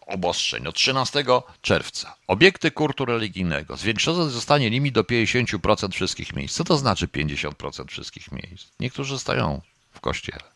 obostrzeń. 0.07 0.67
Od 0.67 0.75
13 0.75 1.25
czerwca 1.63 2.17
obiekty 2.27 2.71
kultu 2.71 3.05
religijnego 3.05 3.77
zwiększony 3.77 4.31
zostanie 4.31 4.71
limit 4.71 4.95
do 4.95 5.03
50% 5.03 5.93
wszystkich 5.93 6.33
miejsc. 6.33 6.57
Co 6.57 6.65
to 6.65 6.77
znaczy 6.77 7.07
50% 7.07 7.89
wszystkich 7.89 8.33
miejsc? 8.33 8.67
Niektórzy 8.81 9.15
zostają 9.15 9.61
w 9.93 10.01
kościele. 10.01 10.54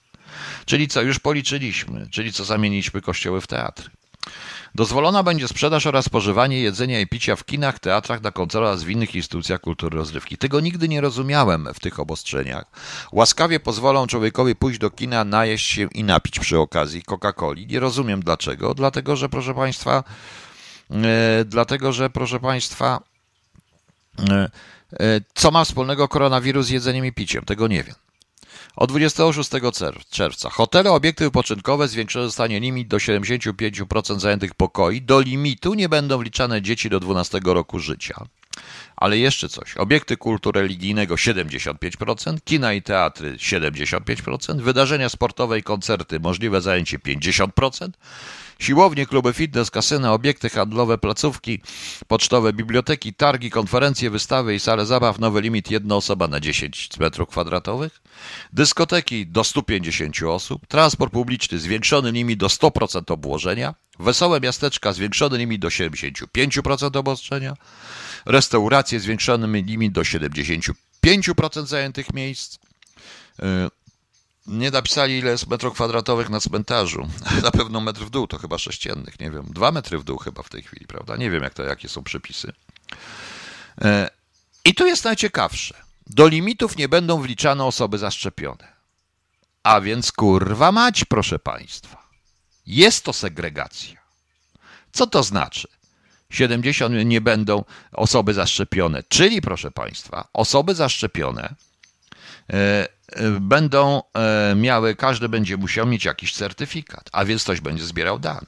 Czyli 0.65 0.89
co, 0.89 1.03
już 1.03 1.19
policzyliśmy, 1.19 2.07
czyli 2.11 2.33
co 2.33 2.45
zamieniliśmy 2.45 3.01
kościoły 3.01 3.41
w 3.41 3.47
teatry. 3.47 3.91
Dozwolona 4.75 5.23
będzie 5.23 5.49
sprzedaż 5.49 5.87
oraz 5.87 6.05
spożywanie 6.05 6.61
jedzenia 6.61 7.01
i 7.01 7.07
picia 7.07 7.37
w 7.37 7.45
kinach, 7.45 7.79
teatrach, 7.79 8.23
na 8.23 8.33
koncertach 8.33 8.69
oraz 8.69 8.85
w 8.85 8.89
innych 8.89 9.15
instytucjach 9.15 9.61
kultury 9.61 9.99
rozrywki. 9.99 10.39
Tego 10.39 10.61
nigdy 10.61 10.89
nie 10.89 11.01
rozumiałem 11.01 11.69
w 11.75 11.81
tych 11.81 12.01
obostrzeniach. 12.01 12.65
Łaskawie 13.13 13.61
pozwolą 13.61 14.07
człowiekowi 14.07 14.57
pójść 14.57 14.79
do 14.79 14.91
kina, 14.91 15.25
najeść 15.25 15.67
się 15.67 15.89
i 15.95 16.05
napić 16.05 16.39
przy 16.39 16.59
okazji 16.59 17.03
Coca-Coli. 17.03 17.67
Nie 17.67 17.81
rozumiem 17.81 18.21
dlaczego. 18.21 18.75
Dlatego, 18.75 19.17
że 19.17 19.29
proszę 19.29 19.55
Państwa, 19.55 20.05
e, 20.91 21.45
dlatego, 21.45 21.93
że 21.93 22.11
proszę 22.11 22.41
Państwa, 22.41 23.01
e, 24.31 24.51
e, 25.01 25.21
co 25.35 25.51
ma 25.51 25.65
wspólnego 25.65 26.09
koronawirus 26.09 26.67
z 26.67 26.71
jedzeniem 26.71 27.07
i 27.07 27.13
piciem? 27.13 27.45
Tego 27.45 27.69
nie 27.69 27.85
wiem. 27.85 27.95
Od 28.77 28.91
26 28.91 29.51
czerwca 30.11 30.51
hotele, 30.51 30.91
obiekty 30.91 31.25
wypoczynkowe 31.25 31.89
zwiększone 31.89 32.25
zostanie 32.25 32.61
limit 32.61 32.89
do 32.89 32.97
75% 32.97 34.19
zajętych 34.19 34.55
pokoi. 34.55 35.03
Do 35.03 35.21
limitu 35.21 35.75
nie 35.75 35.89
będą 35.89 36.19
wliczane 36.19 36.63
dzieci 36.63 36.91
do 36.91 37.01
12 37.01 37.41
roku 37.45 37.79
życia. 37.79 38.25
Ale 38.97 39.19
jeszcze 39.19 39.49
coś. 39.49 39.77
Obiekty 39.77 40.17
kultu 40.17 40.53
religijnego 40.53 41.15
75%, 41.15 42.39
kina 42.45 42.73
i 42.73 42.83
teatry 42.83 43.37
75%, 43.37 44.61
wydarzenia 44.61 45.09
sportowe 45.09 45.59
i 45.59 45.63
koncerty 45.63 46.21
możliwe 46.21 46.61
zajęcie 46.61 46.99
50%, 46.99 47.89
Siłownie, 48.59 49.07
kluby 49.07 49.33
fitness, 49.33 49.71
kasyna, 49.71 50.13
obiekty 50.13 50.51
handlowe, 50.51 50.99
placówki, 50.99 51.61
pocztowe, 52.09 52.53
biblioteki, 52.53 53.15
targi, 53.15 53.51
konferencje, 53.51 54.11
wystawy 54.11 54.55
i 54.55 54.61
sale 54.61 54.87
zabaw, 54.87 55.19
nowy 55.19 55.41
limit 55.41 55.71
jedna 55.71 55.97
osoba 55.97 56.29
na 56.29 56.41
10 56.41 56.89
metrów 56.99 57.29
kwadratowych. 57.29 58.01
Dyskoteki 58.53 59.27
do 59.27 59.45
150 59.45 60.23
osób, 60.23 60.67
transport 60.67 61.13
publiczny 61.13 61.59
zwiększony 61.59 62.13
limit 62.13 62.39
do 62.39 62.47
100% 62.47 63.13
obłożenia, 63.13 63.75
wesołe 63.99 64.41
miasteczka 64.41 64.93
zwiększony 64.93 65.39
limit 65.39 65.61
do 65.61 65.69
75% 65.69 66.97
obostrzenia, 66.97 67.55
restauracje 68.27 69.01
zwiększony 69.01 69.63
limit 69.63 69.93
do 69.93 70.01
75% 70.03 71.67
zajętych 71.67 72.15
miejsc, 72.15 72.59
y, 73.39 73.43
nie 74.49 74.71
napisali, 74.71 75.19
ile 75.19 75.31
jest 75.31 75.47
metrów 75.47 75.75
kwadratowych 75.75 76.31
na 76.31 76.41
cmentarzu. 76.41 77.09
Na 77.43 77.51
pewno 77.51 77.81
metr 77.81 78.01
w 78.01 78.11
dół, 78.11 78.27
to 78.27 78.39
chyba 78.39 78.59
sześciennych, 78.59 79.21
nie 79.21 79.31
wiem. 79.31 79.47
Dwa 79.51 79.73
metry 79.73 79.99
w 79.99 80.05
dół 80.05 80.19
chyba 80.19 80.43
w 80.43 80.49
tej 80.49 80.63
chwili, 80.63 80.87
prawda? 80.87 81.17
Nie 81.17 81.31
wiem, 81.31 81.43
jak 81.43 81.55
to, 81.55 81.63
jakie 81.63 81.89
są 81.89 82.03
przepisy. 82.03 82.53
E, 83.81 84.11
I 84.65 84.75
tu 84.75 84.87
jest 84.87 85.05
najciekawsze. 85.05 85.75
Do 86.07 86.29
limitów 86.29 86.77
nie 86.77 86.89
będą 86.89 87.21
wliczane 87.21 87.65
osoby 87.65 87.99
zaszczepione. 87.99 88.73
A 89.63 89.81
więc 89.81 90.13
kurwa 90.13 90.73
mać, 90.73 91.05
proszę 91.05 91.39
Państwa. 91.39 92.09
Jest 92.67 93.05
to 93.05 93.13
segregacja. 93.13 94.01
Co 94.93 95.07
to 95.07 95.23
znaczy? 95.23 95.69
70 96.31 96.95
nie 97.05 97.21
będą 97.21 97.65
osoby 97.93 98.35
zaszczepione, 98.35 99.03
czyli 99.09 99.41
proszę 99.41 99.71
Państwa, 99.71 100.29
osoby 100.33 100.75
zaszczepione 100.75 101.55
będą 103.41 104.03
e, 104.15 104.55
miały, 104.57 104.95
każdy 104.95 105.29
będzie 105.29 105.57
musiał 105.57 105.87
mieć 105.87 106.05
jakiś 106.05 106.33
certyfikat, 106.33 107.09
a 107.13 107.25
więc 107.25 107.43
ktoś 107.43 107.61
będzie 107.61 107.85
zbierał 107.85 108.19
dane. 108.19 108.47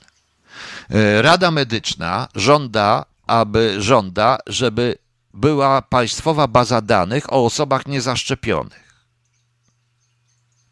E, 0.90 1.22
Rada 1.22 1.50
Medyczna 1.50 2.28
żąda, 2.34 3.04
aby 3.26 3.82
żąda, 3.82 4.38
żeby 4.46 4.98
była 5.34 5.82
państwowa 5.82 6.46
baza 6.46 6.80
danych 6.80 7.32
o 7.32 7.44
osobach 7.44 7.86
niezaszczepionych. 7.86 9.04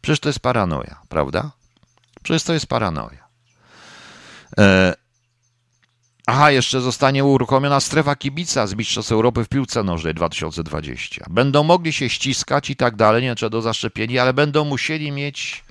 Przecież 0.01 0.19
to 0.19 0.29
jest 0.29 0.39
paranoja, 0.39 1.01
prawda? 1.09 1.51
Przecież 2.23 2.43
to 2.43 2.53
jest 2.53 2.67
paranoja. 2.67 3.29
Aha, 6.31 6.51
jeszcze 6.51 6.81
zostanie 6.81 7.25
uruchomiona 7.25 7.79
strefa 7.79 8.15
kibica 8.15 8.67
z 8.67 8.73
Mistrzostw 8.73 9.11
Europy 9.11 9.43
w 9.43 9.49
piłce 9.49 9.83
nożnej 9.83 10.13
2020. 10.13 11.25
Będą 11.29 11.63
mogli 11.63 11.93
się 11.93 12.09
ściskać 12.09 12.69
i 12.69 12.75
tak 12.75 12.95
dalej, 12.95 13.23
nie 13.23 13.35
czy 13.35 13.49
do 13.49 13.61
zaszczepieni, 13.61 14.19
ale 14.19 14.33
będą 14.33 14.65
musieli 14.65 15.11
mieć 15.11 15.63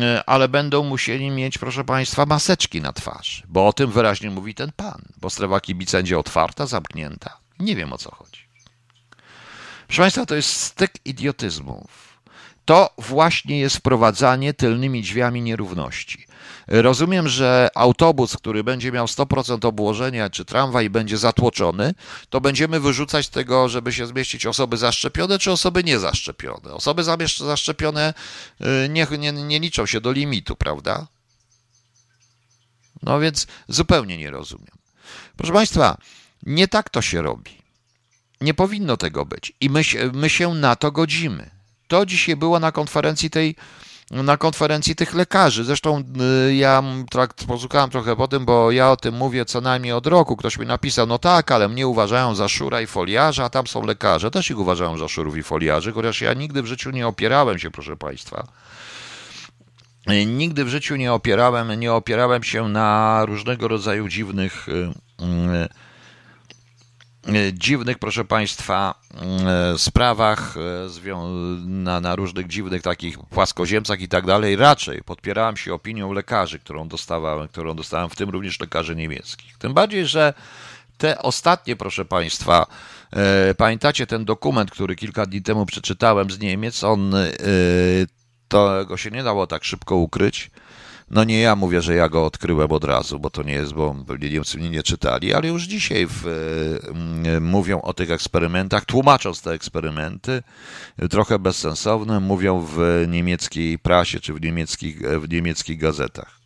e, 0.00 0.24
ale 0.26 0.48
będą 0.48 0.84
musieli 0.84 1.30
mieć, 1.30 1.58
proszę 1.58 1.84
Państwa, 1.84 2.26
maseczki 2.26 2.80
na 2.80 2.92
twarzy, 2.92 3.42
bo 3.48 3.66
o 3.66 3.72
tym 3.72 3.90
wyraźnie 3.90 4.30
mówi 4.30 4.54
ten 4.54 4.72
pan, 4.76 5.02
bo 5.20 5.30
strefa 5.30 5.60
kibica 5.60 5.98
będzie 5.98 6.18
otwarta, 6.18 6.66
zamknięta. 6.66 7.36
Nie 7.60 7.76
wiem 7.76 7.92
o 7.92 7.98
co 7.98 8.14
chodzi. 8.14 8.42
Proszę 9.86 10.02
Państwa, 10.02 10.26
to 10.26 10.34
jest 10.34 10.50
styk 10.50 10.92
idiotyzmów. 11.04 12.11
To 12.64 12.90
właśnie 12.98 13.60
jest 13.60 13.76
wprowadzanie 13.76 14.54
tylnymi 14.54 15.02
drzwiami 15.02 15.42
nierówności. 15.42 16.26
Rozumiem, 16.66 17.28
że 17.28 17.68
autobus, 17.74 18.36
który 18.36 18.64
będzie 18.64 18.92
miał 18.92 19.06
100% 19.06 19.66
obłożenia, 19.66 20.30
czy 20.30 20.44
tramwaj 20.44 20.90
będzie 20.90 21.18
zatłoczony, 21.18 21.94
to 22.30 22.40
będziemy 22.40 22.80
wyrzucać 22.80 23.28
tego, 23.28 23.68
żeby 23.68 23.92
się 23.92 24.06
zmieścić 24.06 24.46
osoby 24.46 24.76
zaszczepione, 24.76 25.38
czy 25.38 25.52
osoby 25.52 25.84
niezaszczepione. 25.84 26.74
Osoby 26.74 27.04
zaszczepione 27.38 28.14
y, 28.60 28.88
nie, 28.88 29.06
nie, 29.18 29.32
nie 29.32 29.60
liczą 29.60 29.86
się 29.86 30.00
do 30.00 30.12
limitu, 30.12 30.56
prawda? 30.56 31.06
No 33.02 33.20
więc 33.20 33.46
zupełnie 33.68 34.18
nie 34.18 34.30
rozumiem. 34.30 34.78
Proszę 35.36 35.52
Państwa, 35.52 35.96
nie 36.42 36.68
tak 36.68 36.90
to 36.90 37.02
się 37.02 37.22
robi. 37.22 37.62
Nie 38.40 38.54
powinno 38.54 38.96
tego 38.96 39.26
być. 39.26 39.52
I 39.60 39.70
my, 39.70 39.82
my 40.12 40.30
się 40.30 40.54
na 40.54 40.76
to 40.76 40.92
godzimy. 40.92 41.50
To 41.92 42.06
dzisiaj 42.06 42.36
było 42.36 42.60
na 42.60 42.72
konferencji 42.72 43.30
tej 43.30 43.56
na 44.10 44.36
konferencji 44.36 44.94
tych 44.96 45.14
lekarzy. 45.14 45.64
Zresztą 45.64 46.04
y, 46.48 46.54
ja 46.54 46.82
posłuchałem 47.46 47.90
trochę 47.90 48.16
po 48.16 48.28
tym, 48.28 48.44
bo 48.44 48.70
ja 48.70 48.90
o 48.90 48.96
tym 48.96 49.14
mówię 49.14 49.44
co 49.44 49.60
najmniej 49.60 49.92
od 49.92 50.06
roku. 50.06 50.36
Ktoś 50.36 50.58
mi 50.58 50.66
napisał, 50.66 51.06
no 51.06 51.18
tak, 51.18 51.50
ale 51.50 51.68
mnie 51.68 51.86
uważają 51.86 52.34
za 52.34 52.48
szura 52.48 52.80
i 52.80 52.86
foliarza, 52.86 53.44
a 53.44 53.50
tam 53.50 53.66
są 53.66 53.86
lekarze. 53.86 54.30
Też 54.30 54.50
ich 54.50 54.58
uważają 54.58 54.98
za 54.98 55.08
szurów 55.08 55.36
i 55.36 55.42
foliarzy, 55.42 55.92
chociaż 55.92 56.20
ja 56.20 56.34
nigdy 56.34 56.62
w 56.62 56.66
życiu 56.66 56.90
nie 56.90 57.06
opierałem 57.06 57.58
się, 57.58 57.70
proszę 57.70 57.96
Państwa. 57.96 58.46
Y, 60.10 60.26
nigdy 60.26 60.64
w 60.64 60.68
życiu 60.68 60.96
nie 60.96 61.12
opierałem, 61.12 61.80
nie 61.80 61.92
opierałem 61.92 62.42
się 62.42 62.68
na 62.68 63.22
różnego 63.26 63.68
rodzaju 63.68 64.08
dziwnych 64.08 64.68
E, 65.22 65.68
dziwnych, 67.52 67.98
proszę 67.98 68.24
Państwa, 68.24 68.94
e, 69.74 69.78
sprawach, 69.78 70.56
e, 70.56 71.16
na, 71.66 72.00
na, 72.00 72.16
różnych 72.16 72.46
dziwnych 72.46 72.82
takich 72.82 73.18
płaskoziemcach 73.18 74.00
i 74.00 74.08
tak 74.08 74.26
dalej. 74.26 74.56
Raczej 74.56 75.02
podpierałem 75.02 75.56
się 75.56 75.74
opinią 75.74 76.12
lekarzy, 76.12 76.58
którą 76.58 76.88
dostawałem, 76.88 77.48
którą 77.48 77.76
dostałem, 77.76 78.10
w 78.10 78.16
tym 78.16 78.30
również 78.30 78.60
lekarzy 78.60 78.96
niemieckich. 78.96 79.58
Tym 79.58 79.74
bardziej, 79.74 80.06
że 80.06 80.34
te 80.98 81.18
ostatnie, 81.18 81.76
proszę 81.76 82.04
Państwa, 82.04 82.66
pamiętacie 83.56 84.06
ten 84.06 84.24
dokument, 84.24 84.70
który 84.70 84.96
kilka 84.96 85.26
dni 85.26 85.42
temu 85.42 85.66
przeczytałem 85.66 86.30
z 86.30 86.38
Niemiec, 86.38 86.84
on, 86.84 87.14
to 88.48 88.86
go 88.86 88.96
się 88.96 89.10
nie 89.10 89.22
dało 89.22 89.46
tak 89.46 89.64
szybko 89.64 89.96
ukryć 89.96 90.50
no 91.12 91.24
nie 91.24 91.40
ja 91.40 91.56
mówię, 91.56 91.82
że 91.82 91.94
ja 91.94 92.08
go 92.08 92.26
odkryłem 92.26 92.72
od 92.72 92.84
razu, 92.84 93.20
bo 93.20 93.30
to 93.30 93.42
nie 93.42 93.52
jest, 93.52 93.72
bo 93.72 93.96
pewnie 94.06 94.30
Niemcy 94.30 94.58
mnie 94.58 94.70
nie 94.70 94.82
czytali, 94.82 95.34
ale 95.34 95.48
już 95.48 95.62
dzisiaj 95.62 96.06
w, 96.06 96.26
y, 97.36 97.40
mówią 97.40 97.80
o 97.80 97.94
tych 97.94 98.10
eksperymentach, 98.10 98.84
tłumacząc 98.84 99.42
te 99.42 99.50
eksperymenty, 99.50 100.42
trochę 101.10 101.38
bezsensowne, 101.38 102.20
mówią 102.20 102.60
w 102.60 103.04
niemieckiej 103.08 103.78
prasie 103.78 104.20
czy 104.20 104.34
w 104.34 104.40
niemieckich, 104.40 104.98
w 105.20 105.28
niemieckich 105.28 105.78
gazetach. 105.78 106.42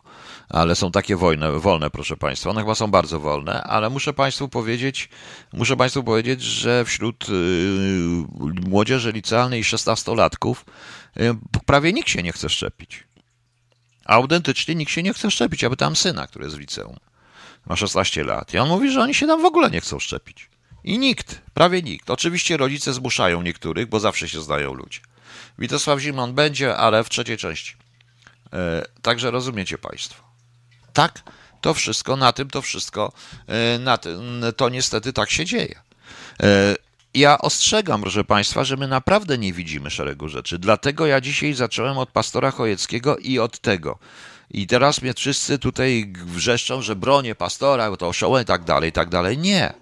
ale 0.49 0.75
są 0.75 0.91
takie 0.91 1.17
wolne, 1.17 1.53
wolne, 1.53 1.91
proszę 1.91 2.17
Państwa. 2.17 2.51
One 2.51 2.61
chyba 2.61 2.75
są 2.75 2.91
bardzo 2.91 3.21
wolne, 3.21 3.63
ale 3.63 3.91
muszę 3.91 4.13
Państwu 4.13 4.49
powiedzieć, 4.49 5.09
muszę 5.53 5.77
Państwu 5.77 6.05
powiedzieć, 6.05 6.43
że 6.43 6.85
wśród 6.85 7.29
y, 7.29 7.33
młodzieży 8.69 9.13
licealnej 9.13 9.61
i 9.61 9.65
szesnastolatków 9.65 10.65
prawie 11.67 11.93
nikt 11.93 12.09
się 12.09 12.23
nie 12.23 12.33
chce 12.33 12.49
szczepić. 12.49 13.08
A 14.09 14.15
autentycznie 14.15 14.75
nikt 14.75 14.93
się 14.93 15.03
nie 15.03 15.15
chce 15.15 15.31
szczepić. 15.31 15.65
aby 15.65 15.77
tam 15.77 15.97
syna, 15.97 16.27
który 16.27 16.45
jest 16.45 16.57
w 16.57 16.61
liceum. 16.61 16.97
Ma 17.67 17.77
16 17.77 18.25
lat. 18.25 18.55
I 18.55 18.59
on 18.59 18.69
mówi, 18.69 18.93
że 18.93 19.01
oni 19.03 19.15
się 19.15 19.27
tam 19.27 19.43
w 19.43 19.45
ogóle 19.45 19.71
nie 19.71 19.81
chcą 19.81 19.99
szczepić. 19.99 20.51
I 20.85 20.99
nikt, 20.99 21.41
prawie 21.55 21.83
nikt. 21.83 22.11
Oczywiście 22.11 22.57
rodzice 22.57 22.93
zmuszają 22.93 23.43
niektórych, 23.43 23.89
bo 23.89 24.01
zawsze 24.01 24.29
się 24.29 24.41
znają 24.41 24.75
ludzie. 24.75 25.01
Witosław 25.59 26.01
Zimon 26.01 26.35
będzie, 26.35 26.77
ale 26.77 27.05
w 27.05 27.09
trzeciej 27.09 27.37
części. 27.37 27.77
E, 28.53 28.85
także 29.03 29.31
rozumiecie 29.31 29.79
Państwo. 29.79 30.25
Tak, 30.93 31.23
to 31.61 31.75
wszystko, 31.75 32.17
na 32.17 32.33
tym 32.33 32.51
to 32.51 32.63
wszystko, 32.63 33.13
e, 33.47 33.79
na 33.79 33.99
tym, 33.99 34.43
to 34.57 34.69
niestety 34.69 35.13
tak 35.13 35.31
się 35.31 35.45
dzieje. 35.45 35.81
E, 36.43 36.77
ja 37.19 37.39
ostrzegam, 37.39 38.01
proszę 38.01 38.25
Państwa, 38.25 38.65
że 38.65 38.77
my 38.77 38.89
naprawdę 38.89 39.39
nie 39.39 39.53
widzimy 39.53 39.91
szeregu 39.91 40.29
rzeczy. 40.29 40.59
Dlatego 40.59 41.07
ja 41.07 41.21
dzisiaj 41.21 41.55
zacząłem 41.55 41.99
od 41.99 42.11
pastora 42.11 42.51
Chojeckiego 42.51 43.17
i 43.17 43.39
od 43.39 43.59
tego. 43.59 43.99
I 44.51 44.67
teraz 44.67 45.03
mnie 45.03 45.15
wszyscy 45.15 45.59
tutaj 45.59 46.13
wrzeszczą, 46.17 46.83
że 46.83 46.97
bronię 46.97 47.35
pastora, 47.35 47.97
to 47.97 48.09
oszołę 48.09 48.43
i 48.43 48.45
tak 48.45 48.65
dalej, 48.65 48.91
i 48.91 48.93
tak 48.93 49.09
dalej. 49.09 49.39
Nie. 49.39 49.75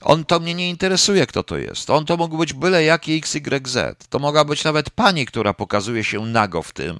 On 0.00 0.24
to 0.24 0.40
mnie 0.40 0.54
nie 0.54 0.70
interesuje, 0.70 1.26
kto 1.26 1.42
to 1.42 1.56
jest. 1.56 1.90
On 1.90 2.04
to 2.04 2.16
mógł 2.16 2.38
być 2.38 2.52
byle 2.52 2.84
jaki 2.84 3.16
XYZ. 3.16 3.78
To 4.10 4.18
mogła 4.18 4.44
być 4.44 4.64
nawet 4.64 4.90
pani, 4.90 5.26
która 5.26 5.54
pokazuje 5.54 6.04
się 6.04 6.26
nago 6.26 6.62
w 6.62 6.72
tym. 6.72 6.98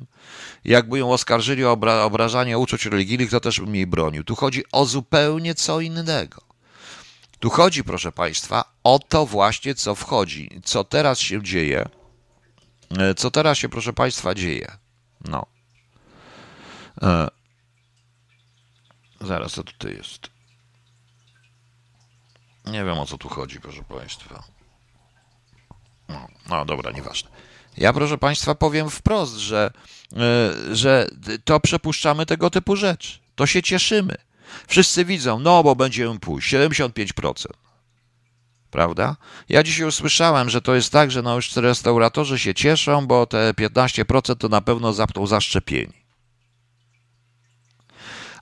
Jakby 0.65 0.99
ją 0.99 1.13
oskarżyli 1.13 1.65
o 1.65 1.73
obra 1.73 2.03
obrażanie 2.03 2.59
uczuć 2.59 2.87
religijnych, 2.87 3.31
to 3.31 3.41
też 3.41 3.61
bym 3.61 3.75
jej 3.75 3.87
bronił. 3.87 4.25
Tu 4.25 4.35
chodzi 4.35 4.63
o 4.73 4.85
zupełnie 4.85 5.55
co 5.55 5.81
innego. 5.81 6.44
Tu 7.39 7.51
chodzi, 7.51 7.85
proszę 7.85 8.13
Państwa, 8.13 8.65
o 8.85 8.99
to 8.99 9.27
właśnie, 9.27 9.75
co 9.75 9.95
wchodzi, 9.95 10.61
co 10.65 10.85
teraz 10.85 11.19
się 11.19 11.43
dzieje. 11.43 11.89
E, 12.99 13.15
co 13.15 13.31
teraz 13.31 13.59
się, 13.59 13.69
proszę 13.69 13.93
Państwa, 13.93 14.35
dzieje. 14.35 14.77
No. 15.25 15.47
E, 17.03 17.29
zaraz, 19.21 19.53
co 19.53 19.63
tutaj 19.63 19.97
jest? 19.97 20.31
Nie 22.65 22.85
wiem 22.85 22.99
o 22.99 23.07
co 23.07 23.19
tu 23.19 23.29
chodzi, 23.29 23.61
proszę 23.61 23.83
Państwa. 23.85 24.43
No, 26.09 26.29
no 26.49 26.65
dobra, 26.65 26.91
nieważne. 26.91 27.31
Ja, 27.77 27.93
proszę 27.93 28.19
Państwa, 28.19 28.55
powiem 28.55 28.91
wprost, 28.91 29.37
że, 29.37 29.71
e, 30.17 30.77
że 30.77 31.09
to 31.45 31.61
przepuszczamy 31.61 32.27
tego 32.27 32.51
typu 32.51 32.77
rzeczy. 32.77 33.19
To 33.35 33.47
się 33.47 33.63
cieszymy. 33.63 34.15
Wszyscy 34.67 35.05
widzą, 35.05 35.39
no 35.39 35.63
bo 35.63 35.77
będziemy 35.77 36.19
pójść, 36.19 36.55
75%. 36.55 37.47
Prawda? 38.71 39.17
Ja 39.49 39.63
dzisiaj 39.63 39.87
usłyszałem, 39.87 40.51
że 40.51 40.63
to 40.63 40.75
jest 40.75 40.93
tak, 40.93 41.11
że 41.11 41.23
no 41.23 41.37
już 41.37 41.57
restauratorzy 41.57 42.39
się 42.39 42.55
cieszą, 42.55 43.07
bo 43.07 43.27
te 43.27 43.53
15% 43.53 44.37
to 44.37 44.49
na 44.49 44.61
pewno 44.61 44.93
zapną 44.93 45.27
zaszczepieni. 45.27 46.05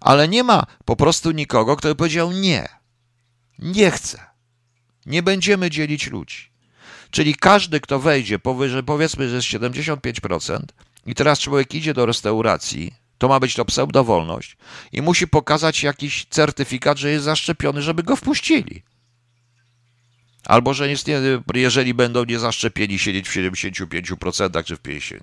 Ale 0.00 0.28
nie 0.28 0.44
ma 0.44 0.66
po 0.84 0.96
prostu 0.96 1.30
nikogo, 1.30 1.76
kto 1.76 1.88
by 1.88 1.94
powiedział 1.94 2.32
nie. 2.32 2.68
Nie 3.59 3.90
chcę. 3.90 4.26
Nie 5.07 5.22
będziemy 5.22 5.70
dzielić 5.70 6.11
ludzi. 6.11 6.50
Czyli 7.11 7.34
każdy, 7.34 7.80
kto 7.80 7.98
wejdzie 7.98 8.38
powyżej, 8.38 8.82
powiedzmy, 8.82 9.28
że 9.28 9.36
jest 9.36 9.48
75%, 9.48 10.59
i 11.07 11.14
teraz 11.14 11.38
człowiek 11.38 11.74
idzie 11.74 11.94
do 11.94 12.07
restauracji, 12.07 12.94
to 13.23 13.29
ma 13.29 13.41
być 13.41 13.55
to 13.55 13.64
pseudowolność 13.64 14.57
i 14.93 15.03
musi 15.03 15.29
pokazać 15.29 15.83
jakiś 15.83 16.27
certyfikat, 16.31 16.99
że 16.99 17.11
jest 17.11 17.25
zaszczepiony, 17.25 17.83
żeby 17.83 18.03
go 18.03 18.16
wpuścili. 18.16 18.83
Albo 20.47 20.75
że 20.75 20.89
jest 20.89 21.07
nie, 21.07 21.20
jeżeli 21.55 21.95
będą 21.95 22.25
niezaszczepieni 22.25 22.99
siedzieć 22.99 23.29
w 23.29 23.33
75% 23.33 24.64
czy 24.64 24.77
w 24.77 24.83
50%. 24.83 25.20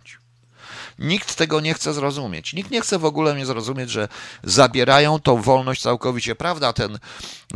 Nikt 1.00 1.36
tego 1.36 1.60
nie 1.60 1.74
chce 1.74 1.94
zrozumieć. 1.94 2.54
Nikt 2.54 2.72
nie 2.72 2.82
chce 2.82 3.00
w 3.00 3.06
ogóle 3.06 3.36
nie 3.36 3.46
zrozumieć, 3.46 3.90
że 3.90 4.08
zabierają 4.44 5.20
tą 5.20 5.42
wolność 5.42 5.82
całkowicie. 5.82 6.36
Prawda, 6.36 6.74
ten 6.74 7.00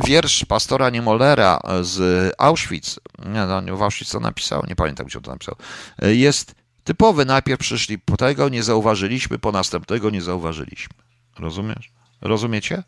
wiersz 0.06 0.46
pastora 0.46 0.90
Niemolera 0.90 1.60
z 1.82 2.34
Auschwitz, 2.38 3.00
nie, 3.26 3.46
no, 3.46 3.78
w 3.78 3.82
Auschwitz 3.82 4.12
to 4.12 4.20
napisał, 4.20 4.64
nie 4.68 4.76
pamiętam, 4.76 5.06
gdzie 5.06 5.22
to 5.22 5.32
napisał, 5.32 5.56
jest 6.02 6.63
typowy. 6.84 7.26
Najpierw 7.26 7.60
przyszli 7.60 8.00
po 8.00 8.18
tego, 8.18 8.50
nie 8.50 8.64
zauważyliśmy, 8.64 9.40
po 9.40 9.52
następnego 9.52 10.10
nie 10.10 10.22
zauważyliśmy. 10.22 10.96
Rozumiesz? 11.40 11.92
Rozumiecie? 12.22 12.84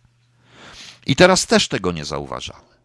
I 1.06 1.16
teraz 1.16 1.48
też 1.48 1.68
tego 1.68 1.92
nie 1.92 2.06
zauważamy. 2.06 2.76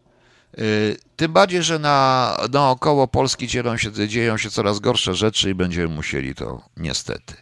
Y, 0.59 0.97
tym 1.15 1.33
bardziej, 1.33 1.63
że 1.63 1.79
na, 1.79 2.37
naokoło 2.51 3.07
Polski 3.07 3.47
dzieją 3.47 3.77
się, 3.77 4.07
dzieją 4.07 4.37
się 4.37 4.49
coraz 4.49 4.79
gorsze 4.79 5.15
rzeczy 5.15 5.49
i 5.49 5.55
będziemy 5.55 5.87
musieli 5.87 6.35
to 6.35 6.61
niestety, 6.77 7.33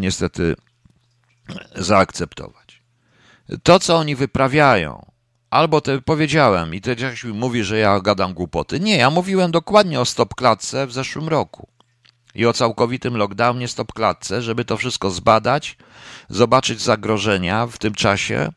niestety 0.00 0.56
zaakceptować. 1.74 2.82
To, 3.62 3.80
co 3.80 3.96
oni 3.96 4.16
wyprawiają, 4.16 5.06
albo 5.50 5.80
te 5.80 6.00
powiedziałem 6.00 6.74
i 6.74 6.80
ty 6.80 6.96
mi 7.24 7.32
mówi, 7.32 7.64
że 7.64 7.78
ja 7.78 8.00
gadam 8.00 8.34
głupoty. 8.34 8.80
Nie, 8.80 8.96
ja 8.96 9.10
mówiłem 9.10 9.50
dokładnie 9.50 10.00
o 10.00 10.04
stopklatce 10.04 10.86
w 10.86 10.92
zeszłym 10.92 11.28
roku 11.28 11.68
i 12.34 12.46
o 12.46 12.52
całkowitym 12.52 13.16
lockdownie 13.16 13.68
stopklatce, 13.68 14.42
żeby 14.42 14.64
to 14.64 14.76
wszystko 14.76 15.10
zbadać, 15.10 15.76
zobaczyć 16.28 16.80
zagrożenia 16.80 17.66
w 17.66 17.78
tym 17.78 17.94
czasie, 17.94 18.52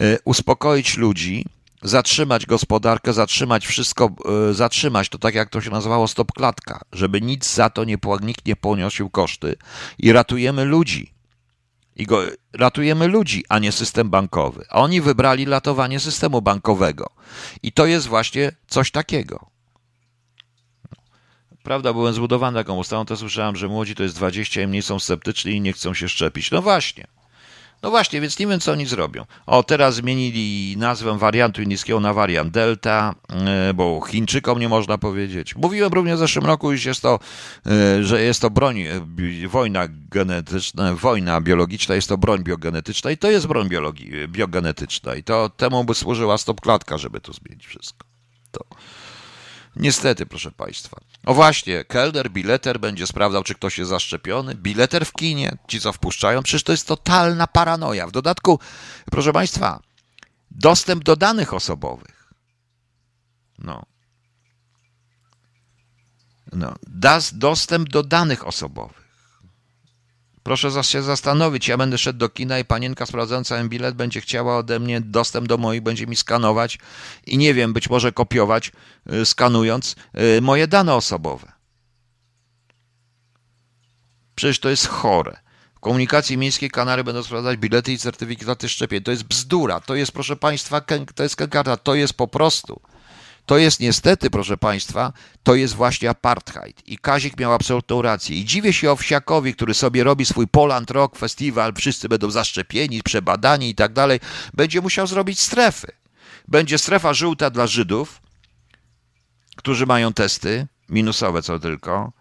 y, 0.00 0.18
uspokoić 0.24 0.96
ludzi, 0.96 1.44
zatrzymać 1.82 2.46
gospodarkę, 2.46 3.12
zatrzymać 3.12 3.66
wszystko, 3.66 4.10
e, 4.50 4.54
zatrzymać 4.54 5.08
to 5.08 5.18
tak 5.18 5.34
jak 5.34 5.50
to 5.50 5.60
się 5.60 5.70
nazywało 5.70 6.08
stopklatka, 6.08 6.80
żeby 6.92 7.20
nic 7.20 7.54
za 7.54 7.70
to 7.70 7.84
nie, 7.84 7.96
nikt 8.22 8.46
nie 8.46 8.56
poniosił 8.56 9.10
koszty 9.10 9.56
i 9.98 10.12
ratujemy 10.12 10.64
ludzi. 10.64 11.12
I 11.96 12.06
go, 12.06 12.22
ratujemy 12.52 13.08
ludzi, 13.08 13.44
a 13.48 13.58
nie 13.58 13.72
system 13.72 14.10
bankowy. 14.10 14.64
A 14.70 14.80
oni 14.80 15.00
wybrali 15.00 15.44
ratowanie 15.44 16.00
systemu 16.00 16.42
bankowego. 16.42 17.10
I 17.62 17.72
to 17.72 17.86
jest 17.86 18.06
właśnie 18.06 18.52
coś 18.66 18.90
takiego. 18.90 19.46
Prawda, 21.62 21.92
byłem 21.92 22.14
zbudowany 22.14 22.58
taką 22.58 22.76
ustawą, 22.76 23.04
to 23.04 23.16
słyszałem, 23.16 23.56
że 23.56 23.68
młodzi 23.68 23.94
to 23.94 24.02
jest 24.02 24.16
20 24.16 24.62
i 24.62 24.66
mniej 24.66 24.82
są 24.82 24.98
sceptyczni 24.98 25.52
i 25.52 25.60
nie 25.60 25.72
chcą 25.72 25.94
się 25.94 26.08
szczepić. 26.08 26.50
No 26.50 26.62
właśnie. 26.62 27.06
No 27.82 27.90
właśnie, 27.90 28.20
więc 28.20 28.38
nie 28.38 28.46
wiem, 28.46 28.60
co 28.60 28.72
oni 28.72 28.86
zrobią. 28.86 29.24
O, 29.46 29.62
teraz 29.62 29.94
zmienili 29.94 30.76
nazwę 30.76 31.18
wariantu 31.18 31.62
indyjskiego 31.62 32.00
na 32.00 32.14
wariant 32.14 32.52
Delta, 32.52 33.14
e, 33.30 33.74
bo 33.74 34.00
Chińczykom 34.00 34.58
nie 34.58 34.68
można 34.68 34.98
powiedzieć. 34.98 35.56
Mówiłem 35.56 35.92
również 35.92 36.16
w 36.16 36.18
zeszłym 36.18 36.46
roku, 36.46 36.72
iż 36.72 36.84
jest 36.84 37.02
to, 37.02 37.18
e, 37.66 38.04
że 38.04 38.22
jest 38.22 38.40
to 38.40 38.50
broń, 38.50 38.80
e, 38.80 39.00
wojna 39.48 39.88
genetyczna, 39.88 40.94
wojna 40.94 41.40
biologiczna, 41.40 41.94
jest 41.94 42.08
to 42.08 42.18
broń 42.18 42.42
biogenetyczna 42.42 43.10
i 43.10 43.16
to 43.16 43.30
jest 43.30 43.46
broń 43.46 43.68
biologii, 43.68 44.28
biogenetyczna 44.28 45.14
i 45.14 45.22
to 45.22 45.48
temu 45.48 45.84
by 45.84 45.94
służyła 45.94 46.38
stopklatka, 46.38 46.98
żeby 46.98 47.20
to 47.20 47.32
zmienić 47.32 47.66
wszystko. 47.66 48.06
To. 48.50 48.64
Niestety, 49.76 50.26
proszę 50.26 50.52
Państwa. 50.52 50.96
O 51.26 51.34
właśnie, 51.34 51.84
kelner, 51.84 52.30
bileter 52.30 52.80
będzie 52.80 53.06
sprawdzał, 53.06 53.42
czy 53.42 53.54
ktoś 53.54 53.78
jest 53.78 53.90
zaszczepiony. 53.90 54.54
Bileter 54.54 55.06
w 55.06 55.12
kinie, 55.12 55.56
ci 55.68 55.80
co 55.80 55.92
wpuszczają, 55.92 56.42
przecież 56.42 56.62
to 56.62 56.72
jest 56.72 56.86
totalna 56.86 57.46
paranoja. 57.46 58.06
W 58.06 58.12
dodatku, 58.12 58.58
proszę 59.10 59.32
Państwa, 59.32 59.80
dostęp 60.50 61.04
do 61.04 61.16
danych 61.16 61.54
osobowych. 61.54 62.32
No. 63.58 63.82
No, 66.52 66.74
das 66.86 67.38
dostęp 67.38 67.88
do 67.88 68.02
danych 68.02 68.46
osobowych. 68.46 69.11
Proszę 70.42 70.84
się 70.84 71.02
zastanowić, 71.02 71.68
ja 71.68 71.76
będę 71.76 71.98
szedł 71.98 72.18
do 72.18 72.28
kina 72.28 72.58
i 72.58 72.64
panienka 72.64 73.06
sprawdzająca 73.06 73.64
bilet 73.64 73.94
będzie 73.94 74.20
chciała 74.20 74.58
ode 74.58 74.80
mnie 74.80 75.00
dostęp 75.00 75.48
do 75.48 75.58
moich, 75.58 75.82
będzie 75.82 76.06
mi 76.06 76.16
skanować 76.16 76.78
i 77.26 77.38
nie 77.38 77.54
wiem, 77.54 77.72
być 77.72 77.90
może 77.90 78.12
kopiować, 78.12 78.72
y, 79.12 79.26
skanując 79.26 79.96
y, 80.38 80.40
moje 80.40 80.68
dane 80.68 80.94
osobowe. 80.94 81.52
Przecież 84.34 84.60
to 84.60 84.70
jest 84.70 84.86
chore. 84.86 85.40
W 85.74 85.80
komunikacji 85.80 86.38
miejskiej 86.38 86.70
Kanary 86.70 87.04
będą 87.04 87.22
sprawdzać 87.22 87.56
bilety 87.56 87.92
i 87.92 87.98
certyfikaty 87.98 88.68
szczepień. 88.68 89.02
To 89.02 89.10
jest 89.10 89.24
bzdura. 89.24 89.80
To 89.80 89.94
jest, 89.94 90.12
proszę 90.12 90.36
Państwa, 90.36 90.80
to 91.14 91.22
jest 91.22 91.36
kękarta. 91.36 91.76
To 91.76 91.94
jest 91.94 92.14
po 92.14 92.28
prostu 92.28 92.80
to 93.46 93.58
jest 93.58 93.80
niestety, 93.80 94.30
proszę 94.30 94.56
Państwa, 94.56 95.12
to 95.42 95.54
jest 95.54 95.74
właśnie 95.74 96.10
apartheid. 96.10 96.88
I 96.88 96.98
Kazik 96.98 97.38
miał 97.38 97.52
absolutną 97.52 98.02
rację. 98.02 98.36
I 98.36 98.44
dziwię 98.44 98.72
się 98.72 98.90
Owsiakowi, 98.90 99.54
który 99.54 99.74
sobie 99.74 100.04
robi 100.04 100.26
swój 100.26 100.48
Poland 100.48 100.90
Rock 100.90 101.16
Festival, 101.16 101.72
wszyscy 101.74 102.08
będą 102.08 102.30
zaszczepieni, 102.30 103.02
przebadani 103.02 103.70
i 103.70 103.74
tak 103.74 103.92
dalej. 103.92 104.20
Będzie 104.54 104.80
musiał 104.80 105.06
zrobić 105.06 105.40
strefy. 105.40 105.92
Będzie 106.48 106.78
strefa 106.78 107.14
żółta 107.14 107.50
dla 107.50 107.66
Żydów, 107.66 108.20
którzy 109.56 109.86
mają 109.86 110.12
testy, 110.12 110.66
minusowe 110.88 111.42
co 111.42 111.58
tylko. 111.58 112.12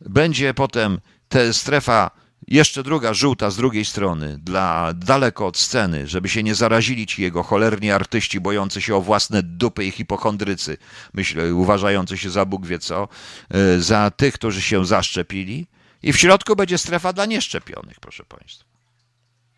Będzie 0.00 0.54
potem 0.54 1.00
te 1.28 1.52
strefa 1.54 2.10
jeszcze 2.46 2.82
druga 2.82 3.14
żółta 3.14 3.50
z 3.50 3.56
drugiej 3.56 3.84
strony, 3.84 4.38
dla 4.38 4.92
daleko 4.94 5.46
od 5.46 5.58
sceny, 5.58 6.06
żeby 6.06 6.28
się 6.28 6.42
nie 6.42 6.54
zarazili 6.54 7.06
ci 7.06 7.22
jego 7.22 7.42
cholerni 7.42 7.90
artyści 7.90 8.40
bojący 8.40 8.82
się 8.82 8.96
o 8.96 9.00
własne 9.00 9.42
dupy 9.42 9.84
i 9.84 9.90
hipochondrycy, 9.90 10.76
myślę, 11.14 11.54
uważający 11.54 12.18
się 12.18 12.30
za 12.30 12.44
Bóg 12.44 12.66
wie 12.66 12.78
co, 12.78 13.08
e, 13.50 13.80
za 13.80 14.10
tych, 14.10 14.34
którzy 14.34 14.62
się 14.62 14.86
zaszczepili. 14.86 15.66
I 16.02 16.12
w 16.12 16.16
środku 16.16 16.56
będzie 16.56 16.78
strefa 16.78 17.12
dla 17.12 17.26
nieszczepionych, 17.26 18.00
proszę 18.00 18.24
Państwa. 18.24 18.64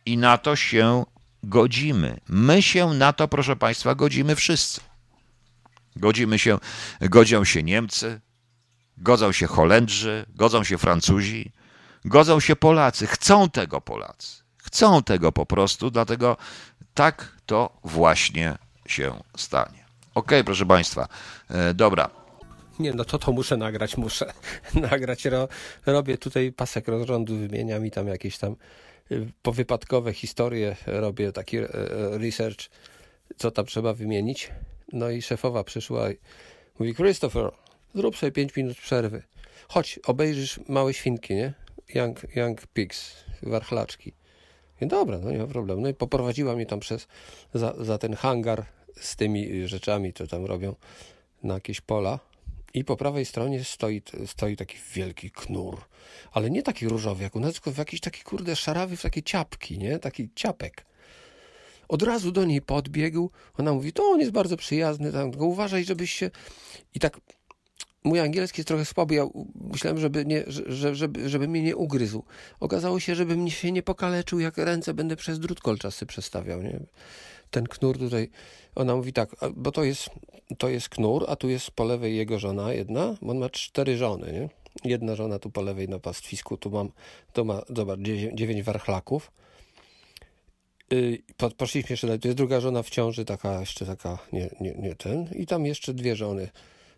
I 0.07 0.19
na 0.19 0.39
to 0.39 0.57
się 0.57 1.05
godzimy. 1.43 2.21
My 2.29 2.63
się 2.63 2.95
na 2.95 3.13
to, 3.13 3.29
proszę 3.29 3.57
Państwa, 3.57 3.95
godzimy 3.95 4.37
wszyscy. 4.37 4.81
Godzimy 5.97 6.39
się, 6.39 6.59
godzą 7.01 7.45
się 7.45 7.63
Niemcy, 7.63 8.21
godzą 8.99 9.33
się 9.33 9.47
Holendrzy, 9.47 10.27
godzą 10.35 10.65
się 10.65 10.79
Francuzi, 10.79 11.53
godzą 12.05 12.41
się 12.41 12.57
Polacy, 12.57 13.07
chcą 13.07 13.51
tego 13.51 13.81
Polacy. 13.81 14.43
Chcą 14.57 15.03
tego 15.03 15.33
po 15.33 15.47
prostu, 15.47 15.91
dlatego 15.91 16.37
tak 16.95 17.37
to 17.47 17.79
właśnie 17.85 18.59
się 18.87 19.23
stanie. 19.37 19.85
Ok, 20.15 20.33
proszę 20.45 20.67
Państwa, 20.67 21.09
e, 21.51 21.75
dobra. 21.75 22.11
Nie, 22.79 22.93
no 22.93 23.05
to 23.05 23.19
to 23.19 23.33
muszę 23.33 23.57
nagrać, 23.57 23.97
muszę 23.97 24.33
nagrać. 24.91 25.25
Ro, 25.25 25.49
robię 25.87 26.19
tutaj 26.19 26.53
pasek 26.53 26.89
rozrządu, 26.89 27.37
wymieniam 27.37 27.87
i 27.87 27.91
tam 27.91 28.09
jakieś 28.09 28.39
tam 28.39 28.57
y, 29.13 29.33
powypadkowe 29.43 30.13
historie, 30.13 30.77
robię 30.87 31.33
taki 31.33 31.57
e, 31.57 31.69
research, 32.19 32.71
co 33.37 33.51
tam 33.51 33.67
trzeba 33.67 33.95
wymienić. 33.95 34.51
No 34.93 35.11
i 35.11 35.23
szefowa 35.23 35.65
przyszła 35.65 36.11
i 36.11 36.17
mówi, 36.79 36.95
Christopher, 36.95 37.51
zrób 37.95 38.17
sobie 38.17 38.33
5 38.33 38.57
minut 38.57 38.77
przerwy. 38.77 39.23
Chodź, 39.69 40.01
obejrzysz 40.07 40.61
Małe 40.69 40.95
Świnki, 40.95 41.35
nie? 41.35 41.55
Young, 41.95 42.37
Young 42.37 42.67
Pigs, 42.67 43.25
warchlaczki. 43.43 44.13
I 44.81 44.87
dobra, 44.87 45.19
no 45.19 45.31
nie 45.31 45.39
ma 45.39 45.47
problemu. 45.47 45.81
No 45.81 45.89
i 45.89 45.95
poprowadziła 45.95 46.55
mnie 46.55 46.67
tam 46.67 46.81
przez, 46.81 47.09
za, 47.55 47.75
za 47.81 47.99
ten 47.99 48.15
hangar 48.15 48.67
z 49.01 49.17
tymi 49.17 49.69
rzeczami, 49.69 50.13
co 50.13 50.27
tam 50.27 50.45
robią 50.45 50.75
na 51.43 51.55
jakieś 51.55 51.81
pola. 51.81 52.19
I 52.75 52.85
po 52.85 52.97
prawej 52.97 53.25
stronie 53.25 53.65
stoi, 53.65 54.03
stoi 54.27 54.57
taki 54.57 54.77
wielki 54.95 55.31
knur, 55.31 55.81
ale 56.33 56.51
nie 56.51 56.63
taki 56.63 56.89
różowy 56.89 57.23
jak 57.23 57.37
u 57.37 57.41
nas, 57.41 57.53
tylko 57.53 57.73
w 57.73 57.79
jakiś 57.79 58.01
taki 58.01 58.23
kurde 58.23 58.57
szarawy, 58.57 58.97
w 58.97 59.03
takie 59.03 59.23
ciapki, 59.23 59.79
nie? 59.79 59.99
Taki 59.99 60.31
ciapek. 60.35 60.87
Od 61.89 62.03
razu 62.03 62.33
do 62.33 62.45
niej 62.45 62.63
podbiegł, 62.63 63.31
ona 63.59 63.73
mówi, 63.73 63.93
to 63.93 64.03
on 64.03 64.21
jest 64.21 64.33
bardzo 64.33 64.57
przyjazny, 64.57 65.13
tam, 65.13 65.31
tylko 65.31 65.47
uważaj, 65.47 65.85
żebyś 65.85 66.13
się... 66.13 66.31
I 66.95 67.01
tak 67.01 67.21
mój 68.05 68.21
angielski 68.21 68.61
jest 68.61 68.69
trochę 68.69 68.85
słaby, 68.85 69.15
ja 69.15 69.27
myślałem, 69.73 70.01
żeby, 70.01 70.27
nie, 70.27 70.45
że, 70.47 70.95
żeby, 70.95 71.29
żeby 71.29 71.49
mnie 71.49 71.63
nie 71.63 71.77
ugryzł. 71.77 72.25
Okazało 72.61 73.01
się, 73.01 73.15
żebym 73.15 73.51
się 73.51 73.73
nie 73.73 73.83
pokaleczył, 73.83 74.41
jak 74.41 74.59
ręce 74.59 74.95
będę 74.95 75.17
przez 75.17 75.39
drut 75.39 75.61
kolczasty 75.61 76.07
przestawiał, 76.07 76.63
nie? 76.63 76.81
Ten 77.51 77.67
knur 77.67 77.99
tutaj, 77.99 78.31
ona 78.75 78.97
mówi 78.97 79.13
tak, 79.13 79.31
bo 79.57 79.73
to 79.73 79.85
jest, 79.85 80.11
to 80.59 80.69
jest 80.69 80.89
knur, 80.89 81.25
a 81.29 81.37
tu 81.37 81.49
jest 81.49 81.71
po 81.71 81.85
lewej 81.85 82.17
jego 82.17 82.39
żona 82.39 82.73
jedna, 82.73 83.17
bo 83.23 83.31
on 83.31 83.39
ma 83.39 83.51
cztery 83.51 83.97
żony, 83.97 84.33
nie? 84.33 84.49
Jedna 84.91 85.17
żona 85.17 85.39
tu 85.39 85.51
po 85.51 85.63
lewej 85.63 85.89
na 85.89 85.99
pastwisku, 85.99 86.57
tu 86.57 86.71
mam, 86.71 86.93
to 87.33 87.45
ma, 87.45 87.63
zobacz, 87.69 88.01
dziewięć 88.35 88.63
warchlaków. 88.63 89.33
Yy, 90.91 91.19
poszliśmy 91.57 91.93
jeszcze 91.93 92.07
dalej, 92.07 92.21
tu 92.21 92.29
jest 92.29 92.39
druga 92.39 92.61
żona 92.61 92.83
w 92.83 92.91
ciąży, 92.91 93.25
taka 93.25 93.61
jeszcze 93.61 93.87
taka, 93.87 94.19
nie, 94.33 94.51
nie, 94.61 94.75
nie 94.75 94.95
ten, 94.95 95.29
i 95.35 95.47
tam 95.47 95.67
jeszcze 95.67 95.95
dwie 95.95 96.17
żony 96.17 96.51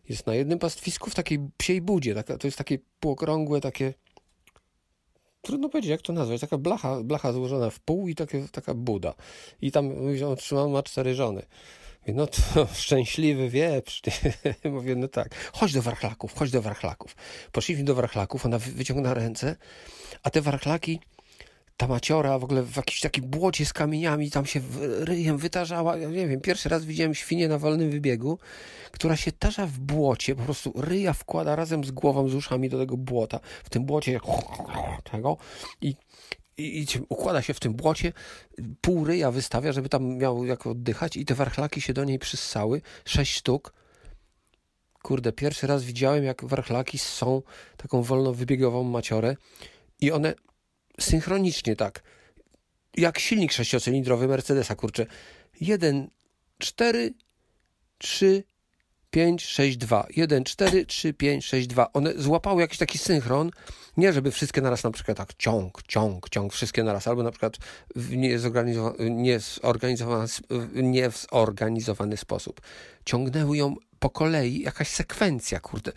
jest 0.09 0.27
na 0.27 0.35
jednym 0.35 0.59
pastwisku 0.59 1.11
w 1.11 1.15
takiej 1.15 1.39
psiej 1.57 1.81
budzie. 1.81 2.15
Taka, 2.15 2.39
to 2.39 2.47
jest 2.47 2.59
takie 2.59 2.79
półokrągłe, 3.01 3.61
takie. 3.61 3.95
Trudno 5.43 5.69
powiedzieć, 5.69 5.91
jak 5.91 6.03
to 6.03 6.13
nazwać. 6.13 6.41
Taka 6.41 6.59
blacha, 6.59 7.03
blacha 7.03 7.33
złożona 7.33 7.71
w 7.71 7.81
pół 7.81 8.09
i 8.09 8.15
takie, 8.15 8.49
taka 8.53 8.75
buda. 8.75 9.15
I 9.61 9.73
tam 9.73 9.91
on 10.57 10.71
ma 10.71 10.83
cztery 10.83 11.15
żony. 11.15 11.43
Mówię, 12.01 12.15
no 12.15 12.27
to 12.27 12.67
szczęśliwy 12.75 13.49
wieprz. 13.49 14.03
Mówię, 14.73 14.97
no 14.97 15.09
tak, 15.09 15.35
chodź 15.53 15.73
do 15.73 15.83
warchlaków, 15.83 16.35
chodź 16.35 16.51
do 16.51 16.63
warchlaków. 16.63 17.17
Poszliśmy 17.53 17.85
do 17.85 17.95
warchlaków, 17.95 18.47
ona 18.47 18.59
wyciągnęła 18.59 19.15
ręce, 19.15 19.57
a 20.23 20.31
te 20.31 20.41
warchlaki 20.41 21.01
ta 21.77 21.87
maciora 21.87 22.39
w 22.39 22.45
ogóle 22.45 22.63
w 22.63 22.77
jakimś 22.77 23.01
takim 23.01 23.25
błocie 23.25 23.67
z 23.67 23.73
kamieniami 23.73 24.31
tam 24.31 24.47
się 24.47 24.61
ryjem 24.81 25.39
wytarzała. 25.39 25.97
Ja 25.97 26.09
nie 26.09 26.29
wiem, 26.29 26.41
pierwszy 26.41 26.69
raz 26.69 26.85
widziałem 26.85 27.15
świnię 27.15 27.49
na 27.49 27.59
wolnym 27.59 27.91
wybiegu, 27.91 28.39
która 28.93 29.17
się 29.17 29.33
tarza 29.33 29.67
w 29.67 29.79
błocie, 29.79 30.35
po 30.35 30.43
prostu 30.43 30.73
ryja 30.77 31.13
wkłada 31.13 31.57
razem 31.57 31.85
z 31.85 31.91
głową, 31.91 32.29
z 32.29 32.35
uszami 32.35 32.69
do 32.69 32.79
tego 32.79 32.97
błota. 32.97 33.41
W 33.65 33.71
tym 33.71 33.85
błocie 33.85 34.21
tego 35.13 35.37
i 35.81 35.95
i, 36.57 36.87
układa 37.09 37.43
się 37.43 37.55
w 37.55 37.61
tym 37.61 37.75
błocie, 37.75 38.13
pół 38.81 39.05
ryja 39.05 39.31
wystawia, 39.31 39.73
żeby 39.73 39.89
tam 39.89 40.19
miał 40.19 40.45
jak 40.45 40.67
oddychać 40.67 41.17
i 41.17 41.25
te 41.25 41.35
warchlaki 41.35 41.81
się 41.81 41.93
do 41.93 42.05
niej 42.05 42.19
przyssały, 42.19 42.83
sześć 43.05 43.35
sztuk. 43.35 43.73
Kurde, 45.03 45.33
pierwszy 45.33 45.67
raz 45.67 45.85
widziałem, 45.85 46.25
jak 46.25 46.45
warchlaki 46.45 46.99
są 46.99 47.43
taką 47.77 48.03
wolno 48.03 48.33
wybiegową 48.33 48.83
maciorę 48.85 49.37
i 50.01 50.13
one 50.13 50.35
synchronicznie 51.01 51.77
tak. 51.77 52.03
Jak 52.97 53.19
silnik 53.19 53.53
sześciocylindrowy 53.53 54.29
Mercedesa, 54.29 54.75
kurczę. 54.75 55.07
1, 55.61 56.11
4, 56.59 57.15
3, 57.99 58.45
5, 59.11 59.45
6, 59.45 59.77
2. 59.77 60.07
1, 60.17 60.45
4, 60.45 60.87
3, 60.87 61.15
5, 61.15 61.47
6, 61.47 61.67
2. 61.67 61.93
One 61.93 62.13
złapały 62.17 62.61
jakiś 62.61 62.79
taki 62.79 62.99
synchron. 62.99 63.51
Nie, 63.97 64.13
żeby 64.13 64.31
wszystkie 64.31 64.61
naraz 64.61 64.85
na 64.85 64.91
przykład 64.91 65.17
tak 65.19 65.35
ciąg, 65.35 65.83
ciąg, 65.83 66.29
ciąg, 66.29 66.53
wszystkie 66.53 66.83
naraz. 66.83 67.09
Albo 67.09 67.23
na 67.23 67.31
przykład 67.31 67.57
w 67.97 68.17
niezorganizowany, 68.17 69.11
niezorganizowany, 69.11 70.29
niezorganizowany 70.75 72.17
sposób. 72.17 72.61
Ciągnęły 73.05 73.57
ją 73.57 73.77
po 73.99 74.11
kolei 74.11 74.61
jakaś 74.61 74.89
sekwencja, 74.89 75.61
kurde 75.61 75.93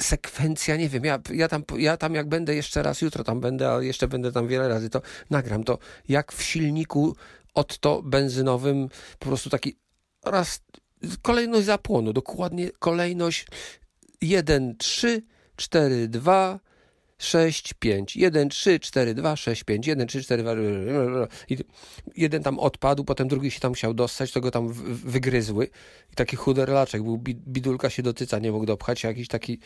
sekwencja, 0.00 0.76
nie 0.76 0.88
wiem, 0.88 1.04
ja, 1.04 1.18
ja, 1.30 1.48
tam, 1.48 1.64
ja 1.76 1.96
tam 1.96 2.14
jak 2.14 2.28
będę 2.28 2.54
jeszcze 2.54 2.82
raz, 2.82 3.00
jutro 3.00 3.24
tam 3.24 3.40
będę, 3.40 3.72
a 3.72 3.82
jeszcze 3.82 4.08
będę 4.08 4.32
tam 4.32 4.48
wiele 4.48 4.68
razy, 4.68 4.90
to 4.90 5.02
nagram 5.30 5.64
to, 5.64 5.78
jak 6.08 6.32
w 6.32 6.42
silniku 6.42 7.16
Otto 7.54 8.02
benzynowym, 8.02 8.88
po 9.18 9.26
prostu 9.26 9.50
taki 9.50 9.78
raz, 10.24 10.60
kolejność 11.22 11.66
zapłonu, 11.66 12.12
dokładnie 12.12 12.70
kolejność 12.78 13.46
1, 14.20 14.76
3, 14.76 15.22
4, 15.56 16.08
2, 16.08 16.60
6, 17.24 17.74
5, 17.74 18.16
1, 18.16 18.48
3, 18.48 18.80
4, 18.80 19.14
2, 19.14 19.36
6, 19.36 19.64
5, 19.64 19.86
1, 19.86 20.06
3, 20.06 20.22
4, 20.22 20.42
2, 20.42 20.54
i 21.48 21.58
jeden 22.16 22.42
tam 22.42 22.58
odpadł, 22.58 23.04
potem 23.04 23.28
drugi 23.28 23.50
się 23.50 23.60
tam 23.60 23.72
chciał 23.72 23.94
dostać, 23.94 24.32
to 24.32 24.40
go 24.40 24.50
tam 24.50 24.68
wygryzły. 24.88 25.68
I 26.12 26.14
taki 26.14 26.36
chuderlaczek 26.36 27.02
był, 27.02 27.18
bidulka 27.18 27.90
się 27.90 28.02
dotyca, 28.02 28.38
nie 28.38 28.52
mógł 28.52 28.66
dopchać, 28.66 29.04
jakiś 29.04 29.28
taki, 29.28 29.58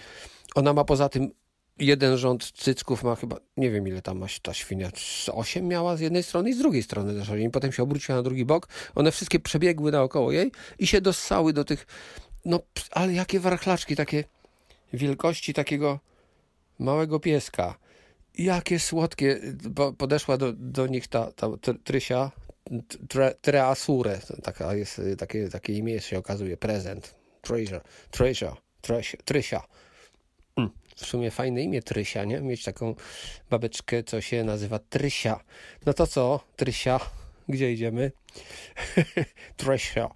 ona 0.54 0.72
ma 0.72 0.84
poza 0.84 1.08
tym 1.08 1.30
jeden 1.78 2.16
rząd 2.16 2.52
cycków 2.52 3.04
ma 3.04 3.16
chyba, 3.16 3.36
nie 3.56 3.70
wiem 3.70 3.88
ile 3.88 4.02
tam 4.02 4.18
ma 4.18 4.26
ta 4.42 4.54
świnia, 4.54 4.90
8 5.32 5.68
miała 5.68 5.96
z 5.96 6.00
jednej 6.00 6.22
strony 6.22 6.50
i 6.50 6.54
z 6.54 6.58
drugiej 6.58 6.82
strony 6.82 7.14
też, 7.14 7.28
i 7.38 7.50
potem 7.50 7.72
się 7.72 7.82
obróciła 7.82 8.16
na 8.16 8.22
drugi 8.22 8.44
bok, 8.44 8.68
one 8.94 9.12
wszystkie 9.12 9.40
przebiegły 9.40 9.92
naokoło 9.92 10.32
jej 10.32 10.52
i 10.78 10.86
się 10.86 11.00
dossały 11.00 11.52
do 11.52 11.64
tych, 11.64 11.86
no 12.44 12.60
ale 12.90 13.12
jakie 13.12 13.40
warchlaczki, 13.40 13.96
takie 13.96 14.24
wielkości 14.92 15.54
takiego 15.54 15.98
małego 16.78 17.20
pieska. 17.20 17.78
Jakie 18.38 18.78
słodkie. 18.78 19.40
Podeszła 19.98 20.36
do, 20.36 20.52
do 20.52 20.86
nich 20.86 21.08
ta, 21.08 21.32
ta 21.32 21.48
Trysia, 21.84 22.30
tre, 23.08 23.34
Treasure, 23.40 24.20
taka 24.42 24.74
jest, 24.74 25.00
takie, 25.18 25.48
takie 25.48 25.72
imię 25.72 26.00
się 26.00 26.18
okazuje, 26.18 26.56
prezent. 26.56 27.14
Trysia, 27.42 27.80
Trysia, 28.80 29.18
Trysia. 29.24 29.62
Hmm, 30.56 30.74
w 30.96 31.06
sumie 31.06 31.30
fajne 31.30 31.62
imię 31.62 31.82
Trysia, 31.82 32.24
nie? 32.24 32.40
Mieć 32.40 32.64
taką 32.64 32.94
babeczkę, 33.50 34.02
co 34.02 34.20
się 34.20 34.44
nazywa 34.44 34.78
Trysia. 34.78 35.40
No 35.86 35.92
to 35.94 36.06
co, 36.06 36.40
Trysia? 36.56 37.00
Gdzie 37.48 37.72
idziemy? 37.72 38.12
Trysia. 39.56 40.10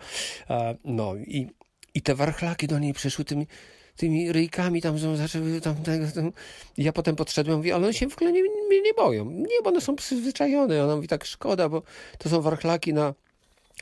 No 0.85 1.17
i, 1.17 1.51
i 1.95 2.03
te 2.03 2.15
warchlaki 2.15 2.67
do 2.67 2.79
niej 2.79 2.93
przyszły 2.93 3.25
tymi 3.25 3.47
tymi 3.97 4.33
ryjkami 4.33 4.83
tam 4.83 5.17
zaczęły 5.17 5.61
tam, 5.61 5.77
tam, 5.77 6.33
Ja 6.77 6.93
potem 6.93 7.17
podszedłem, 7.17 7.57
mówię, 7.57 7.75
ale 7.75 7.85
one 7.85 7.95
się 7.95 8.09
w 8.09 8.15
ogóle 8.15 8.33
nie, 8.33 8.43
mnie 8.43 8.83
nie 8.83 8.95
boją. 8.95 9.25
Nie, 9.25 9.63
bo 9.65 9.71
one 9.71 9.81
są 9.81 9.97
przyzwyczajone. 9.97 10.85
Ona 10.85 10.97
mówi, 10.97 11.09
tak 11.09 11.25
szkoda, 11.25 11.69
bo 11.69 11.83
to 12.19 12.29
są 12.29 12.41
warchlaki 12.41 12.95
na, 12.95 13.15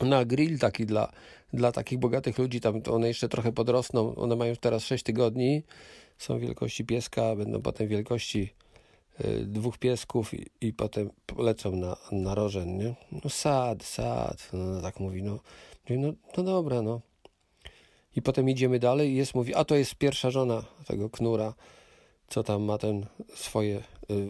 na 0.03 0.25
grill 0.25 0.59
taki 0.59 0.87
dla, 0.87 1.13
dla 1.53 1.73
takich 1.73 1.99
bogatych 1.99 2.39
ludzi. 2.39 2.61
Tam 2.61 2.83
one 2.91 3.09
jeszcze 3.09 3.29
trochę 3.29 3.53
podrosną. 3.53 4.15
One 4.15 4.37
mają 4.37 4.57
teraz 4.57 4.85
6 4.85 5.05
tygodni. 5.05 5.63
Są 6.19 6.39
wielkości 6.39 6.85
pieska, 6.85 7.37
będą 7.37 7.63
potem 7.63 7.89
wielkości 7.89 8.55
y, 9.21 9.45
dwóch 9.47 9.79
piesków 9.79 10.35
i, 10.35 10.47
i 10.61 10.73
potem 10.73 11.11
lecą 11.39 11.77
na, 11.77 11.97
na 12.13 12.35
rożen, 12.35 12.79
nie? 12.79 12.95
No 13.25 13.31
sad, 13.31 13.83
sad. 13.83 14.49
No, 14.53 14.83
tak 14.83 15.01
mówi, 15.01 15.23
no. 15.23 15.39
No, 15.91 16.13
no 16.37 16.43
dobra, 16.43 16.83
no. 16.83 17.01
I 18.17 18.23
potem 18.23 18.49
idziemy 18.49 18.79
dalej 18.79 19.11
i 19.11 19.17
jest, 19.17 19.35
mówi, 19.35 19.55
a 19.55 19.65
to 19.65 19.75
jest 19.75 19.95
pierwsza 19.95 20.31
żona 20.31 20.65
tego 20.87 21.11
knura, 21.11 21.55
co 22.29 22.43
tam 22.43 22.63
ma 22.63 22.79
ten 22.79 23.07
swoje 23.35 23.77
y, 23.77 23.83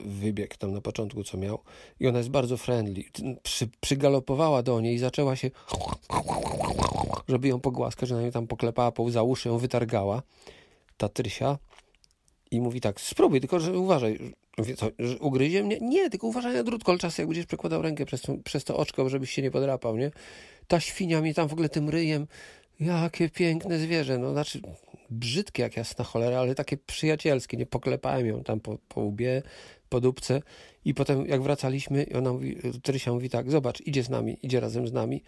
wybieg 0.04 0.56
tam 0.56 0.72
na 0.72 0.80
początku, 0.80 1.24
co 1.24 1.38
miał. 1.38 1.58
I 2.00 2.08
ona 2.08 2.18
jest 2.18 2.30
bardzo 2.30 2.56
friendly. 2.56 3.04
Przy, 3.42 3.68
przygalopowała 3.80 4.62
do 4.62 4.80
niej 4.80 4.94
i 4.94 4.98
zaczęła 4.98 5.36
się, 5.36 5.50
żeby 7.28 7.48
ją 7.48 7.60
pogłaskać, 7.60 8.08
że 8.08 8.14
na 8.14 8.22
nią 8.22 8.30
tam 8.30 8.46
poklepała 8.46 8.92
po 8.92 9.10
za 9.10 9.22
uszy, 9.22 9.48
ją 9.48 9.58
wytargała, 9.58 10.22
ta 10.96 11.08
Trysia. 11.08 11.58
I 12.50 12.60
mówi 12.60 12.80
tak, 12.80 13.00
spróbuj, 13.00 13.40
tylko 13.40 13.60
że 13.60 13.78
uważaj. 13.78 14.34
Mówię, 14.58 14.76
co, 14.76 14.86
że 14.98 15.18
ugryzie 15.18 15.62
mnie? 15.62 15.78
Nie, 15.80 16.10
tylko 16.10 16.26
uważaj 16.26 16.54
na 16.54 16.62
drut 16.62 16.84
kolczasty, 16.84 17.22
jak 17.22 17.28
będziesz 17.28 17.46
przekładał 17.46 17.82
rękę 17.82 18.06
przez 18.06 18.22
przez 18.44 18.64
to 18.64 18.76
oczko, 18.76 19.08
żebyś 19.08 19.30
się 19.30 19.42
nie 19.42 19.50
podrapał, 19.50 19.96
nie? 19.96 20.10
Ta 20.68 20.80
świnia 20.80 21.20
mi 21.20 21.34
tam 21.34 21.48
w 21.48 21.52
ogóle 21.52 21.68
tym 21.68 21.88
ryjem 21.88 22.26
Jakie 22.80 23.28
piękne 23.28 23.78
zwierzę, 23.78 24.18
no 24.18 24.32
znaczy 24.32 24.60
brzydkie 25.10 25.62
jak 25.62 25.76
jasna 25.76 26.04
cholera, 26.04 26.38
ale 26.38 26.54
takie 26.54 26.76
przyjacielskie, 26.76 27.56
nie 27.56 27.66
poklepałem 27.66 28.26
ją 28.26 28.44
tam 28.44 28.60
po, 28.60 28.78
po 28.88 29.00
łbie, 29.00 29.42
po 29.88 30.00
dupce. 30.00 30.42
I 30.84 30.94
potem 30.94 31.26
jak 31.26 31.42
wracaliśmy, 31.42 32.06
ona 32.14 32.32
mówi, 32.32 32.56
Trysia 32.82 33.12
mówi 33.12 33.30
tak, 33.30 33.50
zobacz, 33.50 33.80
idzie 33.80 34.02
z 34.02 34.10
nami, 34.10 34.38
idzie 34.42 34.60
razem 34.60 34.88
z 34.88 34.92
nami. 34.92 35.22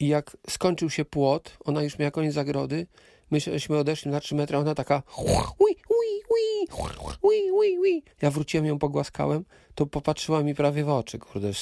I 0.00 0.08
jak 0.08 0.36
skończył 0.50 0.90
się 0.90 1.04
płot, 1.04 1.56
ona 1.64 1.82
już 1.82 1.98
miała 1.98 2.10
koniec 2.10 2.34
zagrody, 2.34 2.86
myśmy 3.30 3.78
odeszli 3.78 4.10
na 4.10 4.20
3 4.20 4.34
metry, 4.34 4.58
ona 4.58 4.74
taka 4.74 5.02
ui, 5.18 5.26
ui, 5.58 5.76
ui, 6.30 6.66
ui, 7.22 7.50
ui, 7.52 7.78
ui. 7.78 8.02
Ja 8.22 8.30
wróciłem 8.30 8.66
ją, 8.66 8.78
pogłaskałem, 8.78 9.44
to 9.74 9.86
popatrzyła 9.86 10.42
mi 10.42 10.54
prawie 10.54 10.84
w 10.84 10.88
oczy, 10.88 11.18
kurde, 11.18 11.54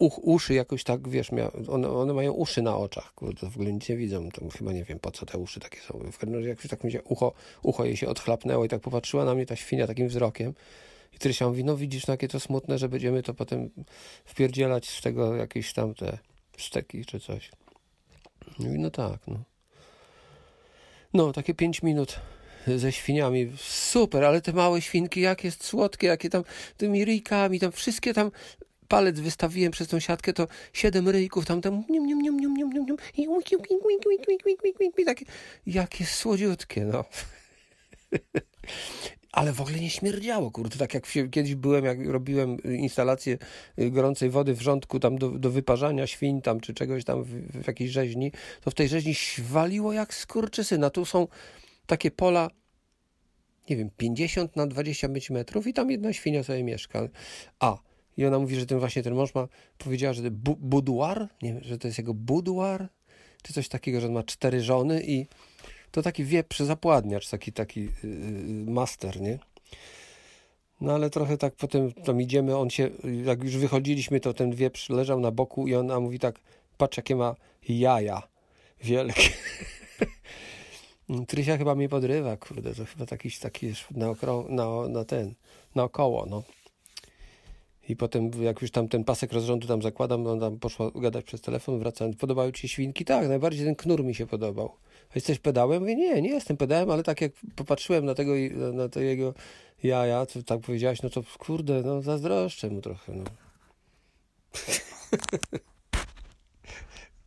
uch, 0.00 0.18
uszy 0.22 0.54
jakoś 0.54 0.84
tak, 0.84 1.08
wiesz, 1.08 1.32
mia, 1.32 1.50
one, 1.68 1.90
one 1.90 2.12
mają 2.12 2.32
uszy 2.32 2.62
na 2.62 2.76
oczach, 2.76 3.14
kurde, 3.14 3.50
w 3.50 3.56
ogóle 3.56 3.72
nic 3.72 3.88
nie 3.88 3.96
widzą, 3.96 4.30
to 4.30 4.48
chyba 4.48 4.72
nie 4.72 4.84
wiem 4.84 4.98
po 4.98 5.10
co 5.10 5.26
te 5.26 5.38
uszy 5.38 5.60
takie 5.60 5.80
są. 5.80 5.98
W 6.12 6.18
każdym 6.18 6.34
razie 6.34 6.48
jakoś 6.48 6.68
tak 6.68 6.84
mi 6.84 6.92
się 6.92 7.02
ucho, 7.02 7.32
ucho 7.62 7.84
jej 7.84 7.96
się 7.96 8.08
odchlapnęło 8.08 8.64
i 8.64 8.68
tak 8.68 8.80
popatrzyła 8.80 9.24
na 9.24 9.34
mnie 9.34 9.46
ta 9.46 9.56
świnia 9.56 9.86
takim 9.86 10.08
wzrokiem. 10.08 10.54
I 11.12 11.18
Trysia 11.18 11.48
mówi, 11.48 11.64
no 11.64 11.76
widzisz, 11.76 12.06
no 12.06 12.14
jakie 12.14 12.28
to 12.28 12.40
smutne, 12.40 12.78
że 12.78 12.88
będziemy 12.88 13.22
to 13.22 13.34
potem 13.34 13.70
wpierdzielać 14.24 14.88
z 14.88 15.02
tego 15.02 15.36
jakieś 15.36 15.72
tam 15.72 15.94
te 15.94 16.18
steki 16.58 17.04
czy 17.04 17.20
coś. 17.20 17.50
Mówi, 18.58 18.78
no 18.78 18.90
tak, 18.90 19.18
no. 19.26 19.42
No, 21.14 21.32
takie 21.32 21.54
5 21.54 21.82
minut 21.82 22.20
ze 22.66 22.92
świniami. 22.92 23.52
Super, 23.56 24.24
ale 24.24 24.40
te 24.40 24.52
małe 24.52 24.82
świnki, 24.82 25.20
jak 25.20 25.44
jest 25.44 25.64
słodkie, 25.64 26.06
jakie 26.06 26.30
tam 26.30 26.44
tymi 26.76 27.04
ryjkami, 27.04 27.60
tam 27.60 27.72
wszystkie 27.72 28.14
tam 28.14 28.30
palec 28.90 29.20
wystawiłem 29.20 29.72
przez 29.72 29.88
tą 29.88 30.00
siatkę, 30.00 30.32
to 30.32 30.46
siedem 30.72 31.08
ryjków 31.08 31.46
tam 31.46 31.60
tam 31.60 31.84
i 33.16 33.28
jakie 35.66 36.06
słodziutkie, 36.06 36.84
no. 36.84 37.04
Ale 39.32 39.52
w 39.52 39.60
ogóle 39.60 39.80
nie 39.80 39.90
śmierdziało, 39.90 40.50
kurde, 40.50 40.78
tak 40.78 40.94
jak 40.94 41.04
kiedyś 41.30 41.54
byłem, 41.54 41.84
jak 41.84 42.06
robiłem 42.06 42.62
instalację 42.62 43.38
gorącej 43.78 44.30
wody 44.30 44.54
w 44.54 44.62
rządku 44.62 45.00
tam 45.00 45.18
do, 45.18 45.30
do 45.30 45.50
wyparzania 45.50 46.06
świń 46.06 46.42
tam, 46.42 46.60
czy 46.60 46.74
czegoś 46.74 47.04
tam 47.04 47.24
w, 47.24 47.28
w 47.62 47.66
jakiejś 47.66 47.90
rzeźni, 47.90 48.32
to 48.60 48.70
w 48.70 48.74
tej 48.74 48.88
rzeźni 48.88 49.14
świaliło 49.14 49.92
jak 49.92 50.14
skurczysyna. 50.14 50.90
Tu 50.90 51.04
są 51.04 51.28
takie 51.86 52.10
pola 52.10 52.50
nie 53.70 53.76
wiem, 53.76 53.90
50 53.96 54.56
na 54.56 54.66
25 54.66 55.30
metrów 55.30 55.66
i 55.66 55.72
tam 55.72 55.90
jedna 55.90 56.12
świnia 56.12 56.42
sobie 56.42 56.64
mieszka. 56.64 57.08
A, 57.60 57.78
i 58.20 58.26
ona 58.26 58.38
mówi, 58.38 58.56
że 58.56 58.66
ten 58.66 58.78
właśnie 58.78 59.02
ten 59.02 59.14
mąż 59.14 59.34
ma, 59.34 59.48
powiedziała, 59.78 60.12
że 60.12 60.30
bu 60.30 60.56
buduar, 60.56 61.28
nie 61.42 61.52
wiem, 61.52 61.62
że 61.64 61.78
to 61.78 61.88
jest 61.88 61.98
jego 61.98 62.14
buduar, 62.14 62.88
czy 63.42 63.52
coś 63.52 63.68
takiego, 63.68 64.00
że 64.00 64.06
on 64.06 64.12
ma 64.12 64.22
cztery 64.22 64.60
żony 64.62 65.02
i 65.02 65.26
to 65.90 66.02
taki 66.02 66.24
wieprz 66.24 66.60
zapładniacz, 66.60 67.28
taki, 67.28 67.52
taki 67.52 67.80
yy, 67.80 67.90
master, 68.66 69.20
nie? 69.20 69.38
No 70.80 70.92
ale 70.92 71.10
trochę 71.10 71.38
tak 71.38 71.54
potem 71.54 71.92
tam 71.92 72.20
idziemy, 72.20 72.56
on 72.56 72.70
się, 72.70 72.90
jak 73.24 73.44
już 73.44 73.56
wychodziliśmy, 73.56 74.20
to 74.20 74.34
ten 74.34 74.54
wieprz 74.54 74.90
leżał 74.90 75.20
na 75.20 75.30
boku 75.30 75.68
i 75.68 75.74
ona 75.74 76.00
mówi 76.00 76.18
tak, 76.18 76.40
patrz 76.78 76.96
jakie 76.96 77.16
ma 77.16 77.34
jaja 77.68 78.22
wielkie. 78.82 79.28
Trysia 81.28 81.56
chyba 81.56 81.74
mnie 81.74 81.88
podrywa, 81.88 82.36
kurde, 82.36 82.74
to 82.74 82.84
chyba 82.84 83.06
taki, 83.06 83.30
taki 83.30 83.72
na, 83.90 84.14
na, 84.48 84.88
na 84.88 85.04
ten, 85.04 85.34
naokoło, 85.74 86.26
no. 86.26 86.42
I 87.90 87.96
potem, 87.96 88.30
jak 88.42 88.62
już 88.62 88.70
tam 88.70 88.88
ten 88.88 89.04
pasek 89.04 89.32
rozrządu 89.32 89.68
tam 89.68 89.82
zakładam, 89.82 90.26
on 90.26 90.40
tam 90.40 90.58
poszła 90.58 90.90
gadać 90.94 91.24
przez 91.24 91.40
telefon, 91.40 91.78
wracając, 91.78 92.16
podobały 92.16 92.52
ci 92.52 92.62
się 92.62 92.68
świnki? 92.68 93.04
Tak, 93.04 93.28
najbardziej 93.28 93.66
ten 93.66 93.74
knur 93.74 94.04
mi 94.04 94.14
się 94.14 94.26
podobał. 94.26 94.76
A 95.10 95.12
jesteś 95.14 95.38
pedałem? 95.38 95.80
Mówię, 95.80 95.94
nie, 95.94 96.22
nie 96.22 96.28
jestem 96.28 96.56
pedałem, 96.56 96.90
ale 96.90 97.02
tak 97.02 97.20
jak 97.20 97.32
popatrzyłem 97.56 98.04
na 98.04 98.14
tego, 98.14 98.32
na 98.72 98.88
to 98.88 99.00
jego 99.00 99.34
jaja, 99.82 100.26
to 100.26 100.42
tak 100.42 100.60
powiedziałaś, 100.60 101.02
no 101.02 101.10
to 101.10 101.22
kurde, 101.38 101.82
no 101.82 102.02
zazdroszczę 102.02 102.70
mu 102.70 102.80
trochę, 102.80 103.12
no. 103.12 103.24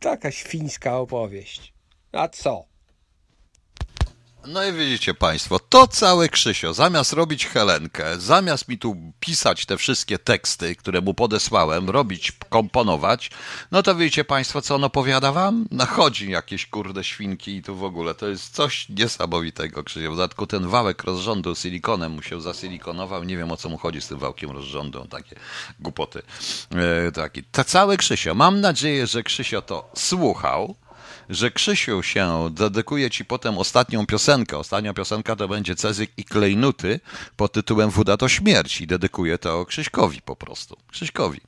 Taka 0.00 0.30
świńska 0.30 0.98
opowieść. 0.98 1.74
A 2.12 2.28
co? 2.28 2.64
No 4.46 4.64
i 4.64 4.72
widzicie 4.72 5.14
Państwo, 5.14 5.58
to 5.58 5.86
całe 5.86 6.28
Krzysio, 6.28 6.74
zamiast 6.74 7.12
robić 7.12 7.46
Helenkę, 7.46 8.20
zamiast 8.20 8.68
mi 8.68 8.78
tu 8.78 8.96
pisać 9.20 9.66
te 9.66 9.76
wszystkie 9.76 10.18
teksty, 10.18 10.76
które 10.76 11.00
mu 11.00 11.14
podesłałem, 11.14 11.90
robić, 11.90 12.32
komponować, 12.48 13.30
no 13.70 13.82
to 13.82 13.94
widzicie 13.94 14.24
Państwo, 14.24 14.62
co 14.62 14.74
on 14.74 14.84
opowiada 14.84 15.32
Wam? 15.32 15.66
Nachodzi 15.70 16.30
jakieś 16.30 16.66
kurde 16.66 17.04
świnki 17.04 17.56
i 17.56 17.62
tu 17.62 17.76
w 17.76 17.84
ogóle, 17.84 18.14
to 18.14 18.28
jest 18.28 18.54
coś 18.54 18.88
niesamowitego 18.88 19.84
Krzysio. 19.84 20.12
W 20.12 20.16
dodatku 20.16 20.46
ten 20.46 20.68
wałek 20.68 21.04
rozrządu 21.04 21.54
silikonem 21.54 22.12
mu 22.12 22.22
się 22.22 22.40
zasilikonował, 22.40 23.24
nie 23.24 23.36
wiem 23.36 23.52
o 23.52 23.56
co 23.56 23.68
mu 23.68 23.78
chodzi 23.78 24.00
z 24.00 24.08
tym 24.08 24.18
wałkiem 24.18 24.50
rozrządu, 24.50 25.06
takie 25.10 25.36
głupoty. 25.80 26.22
E, 27.06 27.12
taki. 27.12 27.42
To 27.44 27.64
całe 27.64 27.96
Krzysio, 27.96 28.34
mam 28.34 28.60
nadzieję, 28.60 29.06
że 29.06 29.22
Krzysio 29.22 29.62
to 29.62 29.90
słuchał, 29.96 30.76
że 31.28 31.50
Krzysiu 31.50 32.02
się 32.02 32.50
dedykuje 32.50 33.10
ci 33.10 33.24
potem 33.24 33.58
ostatnią 33.58 34.06
piosenkę. 34.06 34.58
Ostatnia 34.58 34.94
piosenka 34.94 35.36
to 35.36 35.48
będzie 35.48 35.76
Cezyk 35.76 36.10
i 36.16 36.24
Klejnuty 36.24 37.00
pod 37.36 37.52
tytułem 37.52 37.90
Wuda 37.90 38.16
to 38.16 38.28
śmierć 38.28 38.80
i 38.80 38.86
dedykuje 38.86 39.38
to 39.38 39.66
Krzyśkowi 39.66 40.22
po 40.22 40.36
prostu. 40.36 40.76
Krzyśkowi. 40.90 41.40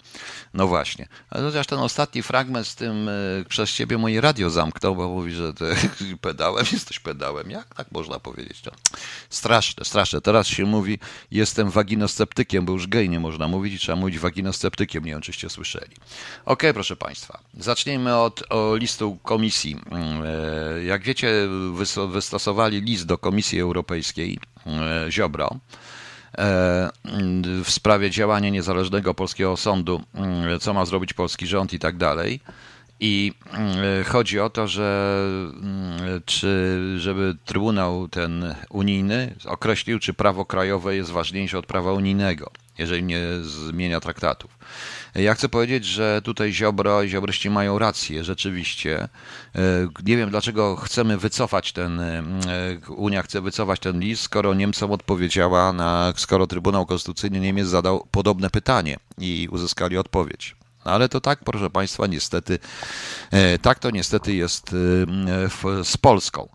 No 0.55 0.67
właśnie. 0.67 1.09
Ale 1.31 1.45
chociaż 1.45 1.67
ten 1.67 1.79
ostatni 1.79 2.23
fragment 2.23 2.67
z 2.67 2.75
tym 2.75 3.09
y, 3.09 3.45
przez 3.49 3.73
ciebie 3.73 3.99
moje 3.99 4.21
radio 4.21 4.51
zamknął, 4.51 4.97
bo 4.97 5.09
mówi, 5.09 5.33
że 5.33 5.55
ty 5.55 5.75
pedałem, 6.21 6.65
jesteś 6.73 7.01
pedałem. 7.01 7.51
Jak 7.51 7.75
tak 7.75 7.93
można 7.93 8.21
powiedzieć? 8.21 8.61
To 8.61 8.71
straszne, 9.31 9.85
straszne. 9.85 10.21
Teraz 10.21 10.47
się 10.47 10.65
mówi, 10.65 10.99
jestem 11.31 11.71
waginosceptykiem, 11.71 12.65
bo 12.65 12.73
już 12.73 12.87
gej 12.87 13.11
nie 13.11 13.21
można 13.21 13.49
mówić 13.49 13.75
i 13.75 13.79
trzeba 13.79 13.97
mówić 13.97 14.19
waginosceptykiem. 14.19 15.05
Nie 15.05 15.13
wiem, 15.13 15.21
czyście 15.21 15.51
słyszeli. 15.51 15.97
Okej, 15.97 16.01
okay, 16.45 16.75
proszę 16.75 16.97
Państwa. 16.97 17.41
Zacznijmy 17.55 18.17
od 18.17 18.43
listu 18.79 19.19
komisji 19.23 19.66
Mm, 19.75 20.23
e, 20.27 20.85
jak 20.85 21.03
wiecie, 21.03 21.29
wystosowali 22.09 22.81
list 22.81 23.07
do 23.07 23.19
Komisji 23.19 23.61
Europejskiej 23.61 24.39
e, 24.67 25.07
Ziobro 25.13 25.51
e, 26.39 26.91
w 27.65 27.71
sprawie 27.71 28.11
działania 28.11 28.51
niezależnego 28.51 29.15
polskiego 29.15 29.57
sądu, 29.57 30.03
mm, 30.15 30.61
co 30.61 30.75
ma 30.75 30.85
zrobić 30.85 31.13
polski 31.15 31.47
rząd 31.47 31.73
i 31.73 31.79
tak 31.79 31.97
dalej. 31.97 32.41
I 33.01 33.33
mm, 33.53 34.05
chodzi 34.05 34.41
o 34.41 34.51
to, 34.51 34.69
że 34.69 35.17
czy 36.25 36.75
żeby 36.99 37.37
Trybunał 37.45 38.09
ten 38.09 38.55
unijny 38.71 39.35
określił, 39.45 39.99
czy 39.99 40.15
prawo 40.15 40.45
krajowe 40.45 40.97
jest 40.97 41.11
ważniejsze 41.11 41.59
od 41.59 41.67
prawa 41.67 41.93
unijnego, 41.93 42.51
jeżeli 42.79 43.03
nie 43.03 43.21
zmienia 43.43 44.01
traktatów. 44.01 44.59
Ja 45.17 45.35
chcę 45.35 45.49
powiedzieć, 45.49 45.85
że 45.85 46.21
tutaj 46.25 46.53
Ziobro 46.53 47.03
i 47.03 47.09
Ziobryści 47.09 47.51
mają 47.51 47.79
rację, 47.79 48.25
rzeczywiście. 48.25 49.03
E, 49.03 49.09
nie 50.05 50.17
wiem, 50.17 50.31
dlaczego 50.31 50.77
chcemy 50.77 51.19
wycofać 51.19 51.73
ten, 51.73 52.01
e, 52.01 52.23
Unia 52.89 53.23
chce 53.23 53.41
wycofać 53.41 53.81
ten 53.81 54.01
list, 54.01 54.23
skoro 54.23 54.55
Niemcom 54.55 54.93
odpowiedziała 54.93 55.73
na, 55.73 56.13
skoro 56.17 56.47
Trybunał 56.47 56.87
Konstytucyjny 56.87 57.41
Niemiec 57.41 57.69
zadał 57.69 58.07
podobne 58.11 58.51
pytanie 58.51 58.97
i 59.19 59.49
uzyskali 59.51 59.99
odpowiedź. 59.99 60.57
Ale 60.85 61.09
to 61.09 61.21
tak, 61.21 61.39
proszę 61.45 61.71
Państwa, 61.71 62.07
niestety, 62.07 62.59
e, 63.31 63.59
tak 63.59 63.79
to 63.79 63.91
niestety 63.91 64.35
jest 64.35 64.71
z 65.85 65.97
Polską. 65.97 66.49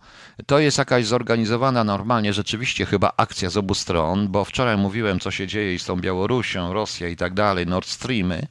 To 0.45 0.59
jest 0.59 0.77
jakaś 0.77 1.05
zorganizowana 1.05 1.83
normalnie 1.83 2.33
rzeczywiście 2.33 2.85
chyba 2.85 3.11
akcja 3.17 3.49
z 3.49 3.57
obu 3.57 3.73
stron, 3.73 4.27
bo 4.27 4.45
wczoraj 4.45 4.77
mówiłem, 4.77 5.19
co 5.19 5.31
się 5.31 5.47
dzieje 5.47 5.79
z 5.79 5.85
tą 5.85 5.95
Białorusią, 5.95 6.73
Rosją 6.73 7.07
i 7.07 7.15
tak 7.15 7.33
dalej, 7.33 7.67
Nord 7.67 7.87
Streamy. 7.87 8.47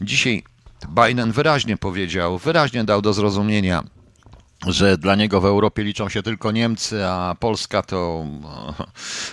Dzisiaj 0.00 0.42
Biden 0.88 1.32
wyraźnie 1.32 1.76
powiedział, 1.76 2.38
wyraźnie 2.38 2.84
dał 2.84 3.02
do 3.02 3.12
zrozumienia, 3.12 3.84
że 4.66 4.98
dla 4.98 5.14
niego 5.14 5.40
w 5.40 5.44
Europie 5.44 5.84
liczą 5.84 6.08
się 6.08 6.22
tylko 6.22 6.52
Niemcy, 6.52 7.06
a 7.06 7.36
Polska 7.40 7.82
to 7.82 8.26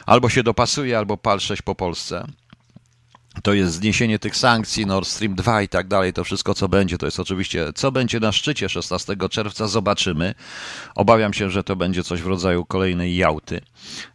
albo 0.05 0.29
się 0.29 0.43
dopasuje, 0.43 0.97
albo 0.97 1.17
pal 1.17 1.39
6 1.39 1.61
po 1.61 1.75
Polsce 1.75 2.27
to 3.43 3.53
jest 3.53 3.73
zniesienie 3.73 4.19
tych 4.19 4.35
sankcji, 4.35 4.85
Nord 4.85 5.07
Stream 5.07 5.35
2 5.35 5.61
i 5.61 5.67
tak 5.67 5.87
dalej, 5.87 6.13
to 6.13 6.23
wszystko 6.23 6.53
co 6.53 6.69
będzie, 6.69 6.97
to 6.97 7.05
jest 7.05 7.19
oczywiście, 7.19 7.73
co 7.75 7.91
będzie 7.91 8.19
na 8.19 8.31
szczycie 8.31 8.69
16 8.69 9.15
czerwca, 9.29 9.67
zobaczymy. 9.67 10.35
Obawiam 10.95 11.33
się, 11.33 11.49
że 11.49 11.63
to 11.63 11.75
będzie 11.75 12.03
coś 12.03 12.21
w 12.21 12.27
rodzaju 12.27 12.65
kolejnej 12.65 13.15
Jałty, 13.15 13.61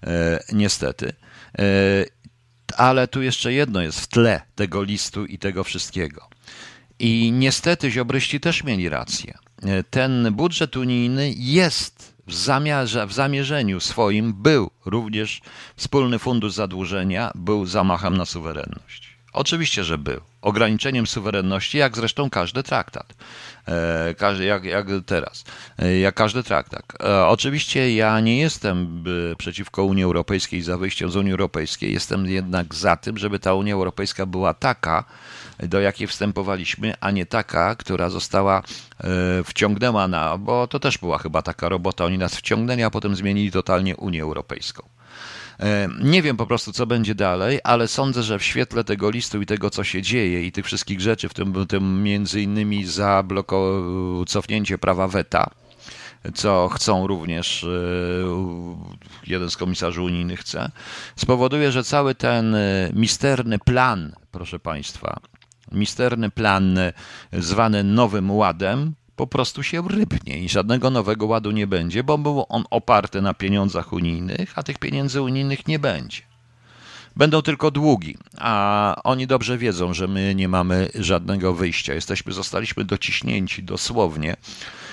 e, 0.06 0.44
niestety. 0.52 1.12
E, 1.58 1.64
ale 2.76 3.08
tu 3.08 3.22
jeszcze 3.22 3.52
jedno 3.52 3.82
jest 3.82 4.00
w 4.00 4.06
tle 4.06 4.40
tego 4.54 4.82
listu 4.82 5.26
i 5.26 5.38
tego 5.38 5.64
wszystkiego. 5.64 6.28
I 6.98 7.32
niestety 7.32 7.90
ziobryści 7.90 8.40
też 8.40 8.64
mieli 8.64 8.88
rację. 8.88 9.38
E, 9.62 9.82
ten 9.82 10.28
budżet 10.32 10.76
unijny 10.76 11.32
jest 11.36 12.15
w, 12.26 12.34
zamiarze, 12.34 13.06
w 13.06 13.12
zamierzeniu 13.12 13.80
swoim 13.80 14.32
był 14.32 14.70
również 14.84 15.40
wspólny 15.76 16.18
fundusz 16.18 16.52
zadłużenia, 16.52 17.32
był 17.34 17.66
zamachem 17.66 18.16
na 18.16 18.24
suwerenność. 18.24 19.16
Oczywiście, 19.36 19.84
że 19.84 19.98
był. 19.98 20.20
Ograniczeniem 20.42 21.06
suwerenności, 21.06 21.78
jak 21.78 21.96
zresztą 21.96 22.30
każdy 22.30 22.62
traktat. 22.62 23.14
E, 23.68 24.44
jak, 24.44 24.64
jak 24.64 24.86
teraz. 25.06 25.44
E, 25.78 25.98
jak 25.98 26.14
każdy 26.14 26.42
traktat. 26.42 26.82
E, 27.00 27.26
oczywiście 27.26 27.94
ja 27.94 28.20
nie 28.20 28.40
jestem 28.40 29.04
przeciwko 29.38 29.84
Unii 29.84 30.04
Europejskiej 30.04 30.62
za 30.62 30.78
wyjściem 30.78 31.10
z 31.10 31.16
Unii 31.16 31.32
Europejskiej. 31.32 31.92
Jestem 31.92 32.26
jednak 32.26 32.74
za 32.74 32.96
tym, 32.96 33.18
żeby 33.18 33.38
ta 33.38 33.54
Unia 33.54 33.74
Europejska 33.74 34.26
była 34.26 34.54
taka, 34.54 35.04
do 35.58 35.80
jakiej 35.80 36.06
wstępowaliśmy, 36.06 36.94
a 37.00 37.10
nie 37.10 37.26
taka, 37.26 37.74
która 37.74 38.10
została 38.10 38.62
wciągnęła 39.44 40.08
na, 40.08 40.38
bo 40.38 40.66
to 40.66 40.80
też 40.80 40.98
była 40.98 41.18
chyba 41.18 41.42
taka 41.42 41.68
robota, 41.68 42.04
oni 42.04 42.18
nas 42.18 42.36
wciągnęli, 42.36 42.82
a 42.82 42.90
potem 42.90 43.16
zmienili 43.16 43.50
totalnie 43.50 43.96
Unię 43.96 44.22
Europejską. 44.22 44.88
E, 45.60 45.88
nie 46.00 46.22
wiem 46.22 46.36
po 46.36 46.46
prostu, 46.46 46.72
co 46.72 46.86
będzie 46.86 47.14
dalej, 47.14 47.60
ale 47.64 47.88
sądzę, 47.88 48.22
że 48.22 48.38
w 48.38 48.44
świetle 48.44 48.84
tego 48.84 49.10
listu 49.10 49.42
i 49.42 49.46
tego, 49.46 49.70
co 49.70 49.84
się 49.84 50.02
dzieje 50.02 50.46
i 50.46 50.52
tych 50.52 50.64
wszystkich 50.64 51.00
rzeczy, 51.00 51.28
w 51.28 51.34
tym, 51.34 51.66
tym 51.66 52.02
między 52.02 52.42
innymi 52.42 52.86
zabloko 52.86 53.82
cofnięcie 54.26 54.78
prawa 54.78 55.08
weta, 55.08 55.50
co 56.34 56.68
chcą 56.68 57.06
również 57.06 57.64
e, 57.64 57.68
jeden 59.26 59.50
z 59.50 59.56
komisarzy 59.56 60.02
unijnych 60.02 60.40
chce, 60.40 60.70
spowoduje, 61.16 61.72
że 61.72 61.84
cały 61.84 62.14
ten 62.14 62.54
e, 62.54 62.90
misterny 62.94 63.58
plan, 63.58 64.12
proszę 64.32 64.58
Państwa, 64.58 65.20
misterny 65.72 66.30
plan 66.30 66.78
zwany 67.32 67.84
Nowym 67.84 68.30
Ładem, 68.30 68.94
po 69.16 69.26
prostu 69.26 69.62
się 69.62 69.88
rybnie 69.88 70.38
i 70.38 70.48
żadnego 70.48 70.90
nowego 70.90 71.26
ładu 71.26 71.50
nie 71.50 71.66
będzie, 71.66 72.04
bo 72.04 72.18
był 72.18 72.46
on 72.48 72.64
oparty 72.70 73.22
na 73.22 73.34
pieniądzach 73.34 73.92
unijnych, 73.92 74.52
a 74.58 74.62
tych 74.62 74.78
pieniędzy 74.78 75.22
unijnych 75.22 75.68
nie 75.68 75.78
będzie. 75.78 76.22
Będą 77.16 77.42
tylko 77.42 77.70
długi, 77.70 78.16
a 78.38 78.96
oni 79.04 79.26
dobrze 79.26 79.58
wiedzą, 79.58 79.94
że 79.94 80.08
my 80.08 80.34
nie 80.34 80.48
mamy 80.48 80.88
żadnego 80.94 81.54
wyjścia. 81.54 81.94
Jesteśmy, 81.94 82.32
zostaliśmy 82.32 82.84
dociśnięci 82.84 83.62
dosłownie 83.62 84.32
E, 84.32 84.85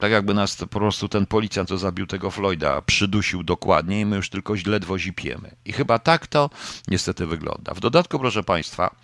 tak 0.00 0.12
jakby 0.12 0.34
nas 0.34 0.56
po 0.56 0.66
prostu 0.66 1.08
ten 1.08 1.26
policjant, 1.26 1.68
co 1.68 1.78
zabił 1.78 2.06
tego 2.06 2.30
Floyda, 2.30 2.82
przydusił 2.82 3.42
dokładnie 3.42 4.00
i 4.00 4.06
my 4.06 4.16
już 4.16 4.30
tylko 4.30 4.54
ledwo 4.66 4.98
zipiemy. 4.98 5.50
I 5.64 5.72
chyba 5.72 5.98
tak 5.98 6.26
to 6.26 6.50
niestety 6.88 7.26
wygląda. 7.26 7.74
W 7.74 7.80
dodatku, 7.80 8.18
proszę 8.18 8.42
Państwa, 8.42 8.96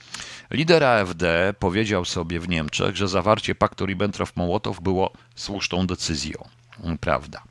lider 0.51 0.85
AfD 0.85 1.55
powiedział 1.59 2.05
sobie 2.05 2.41
w 2.41 2.49
Niemczech, 2.49 2.97
że 2.97 3.09
zawarcie 3.09 3.55
paktu 3.55 3.87
Ribbentrop-Mołotow 3.87 4.81
było 4.81 5.13
słuszną 5.35 5.87
decyzją. 5.87 6.49
Prawda. 7.01 7.43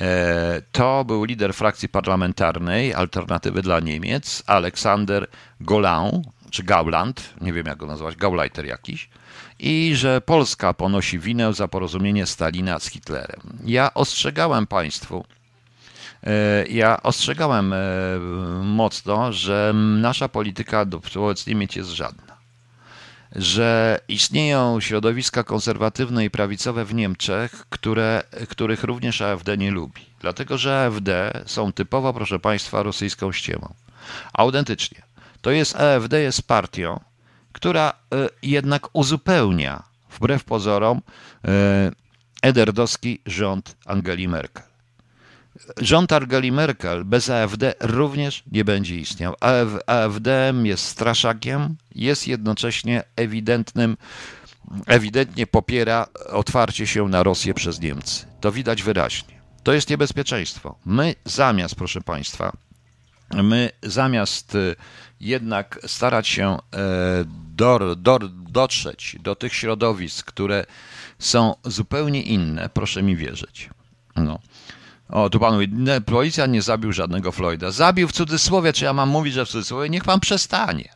E, 0.00 0.62
to 0.72 1.04
był 1.04 1.24
lider 1.24 1.54
frakcji 1.54 1.88
parlamentarnej 1.88 2.94
Alternatywy 2.94 3.62
dla 3.62 3.80
Niemiec, 3.80 4.42
Aleksander 4.46 5.26
Golan, 5.60 6.22
czy 6.50 6.62
Gauland, 6.62 7.34
nie 7.40 7.52
wiem 7.52 7.66
jak 7.66 7.78
go 7.78 7.86
nazwać, 7.86 8.16
Gauleiter 8.16 8.66
jakiś 8.66 9.08
i 9.62 9.96
że 9.96 10.20
Polska 10.20 10.74
ponosi 10.74 11.18
winę 11.18 11.54
za 11.54 11.68
porozumienie 11.68 12.26
Stalina 12.26 12.78
z 12.78 12.86
Hitlerem. 12.86 13.40
Ja 13.64 13.94
ostrzegałem 13.94 14.66
Państwu, 14.66 15.24
e, 16.24 16.66
ja 16.66 17.02
ostrzegałem 17.02 17.72
e, 17.72 17.78
mocno, 18.62 19.32
że 19.32 19.72
nasza 19.74 20.28
polityka 20.28 20.86
wobec 21.14 21.46
Niemiec 21.46 21.76
jest 21.76 21.90
żadna. 21.90 22.32
Że 23.36 24.00
istnieją 24.08 24.80
środowiska 24.80 25.44
konserwatywne 25.44 26.24
i 26.24 26.30
prawicowe 26.30 26.84
w 26.84 26.94
Niemczech, 26.94 27.66
które, 27.70 28.22
których 28.48 28.84
również 28.84 29.22
AfD 29.22 29.58
nie 29.58 29.70
lubi. 29.70 30.06
Dlatego, 30.20 30.58
że 30.58 30.84
AfD 30.84 31.42
są 31.46 31.72
typowo, 31.72 32.12
proszę 32.12 32.38
Państwa, 32.38 32.82
rosyjską 32.82 33.32
ściemą. 33.32 33.74
Autentycznie. 34.32 35.02
To 35.42 35.50
jest 35.50 35.76
AfD 35.76 36.20
jest 36.20 36.42
partią, 36.42 37.00
która 37.52 37.90
e, 37.90 38.28
jednak 38.42 38.88
uzupełnia, 38.92 39.82
wbrew 40.10 40.44
pozorom, 40.44 41.02
e, 41.44 41.92
ederdowski 42.42 43.18
rząd 43.26 43.76
Angeli 43.86 44.28
Merkel. 44.28 44.72
Rząd 45.76 46.12
Angeli 46.12 46.52
Merkel 46.52 47.04
bez 47.04 47.30
AfD 47.30 47.74
również 47.80 48.42
nie 48.52 48.64
będzie 48.64 48.96
istniał. 48.96 49.34
AfD 49.86 50.52
jest 50.62 50.84
straszakiem, 50.84 51.76
jest 51.94 52.28
jednocześnie 52.28 53.02
ewidentnym, 53.16 53.96
ewidentnie 54.86 55.46
popiera 55.46 56.06
otwarcie 56.30 56.86
się 56.86 57.08
na 57.08 57.22
Rosję 57.22 57.54
przez 57.54 57.80
Niemcy. 57.80 58.26
To 58.40 58.52
widać 58.52 58.82
wyraźnie. 58.82 59.42
To 59.62 59.72
jest 59.72 59.90
niebezpieczeństwo. 59.90 60.78
My 60.84 61.14
zamiast, 61.24 61.74
proszę 61.74 62.00
Państwa, 62.00 62.52
my 63.30 63.70
zamiast 63.82 64.54
y, 64.54 64.76
jednak 65.20 65.78
starać 65.86 66.28
się 66.28 66.58
dor, 67.56 67.96
dor, 67.96 68.28
dotrzeć 68.30 69.16
do 69.20 69.34
tych 69.34 69.54
środowisk, 69.54 70.26
które 70.26 70.66
są 71.18 71.54
zupełnie 71.64 72.22
inne, 72.22 72.68
proszę 72.68 73.02
mi 73.02 73.16
wierzyć. 73.16 73.70
No. 74.16 74.38
O, 75.08 75.30
tu 75.30 75.40
pan 75.40 75.54
mówi, 75.54 75.68
policja 76.06 76.46
nie 76.46 76.62
zabił 76.62 76.92
żadnego 76.92 77.32
Floyda. 77.32 77.70
Zabił 77.70 78.08
w 78.08 78.12
cudzysłowie, 78.12 78.72
czy 78.72 78.84
ja 78.84 78.92
mam 78.92 79.08
mówić, 79.08 79.34
że 79.34 79.46
w 79.46 79.48
cudzysłowie? 79.48 79.88
Niech 79.88 80.04
pan 80.04 80.20
przestanie. 80.20 80.94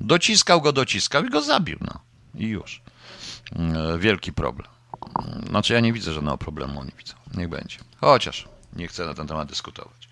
Dociskał 0.00 0.60
go, 0.60 0.72
dociskał 0.72 1.24
i 1.24 1.30
go 1.30 1.42
zabił, 1.42 1.78
no. 1.80 2.00
I 2.34 2.46
już. 2.46 2.82
E, 3.56 3.98
wielki 3.98 4.32
problem. 4.32 4.68
Znaczy 5.48 5.72
ja 5.72 5.80
nie 5.80 5.92
widzę 5.92 6.12
żadnego 6.12 6.38
problemu, 6.38 6.80
oni 6.80 6.90
widzą. 6.98 7.14
Niech 7.34 7.48
będzie. 7.48 7.78
Chociaż 8.00 8.48
nie 8.76 8.88
chcę 8.88 9.06
na 9.06 9.14
ten 9.14 9.26
temat 9.26 9.48
dyskutować. 9.48 10.08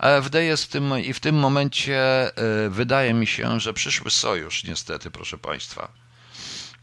AfD 0.00 0.44
jest 0.44 0.64
w 0.64 0.68
tym, 0.68 0.98
i 0.98 1.12
w 1.12 1.20
tym 1.20 1.34
momencie 1.34 1.98
e, 2.36 2.68
wydaje 2.70 3.14
mi 3.14 3.26
się, 3.26 3.60
że 3.60 3.72
przyszły 3.72 4.10
sojusz, 4.10 4.64
niestety, 4.64 5.10
proszę 5.10 5.38
Państwa, 5.38 5.92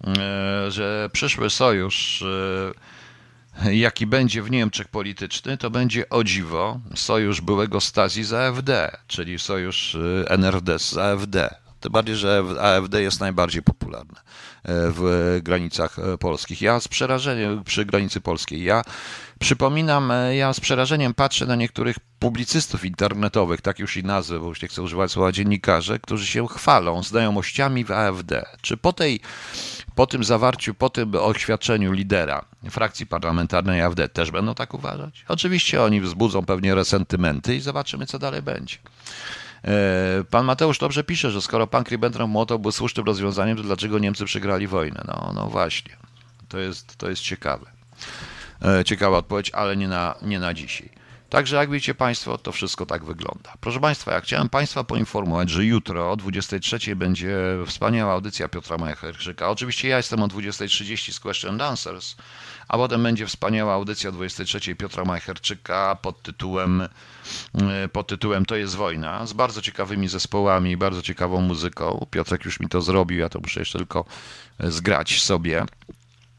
e, 0.07 0.71
że 0.71 1.09
przyszły 1.13 1.49
sojusz, 1.49 2.23
e, 3.65 3.75
jaki 3.75 4.07
będzie 4.07 4.41
w 4.41 4.51
Niemczech 4.51 4.87
polityczny, 4.87 5.57
to 5.57 5.69
będzie 5.69 6.09
o 6.09 6.23
dziwo 6.23 6.79
sojusz 6.95 7.41
byłego 7.41 7.81
Stasi 7.81 8.23
z 8.23 8.33
AfD, 8.33 8.97
czyli 9.07 9.39
sojusz 9.39 9.97
NRD 10.27 10.79
z 10.79 10.97
AfD. 10.97 11.66
Tym 11.79 11.91
bardziej, 11.91 12.15
że 12.15 12.43
AfD 12.61 13.01
jest 13.01 13.19
najbardziej 13.19 13.61
popularne 13.63 14.21
w 14.65 15.39
granicach 15.43 15.97
polskich. 16.19 16.61
Ja 16.61 16.79
z 16.79 16.87
przerażeniem 16.87 17.63
przy 17.63 17.85
granicy 17.85 18.21
polskiej, 18.21 18.63
ja 18.63 18.83
Przypominam, 19.39 20.11
e, 20.11 20.35
ja 20.35 20.53
z 20.53 20.59
przerażeniem 20.59 21.13
patrzę 21.13 21.45
na 21.45 21.55
niektórych 21.55 21.95
publicystów 22.19 22.85
internetowych, 22.85 23.61
tak 23.61 23.79
już 23.79 23.97
i 23.97 24.03
nazwę, 24.03 24.39
bo 24.39 24.47
już 24.47 24.61
nie 24.61 24.67
chcę 24.67 24.81
używać 24.81 25.11
słowa 25.11 25.31
dziennikarze, 25.31 25.99
którzy 25.99 26.25
się 26.25 26.47
chwalą 26.47 27.03
znajomościami 27.03 27.85
w 27.85 27.91
AfD. 27.91 28.45
Czy 28.61 28.77
po 28.77 28.93
tej 28.93 29.19
po 29.95 30.07
tym 30.07 30.23
zawarciu, 30.23 30.73
po 30.73 30.89
tym 30.89 31.15
oświadczeniu 31.15 31.91
lidera 31.91 32.45
frakcji 32.69 33.05
parlamentarnej 33.05 33.81
AfD 33.81 34.09
też 34.09 34.31
będą 34.31 34.55
tak 34.55 34.73
uważać? 34.73 35.25
Oczywiście 35.27 35.83
oni 35.83 36.01
wzbudzą 36.01 36.45
pewnie 36.45 36.75
resentymenty 36.75 37.55
i 37.55 37.59
zobaczymy, 37.59 38.05
co 38.05 38.19
dalej 38.19 38.41
będzie. 38.41 38.77
E, 39.63 40.23
pan 40.29 40.45
Mateusz 40.45 40.79
dobrze 40.79 41.03
pisze, 41.03 41.31
że 41.31 41.41
skoro 41.41 41.67
pan 41.67 41.83
Ribbentrop-Mołotow 41.83 42.59
był 42.59 42.71
słusznym 42.71 43.05
rozwiązaniem, 43.05 43.57
to 43.57 43.63
dlaczego 43.63 43.99
Niemcy 43.99 44.25
przegrali 44.25 44.67
wojnę? 44.67 45.03
No, 45.07 45.31
no 45.35 45.47
właśnie. 45.47 45.97
To 46.47 46.59
jest, 46.59 46.97
to 46.97 47.09
jest 47.09 47.21
ciekawe. 47.21 47.65
E, 48.65 48.85
ciekawa 48.85 49.17
odpowiedź, 49.17 49.51
ale 49.53 49.77
nie 49.77 49.87
na, 49.87 50.15
nie 50.21 50.39
na 50.39 50.53
dzisiaj. 50.53 50.89
Także 51.29 51.55
jak 51.55 51.69
wiecie 51.69 51.95
Państwo, 51.95 52.37
to 52.37 52.51
wszystko 52.51 52.85
tak 52.85 53.05
wygląda. 53.05 53.53
Proszę 53.59 53.79
Państwa, 53.79 54.13
ja 54.13 54.21
chciałem 54.21 54.49
Państwa 54.49 54.83
poinformować, 54.83 55.49
że 55.49 55.65
jutro 55.65 56.11
o 56.11 56.15
23 56.15 56.95
będzie 56.95 57.37
wspaniała 57.65 58.13
audycja 58.13 58.47
Piotra 58.47 58.77
Majcherczyka. 58.77 59.49
Oczywiście 59.49 59.87
ja 59.87 59.97
jestem 59.97 60.23
o 60.23 60.27
20.30 60.27 61.11
z 61.11 61.19
Question 61.19 61.61
Answers, 61.61 62.15
a 62.67 62.77
potem 62.77 63.03
będzie 63.03 63.27
wspaniała 63.27 63.73
audycja 63.73 64.09
o 64.09 64.13
23 64.13 64.75
Piotra 64.75 65.05
Majcherczyka 65.05 65.97
pod 66.01 66.21
tytułem, 66.21 66.81
e, 66.81 67.87
pod 67.87 68.07
tytułem 68.07 68.45
To 68.45 68.55
jest 68.55 68.75
wojna, 68.75 69.25
z 69.25 69.33
bardzo 69.33 69.61
ciekawymi 69.61 70.07
zespołami, 70.07 70.77
bardzo 70.77 71.01
ciekawą 71.01 71.41
muzyką. 71.41 72.05
Piotrek 72.11 72.45
już 72.45 72.59
mi 72.59 72.67
to 72.67 72.81
zrobił, 72.81 73.19
ja 73.19 73.29
to 73.29 73.39
muszę 73.39 73.59
jeszcze 73.59 73.77
tylko 73.77 74.05
zgrać 74.59 75.21
sobie 75.21 75.65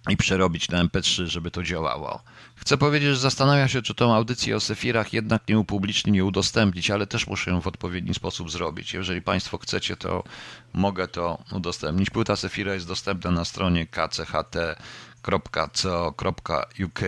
i 0.08 0.16
przerobić 0.16 0.68
na 0.68 0.84
MP3, 0.84 1.26
żeby 1.26 1.50
to 1.50 1.62
działało. 1.62 2.22
Chcę 2.56 2.78
powiedzieć, 2.78 3.08
że 3.08 3.16
zastanawiam 3.16 3.68
się, 3.68 3.82
czy 3.82 3.94
tą 3.94 4.14
audycję 4.14 4.56
o 4.56 4.60
Sefirach 4.60 5.12
jednak 5.12 5.48
nie 5.48 5.58
upublicznić, 5.58 6.14
nie 6.14 6.24
udostępnić, 6.24 6.90
ale 6.90 7.06
też 7.06 7.26
muszę 7.26 7.50
ją 7.50 7.60
w 7.60 7.66
odpowiedni 7.66 8.14
sposób 8.14 8.50
zrobić. 8.50 8.94
Jeżeli 8.94 9.22
Państwo 9.22 9.58
chcecie, 9.58 9.96
to 9.96 10.24
mogę 10.72 11.08
to 11.08 11.38
udostępnić. 11.52 12.10
Płyta 12.10 12.36
Sefira 12.36 12.74
jest 12.74 12.88
dostępna 12.88 13.30
na 13.30 13.44
stronie 13.44 13.86
kcht.co.uk. 15.22 17.00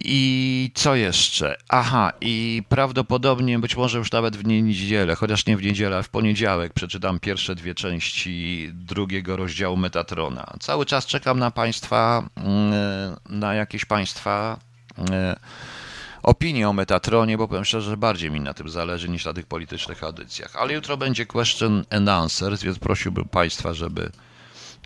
I 0.00 0.70
co 0.74 0.94
jeszcze? 0.94 1.56
Aha, 1.68 2.12
i 2.20 2.62
prawdopodobnie, 2.68 3.58
być 3.58 3.76
może 3.76 3.98
już 3.98 4.12
nawet 4.12 4.36
w 4.36 4.44
niedzielę, 4.44 5.14
chociaż 5.14 5.46
nie 5.46 5.56
w 5.56 5.62
niedzielę, 5.62 6.02
w 6.02 6.08
poniedziałek 6.08 6.72
przeczytam 6.72 7.20
pierwsze 7.20 7.54
dwie 7.54 7.74
części 7.74 8.70
drugiego 8.72 9.36
rozdziału 9.36 9.76
Metatrona. 9.76 10.54
Cały 10.60 10.86
czas 10.86 11.06
czekam 11.06 11.38
na 11.38 11.50
Państwa, 11.50 12.28
mm, 12.36 12.72
na 13.28 13.54
jakieś 13.54 13.84
Państwa 13.84 14.58
mm, 14.98 15.36
opinie 16.22 16.68
o 16.68 16.72
Metatronie, 16.72 17.38
bo 17.38 17.48
powiem 17.48 17.64
szczerze, 17.64 17.90
że 17.90 17.96
bardziej 17.96 18.30
mi 18.30 18.40
na 18.40 18.54
tym 18.54 18.68
zależy 18.68 19.08
niż 19.08 19.24
na 19.24 19.32
tych 19.32 19.46
politycznych 19.46 20.04
audycjach. 20.04 20.56
Ale 20.56 20.74
jutro 20.74 20.96
będzie 20.96 21.26
question 21.26 21.84
and 21.90 22.08
answers, 22.08 22.62
więc 22.62 22.78
prosiłbym 22.78 23.24
Państwa, 23.24 23.74
żeby. 23.74 24.10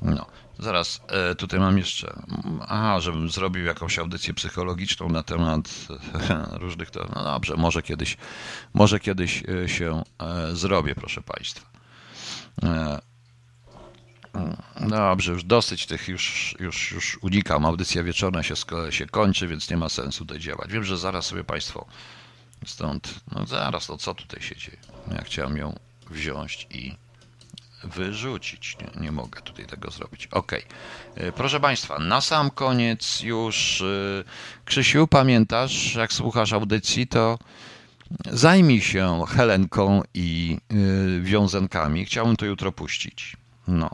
No. 0.03 0.27
Zaraz, 0.59 1.01
e, 1.09 1.35
tutaj 1.35 1.61
mam 1.61 1.79
jeszcze. 1.79 2.23
Aha, 2.69 3.01
żebym 3.01 3.31
zrobił 3.31 3.65
jakąś 3.65 3.99
audycję 3.99 4.35
psychologiczną 4.35 5.09
na 5.09 5.23
temat 5.23 5.69
różnych 6.61 6.91
to. 6.91 7.09
No 7.15 7.25
dobrze, 7.25 7.57
może 7.57 7.83
kiedyś, 7.83 8.17
może 8.75 9.01
kiedyś 9.01 9.43
e, 9.65 9.69
się 9.69 10.03
e, 10.19 10.57
zrobię, 10.57 10.95
proszę 10.95 11.23
Państwa. 11.23 11.69
Dobrze, 14.81 15.33
już 15.33 15.45
dosyć 15.45 15.87
tych, 15.87 16.09
już, 16.09 16.57
już, 16.61 16.93
już 16.93 17.19
unikam. 17.23 17.67
Audycja 17.67 18.03
wieczorna 18.03 18.43
się, 18.43 18.55
się 18.91 19.07
kończy, 19.07 19.49
więc 19.49 19.71
nie 19.71 19.77
ma 19.77 19.89
sensu 19.89 20.19
tutaj 20.19 20.41
działać. 20.41 20.73
Wiem, 20.73 20.85
że 20.85 20.99
zaraz 20.99 21.27
sobie 21.27 21.45
Państwo 21.45 21.87
stąd, 22.67 23.15
no 23.33 23.47
zaraz, 23.47 23.89
no 23.89 23.97
co 23.97 24.15
tutaj 24.15 24.43
się 24.43 24.57
dzieje? 24.57 24.79
Ja 25.13 25.23
chciałem 25.23 25.57
ją 25.57 25.79
wziąć 26.11 26.67
i 26.71 26.97
wyrzucić. 27.85 28.77
Nie, 28.81 29.01
nie, 29.01 29.13
mogę 29.13 29.41
tutaj 29.41 29.67
tego 29.67 29.91
zrobić. 29.91 30.27
Ok. 30.27 30.53
E, 31.15 31.33
proszę 31.33 31.61
Państwa, 31.61 31.99
na 31.99 32.21
sam 32.21 32.51
koniec 32.51 33.21
już 33.21 33.81
e, 33.81 34.25
Krzysiu, 34.65 35.07
pamiętasz, 35.07 35.95
jak 35.95 36.13
słuchasz 36.13 36.53
audycji, 36.53 37.07
to 37.07 37.39
zajmij 38.31 38.81
się 38.81 39.25
Helenką 39.29 40.03
i 40.15 40.59
e, 40.71 40.75
wiązankami. 41.21 42.05
Chciałbym 42.05 42.37
to 42.37 42.47
jutro 42.47 42.73
puścić. 42.73 43.37
No. 43.69 43.91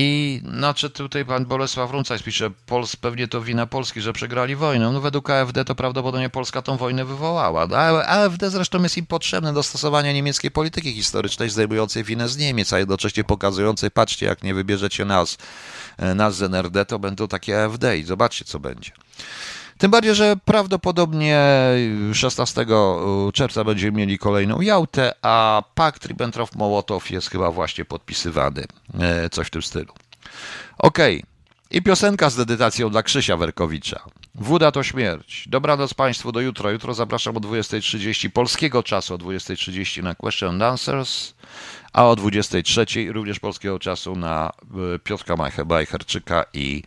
I 0.00 0.40
znaczy 0.44 0.90
tutaj 0.90 1.24
pan 1.24 1.46
Bolesław 1.46 1.90
Runcajs 1.90 2.22
pisze, 2.22 2.50
Pols, 2.66 2.96
pewnie 2.96 3.28
to 3.28 3.40
wina 3.40 3.66
Polski, 3.66 4.00
że 4.00 4.12
przegrali 4.12 4.56
wojnę. 4.56 4.92
No 4.92 5.00
według 5.00 5.30
AfD 5.30 5.64
to 5.64 5.74
prawdopodobnie 5.74 6.30
Polska 6.30 6.62
tą 6.62 6.76
wojnę 6.76 7.04
wywołała. 7.04 7.62
AfD 8.06 8.50
zresztą 8.50 8.82
jest 8.82 8.98
im 8.98 9.06
potrzebne 9.06 9.52
do 9.52 9.62
stosowania 9.62 10.12
niemieckiej 10.12 10.50
polityki 10.50 10.92
historycznej, 10.92 11.50
zdejmującej 11.50 12.04
winę 12.04 12.28
z 12.28 12.36
Niemiec, 12.36 12.72
a 12.72 12.78
jednocześnie 12.78 13.24
pokazującej, 13.24 13.90
patrzcie, 13.90 14.26
jak 14.26 14.42
nie 14.42 14.54
wybierzecie 14.54 15.04
nas, 15.04 15.38
e, 15.96 16.14
nas 16.14 16.36
z 16.36 16.42
NRD, 16.42 16.84
to 16.84 16.98
będą 16.98 17.28
takie 17.28 17.64
AfD 17.64 17.98
i 17.98 18.04
zobaczcie, 18.04 18.44
co 18.44 18.58
będzie. 18.60 18.90
Tym 19.78 19.90
bardziej, 19.90 20.14
że 20.14 20.36
prawdopodobnie 20.44 21.42
16 22.12 22.66
czerwca 23.32 23.64
będziemy 23.64 23.98
mieli 23.98 24.18
kolejną 24.18 24.60
Jałtę, 24.60 25.12
a 25.22 25.62
pakt 25.74 26.06
Ribbentrop-Mołotow 26.06 27.10
jest 27.10 27.30
chyba 27.30 27.50
właśnie 27.50 27.84
podpisywany. 27.84 28.64
E, 29.00 29.30
coś 29.30 29.46
w 29.46 29.50
tym 29.50 29.62
stylu. 29.62 29.92
Okej. 30.78 31.16
Okay. 31.18 31.28
I 31.70 31.82
piosenka 31.82 32.30
z 32.30 32.36
dedytacją 32.36 32.90
dla 32.90 33.02
Krzysia 33.02 33.36
Werkowicza. 33.36 34.00
Wuda 34.34 34.72
to 34.72 34.82
śmierć. 34.82 35.48
Dobranoc 35.48 35.94
Państwu 35.94 36.32
do 36.32 36.40
jutra. 36.40 36.70
Jutro 36.70 36.94
zapraszam 36.94 37.36
o 37.36 37.40
20.30 37.40 38.30
polskiego 38.30 38.82
czasu, 38.82 39.14
o 39.14 39.18
20.30 39.18 40.02
na 40.02 40.14
Question 40.14 40.50
and 40.50 40.62
Answers, 40.62 41.34
a 41.92 42.08
o 42.08 42.14
23.00 42.14 43.12
również 43.12 43.40
polskiego 43.40 43.78
czasu 43.78 44.16
na 44.16 44.52
e, 44.94 44.98
Piotra 44.98 45.36
Majcherczyka 45.36 46.44
i 46.52 46.82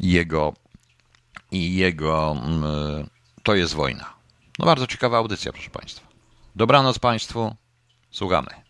jego 0.00 0.54
i 1.52 1.74
jego 1.74 2.36
mm, 2.44 3.06
To 3.42 3.54
jest 3.54 3.74
wojna. 3.74 4.14
No 4.58 4.66
bardzo 4.66 4.86
ciekawa 4.86 5.18
audycja, 5.18 5.52
proszę 5.52 5.70
Państwa. 5.70 6.06
Dobranoc 6.56 6.98
Państwu, 6.98 7.54
słuchamy. 8.10 8.60